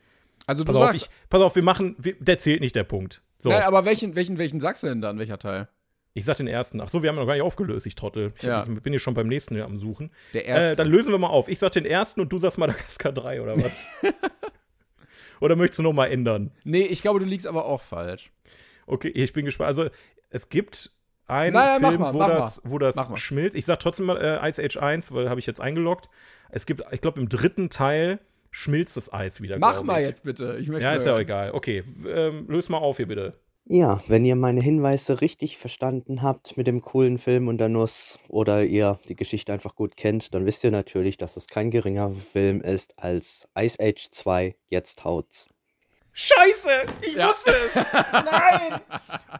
[0.47, 2.85] Also du Pass auf, sagst, ich, pass auf, wir machen, wir, der zählt nicht der
[2.85, 3.23] Punkt.
[3.39, 5.19] So, Nein, aber welchen, welchen, welchen sagst du denn dann?
[5.19, 5.69] Welcher Teil?
[6.15, 6.79] ich sag den ersten.
[6.83, 8.35] Ach so, wir haben noch gar nicht aufgelöst, ich Trottel.
[8.37, 8.65] Ich, Ja.
[8.71, 10.11] ich bin hier schon beim nächsten am Suchen.
[10.35, 10.77] Der Äh, erste.
[10.77, 11.49] dann lösen wir mal auf.
[11.49, 13.87] Ich sag den ersten und du sagst Madagaskar 3 oder was?
[15.41, 16.51] oder möchtest du noch mal ändern?
[16.65, 18.31] nee, ich glaube, du liegst aber auch falsch.
[18.87, 19.69] Okay, ich bin gespannt.
[19.69, 19.89] Also,
[20.29, 20.91] es gibt
[21.27, 23.57] einen Nein, nein, Film, mal, wo, das, wo das Mach schmilzt.
[23.57, 26.09] Ich sag trotzdem mal äh, Ice Age 1, weil habe ich jetzt eingeloggt.
[26.51, 28.19] Es gibt, ich glaube, im dritten Teil
[28.53, 29.59] schmilzt das Eis wieder.
[29.59, 30.07] Mach mal ich.
[30.07, 30.59] jetzt bitte.
[30.61, 31.51] Ich möchte Ja, ist ja auch egal.
[31.53, 33.35] Okay, ähm, löse mal auf hier bitte.
[33.65, 38.19] Ja, wenn ihr meine Hinweise richtig verstanden habt mit dem coolen Film und der Nuss
[38.29, 42.13] oder ihr die Geschichte einfach gut kennt, dann wisst ihr natürlich, dass es kein geringerer
[42.13, 45.49] Film ist als Ice Age 2, jetzt haut's.
[46.15, 46.71] Scheiße!
[47.03, 47.29] Ich Ja.
[47.29, 47.85] wusste es!
[48.13, 48.81] Nein!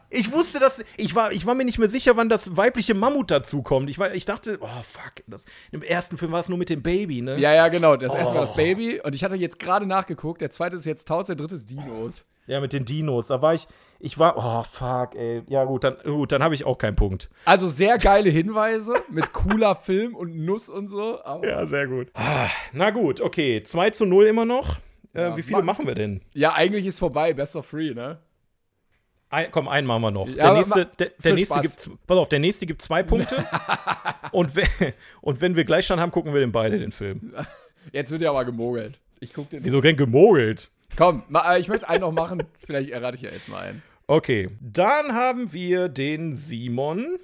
[0.09, 0.83] Ich wusste das.
[0.97, 3.89] Ich war, ich war mir nicht mehr sicher, wann das weibliche Mammut dazukommt.
[3.89, 5.13] Ich, war, ich dachte, oh fuck.
[5.27, 7.37] Das, Im ersten Film war es nur mit dem Baby, ne?
[7.39, 7.95] Ja, ja, genau.
[7.95, 8.45] Das erste war Oh.
[8.47, 8.99] das Baby.
[9.01, 10.41] Und ich hatte jetzt gerade nachgeguckt.
[10.41, 12.25] Der zweite ist jetzt Taus, der dritte ist Dinos.
[12.47, 13.27] Ja, mit den Dinos.
[13.27, 13.67] Da war ich.
[13.99, 14.35] Ich war.
[14.37, 15.43] Oh, fuck, ey.
[15.47, 17.29] Ja, gut, dann, gut, dann habe ich auch keinen Punkt.
[17.45, 21.23] Also sehr geile Hinweise mit cooler Film und Nuss und so.
[21.23, 22.09] Aber Ja, sehr gut.
[22.15, 23.63] Ah, na gut, okay.
[23.63, 24.77] 2 zu 0 immer noch.
[25.13, 26.21] Äh, Ja, wie viele ma- machen wir denn?
[26.33, 27.33] ja, eigentlich ist vorbei.
[27.33, 28.19] Best of three, ne?
[29.29, 30.27] Ein, komm, einen machen wir noch.
[30.27, 31.61] Ja, der nächste, der, der nächste Spaß.
[31.87, 33.43] gibt, pass auf, der nächste gibt zwei Punkte.
[34.31, 34.67] und, wenn,
[35.21, 37.33] und wenn wir Gleichstand haben, gucken wir den beide den Film.
[37.91, 38.99] Jetzt wird ja aber gemogelt.
[39.19, 39.63] Ich guck den.
[39.65, 40.69] Wieso denn gemogelt?
[40.95, 42.43] Komm, äh, ich möchte einen noch machen.
[42.65, 43.81] Vielleicht errate ich ja jetzt mal einen.
[44.05, 47.17] Okay, dann haben wir den Simon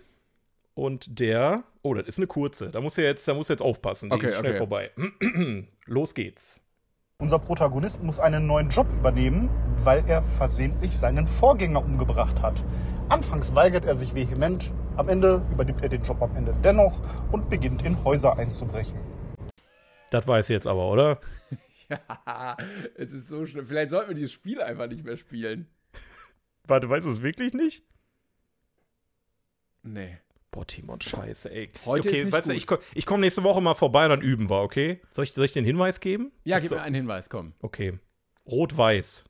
[0.74, 1.64] und der.
[1.84, 2.72] Oh, das ist eine kurze.
[2.72, 4.10] Da muss er jetzt, da muss er jetzt aufpassen.
[4.10, 4.58] Die Okay, ist schnell okay.
[4.58, 4.92] vorbei.
[5.86, 6.62] Los geht's.
[7.22, 9.50] Unser Protagonist muss einen neuen Job übernehmen,
[9.84, 12.64] weil er versehentlich seinen Vorgänger umgebracht hat.
[13.10, 17.02] Anfangs weigert er sich vehement, am Ende übernimmt er den Job am Ende dennoch
[17.34, 18.98] und beginnt in Häuser einzubrechen.
[20.12, 21.20] Das weiß ich jetzt aber, oder?
[21.90, 22.56] Ja,
[22.96, 23.66] es ist so schlimm.
[23.66, 25.68] Vielleicht sollten wir dieses Spiel einfach nicht mehr spielen.
[26.66, 27.84] Warte, weißt du es wirklich nicht?
[29.82, 30.20] Nee.
[30.52, 31.72] Boah, Timon, scheiße, ey.
[31.86, 32.58] Heute okay, ist nicht weißt du, gut.
[32.58, 35.00] ich, komm- ich komme nächste Woche mal vorbei und dann üben wir, okay?
[35.10, 36.32] Soll ich, soll ich den Hinweis geben?
[36.44, 36.76] Ja, gib So.
[36.76, 37.54] mir einen Hinweis, komm.
[37.62, 38.00] Okay.
[38.50, 39.26] Rot-Weiß.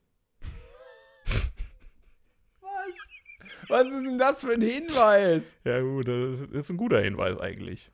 [3.68, 5.56] Was ist denn das für ein Hinweis?
[5.64, 7.92] Ja, gut, das ist ein guter Hinweis eigentlich.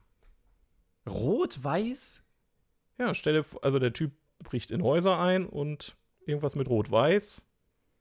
[1.08, 2.22] Rot-Weiß?
[2.98, 7.46] Ja, stelle, also der Typ bricht in Häuser ein und irgendwas mit Rot-Weiß.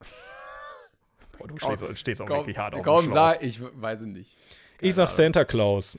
[1.39, 4.37] Boah, du stehst, stehst auch Komm, wirklich hart auf komm sag, ich weiß es nicht.
[4.81, 5.17] Ich sag Ahnung.
[5.17, 5.99] Santa Claus.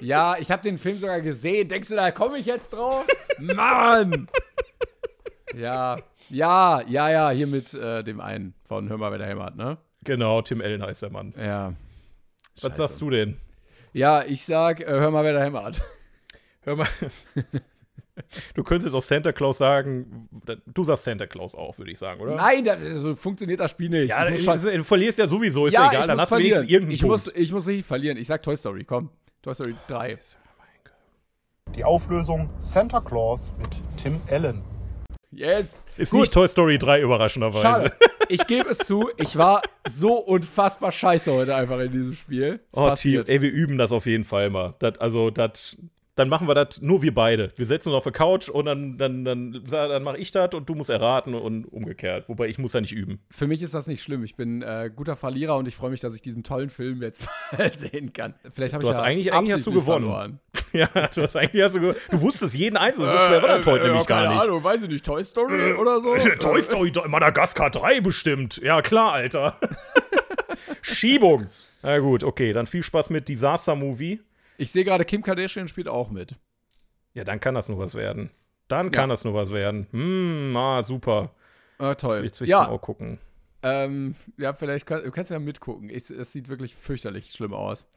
[0.00, 1.68] Ja, ich habe den Film sogar gesehen.
[1.68, 3.06] Denkst du, da komme ich jetzt drauf?
[3.38, 4.28] Mann!
[5.54, 9.56] Ja, ja, ja, ja, hier mit äh, dem einen von Hör mal, wer der hämmert,
[9.56, 9.78] ne?
[10.04, 11.32] Genau, Tim Allen heißt der Mann.
[11.38, 11.72] Ja.
[12.60, 13.38] Was sagst du denn?
[13.92, 15.82] Ja, ich sag, äh, hör mal, wer der hämmert.
[16.62, 16.88] Hör mal.
[18.54, 20.28] Du könntest jetzt auch Santa Claus sagen.
[20.66, 22.34] Du sagst Santa Claus auch, würde ich sagen, oder?
[22.36, 24.08] Nein, das, so funktioniert das Spiel nicht.
[24.08, 26.00] Ja, Ich muss das- schon- du verlierst ja sowieso, ist ja, ja egal.
[26.02, 26.72] ich Dann muss hast du wenigstens verlieren.
[26.90, 27.12] irgendeinen Ich Punkt.
[27.12, 28.16] muss, ich muss richtig verlieren.
[28.16, 29.10] Ich sag Toy Story, komm.
[29.42, 30.18] Toy Story 3.
[31.74, 33.68] Die Auflösung Santa Claus mit
[34.02, 34.62] Tim Allen.
[35.30, 35.66] Yes.
[35.96, 36.20] Ist Gut.
[36.20, 37.62] nicht Toy Story 3 überraschenderweise.
[37.62, 37.92] Schade.
[38.28, 42.58] Ich gebe es zu, ich war so unfassbar scheiße heute einfach in diesem Spiel.
[42.72, 43.28] Es Oh, Team, passiert.
[43.28, 44.74] ey, wir üben das auf jeden Fall mal.
[44.80, 45.76] Das, also, das,
[46.16, 47.52] dann machen wir das nur wir beide.
[47.56, 50.68] Wir setzen uns auf die Couch und dann, dann, dann, dann mache ich das und
[50.68, 52.28] du musst erraten und umgekehrt.
[52.28, 53.20] Wobei ich muss ja nicht üben.
[53.30, 54.24] Für mich ist das nicht schlimm.
[54.24, 57.26] Ich bin äh, guter Verlierer und ich freue mich, dass ich diesen tollen Film jetzt
[57.58, 58.34] mal sehen kann.
[58.52, 60.06] Vielleicht habe Du ich hast ja eigentlich- eigentlich hast du gewonnen.
[60.06, 60.40] Verloren.
[60.72, 63.10] ja, du hast eigentlich hast du, ge- du wusstest jeden Einzelnen.
[63.12, 64.42] So schwer war das heute Äh, nämlich keine gar nicht.
[64.42, 66.16] Ahnung, weiß ich nicht, Toy Story oder so?
[66.40, 68.56] Toy Story 3, Madagaskar 3 bestimmt.
[68.64, 69.58] Ja, klar, Alter.
[70.82, 71.48] Schiebung.
[71.82, 74.20] Na gut, okay, dann viel Spaß mit Disaster Movie.
[74.58, 76.34] Ich sehe gerade, Kim Kardashian spielt auch mit.
[77.14, 78.30] Ja, dann kann das nur was werden.
[78.68, 79.12] Dann kann Ja.
[79.14, 79.86] das nur was werden.
[79.90, 81.30] Hm, ah, super.
[81.78, 82.22] Ah, toll.
[82.24, 83.18] Jetzt will ich ja, auch gucken.
[83.68, 85.90] Ähm, ja, vielleicht kann, du kannst ja mitgucken.
[85.90, 87.88] Ich, es sieht wirklich fürchterlich schlimm aus.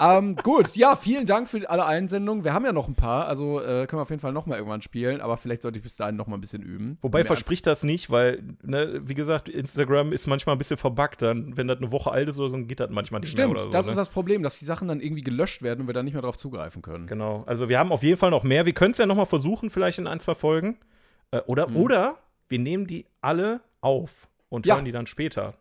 [0.00, 2.44] Ähm, gut, ja, vielen Dank für alle Einsendungen.
[2.44, 4.56] Wir haben ja noch ein paar, also äh, können wir auf jeden Fall noch mal
[4.56, 6.96] irgendwann spielen, aber vielleicht sollte ich bis dahin noch mal ein bisschen üben.
[7.02, 11.20] Wobei Mehr- verspricht das nicht, weil, ne, wie gesagt, Instagram ist manchmal ein bisschen verbuggt.
[11.22, 13.48] Dann, wenn das eine Woche alt ist oder so, dann geht das manchmal nicht Stimmt,
[13.48, 13.70] mehr oder so.
[13.70, 13.90] das ne?
[13.92, 16.22] ist das Problem, dass die Sachen dann irgendwie gelöscht werden und wir dann nicht mehr
[16.22, 17.06] darauf zugreifen können.
[17.06, 17.42] Genau.
[17.46, 18.64] Also wir haben auf jeden Fall noch mehr.
[18.66, 20.78] Wir können es ja noch mal versuchen, vielleicht in ein, zwei Folgen.
[21.32, 21.76] Äh, oder, Mhm.
[21.76, 22.18] oder
[22.48, 24.74] wir nehmen die alle auf und Ja.
[24.76, 25.54] hören die dann später.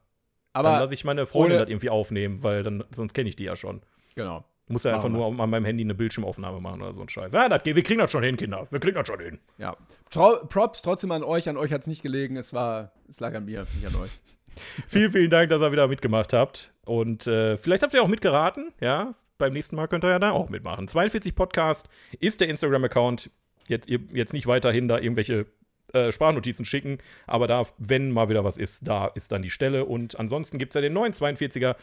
[0.53, 3.45] Aber dann lasse ich meine Freundin das irgendwie aufnehmen, weil dann sonst kenne ich die
[3.45, 3.81] ja schon.
[4.15, 4.43] Genau.
[4.67, 7.31] Muss ja einfach nur an meinem Handy eine Bildschirmaufnahme machen oder so ein Scheiß.
[7.33, 7.75] Ja, das geht.
[7.75, 8.67] Wir kriegen das schon hin, Kinder.
[8.69, 9.39] Wir kriegen das schon hin.
[9.57, 9.75] Ja.
[10.09, 12.35] Trau Props trotzdem an euch, an euch hat es nicht gelegen.
[12.37, 14.11] Es war, es lag an mir, nicht an euch.
[14.87, 16.73] Vielen, vielen Dank, dass ihr wieder mitgemacht habt.
[16.85, 19.13] Und äh, vielleicht habt ihr auch mitgeraten, ja.
[19.37, 20.87] Beim nächsten Mal könnt ihr ja da auch mitmachen.
[20.89, 21.87] 42 Podcast
[22.19, 23.29] ist der Instagram-Account.
[23.69, 25.45] Jetzt, jetzt nicht weiterhin da irgendwelche
[25.93, 26.97] äh, Sprachnotizen schicken,
[27.27, 29.85] aber da, wenn mal wieder was ist, da ist dann die Stelle.
[29.85, 31.75] Und ansonsten gibt es ja den neuen 42er.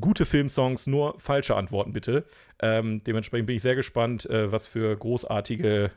[0.00, 2.24] Gute Filmsongs, nur falsche Antworten bitte.
[2.60, 5.90] Ähm, dementsprechend bin ich sehr gespannt, äh, was für großartige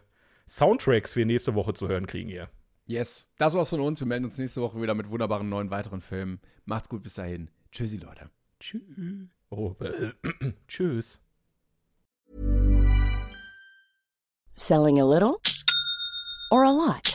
[0.47, 2.49] Soundtracks wir nächste Woche zu hören kriegen hier.
[2.87, 3.27] Yes.
[3.37, 3.99] Das war's von uns.
[3.99, 6.39] Wir melden uns nächste Woche wieder mit wunderbaren neuen weiteren Filmen.
[6.65, 7.49] Macht's gut bis dahin.
[7.71, 8.29] Tschüssi, Leute.
[8.59, 8.81] Tschüss.
[9.49, 10.11] Oh, äh,
[10.67, 11.19] tschüss.
[14.55, 15.39] Selling a little
[16.51, 17.14] or a lot?